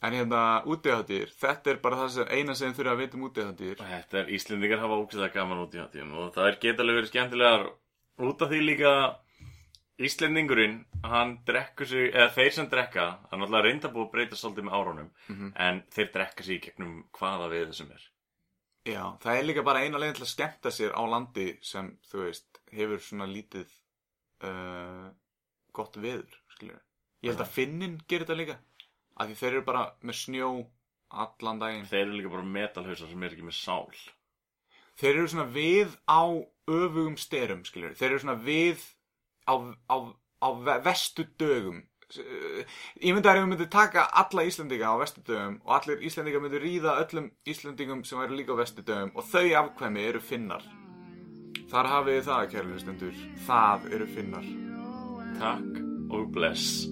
En 0.05 0.13
hérna, 0.13 0.39
útíðháttir, 0.69 1.31
þetta 1.41 1.71
er 1.71 1.81
bara 1.81 1.99
það 2.03 2.09
sem 2.15 2.31
eina 2.37 2.55
sem 2.57 2.73
þurfa 2.77 2.93
að 2.93 2.99
vita 3.01 3.17
um 3.17 3.27
útíðháttir. 3.29 3.79
Þetta 3.81 4.19
er 4.21 4.33
Íslendingar 4.37 4.81
hafa 4.83 4.97
ógæðlega 5.01 5.33
gaman 5.39 5.61
út 5.63 5.77
í 5.77 5.81
hátíðum 5.81 6.17
og 6.21 6.33
það 6.35 6.49
er 6.49 6.57
getalega 6.65 6.99
verið 6.99 7.11
skemmtilegar 7.13 7.63
út 8.29 8.43
af 8.45 8.51
því 8.51 8.59
líka 8.65 8.91
Íslendingurinn, 10.05 10.81
hann 11.07 11.37
drekkur 11.47 11.87
sig, 11.87 12.09
eða 12.11 12.33
þeir 12.35 12.51
sem 12.51 12.67
drekka, 12.67 13.05
það 13.29 13.35
er 13.37 13.39
náttúrulega 13.41 13.65
reynda 13.65 13.91
búið 13.93 14.05
að 14.05 14.11
breyta 14.11 14.39
svolítið 14.39 14.65
með 14.67 14.75
árunum, 14.75 15.11
en 15.55 15.79
þeir 15.95 16.09
drekka 16.17 16.43
sig 16.43 16.57
í 16.57 16.63
gegnum 16.65 16.97
hvaða 17.15 17.47
við 17.53 17.63
þessum 17.69 17.93
er. 17.95 18.03
Já, 18.85 19.03
það 19.23 19.37
er 19.39 19.47
líka 19.47 19.63
bara 19.65 19.85
eina 19.85 20.01
leiðin 20.01 20.17
til 20.19 20.25
að 20.25 20.33
skemmta 20.33 20.73
sér 20.75 20.91
á 20.99 21.01
landi 21.07 21.47
sem, 21.63 21.87
þú 22.11 22.25
veist, 22.25 22.59
hefur 22.75 22.99
svona 23.01 23.29
lítið 23.31 23.71
uh, 24.43 25.07
gott 25.71 25.95
veður, 25.95 26.35
skiljur. 26.57 26.83
Ég 27.23 27.31
held 27.31 27.45
að 27.47 27.55
Finnin 27.55 27.95
gerir 28.03 28.27
þetta 28.27 28.37
líka, 28.41 28.59
af 29.17 29.27
því 29.29 29.35
þeir 29.39 29.51
eru 29.53 29.63
bara 29.67 29.83
með 30.03 30.19
snjó 30.21 30.49
allan 31.15 31.59
daginn. 31.61 31.85
Þeir 31.89 32.01
eru 32.05 32.17
líka 32.19 32.31
bara 32.33 32.43
metalhausar 32.57 33.09
sem 33.11 33.23
er 33.23 33.35
ekki 33.35 33.47
með 33.47 33.59
sál. 33.61 33.89
þeir 34.99 35.15
eru 35.17 35.27
svona 35.27 35.49
við 35.51 35.95
á 36.07 36.23
öfugum 36.71 37.17
styrum, 37.19 37.63
skiljur. 37.67 37.95
Þeir 37.99 38.09
eru 38.11 38.19
svona 38.23 38.37
við 38.45 38.79
á, 39.47 39.53
á, 39.91 39.97
á 40.41 40.47
ve- 40.63 40.79
vestu 40.85 41.25
dögum. 41.37 41.83
Ég 42.15 43.11
myndi 43.15 43.27
að 43.27 43.39
við 43.41 43.47
myndum 43.49 43.69
taka 43.73 44.05
alla 44.13 44.43
Íslendinga 44.45 44.87
á 44.93 44.95
vestu 45.01 45.21
dögum 45.25 45.57
og 45.65 45.73
allir 45.79 46.03
Íslendinga 46.05 46.39
myndu 46.43 46.59
ríða 46.61 46.93
öllum 47.01 47.31
Íslendingum 47.49 48.05
sem 48.05 48.21
eru 48.21 48.37
líka 48.37 48.53
á 48.55 48.61
vestu 48.61 48.85
dögum 48.85 49.11
og 49.15 49.23
þau 49.25 49.45
afkvæmi 49.63 50.05
eru 50.05 50.21
finnar. 50.21 50.63
Þar 51.71 51.89
hafið 51.91 52.19
þið 52.19 52.27
það, 52.29 52.49
kærlega 52.53 52.79
stundur. 52.85 53.21
Það 53.47 53.87
eru 53.97 54.07
finnar. 54.15 54.49
Takk 55.41 55.81
og 56.13 56.29
bless. 56.31 56.85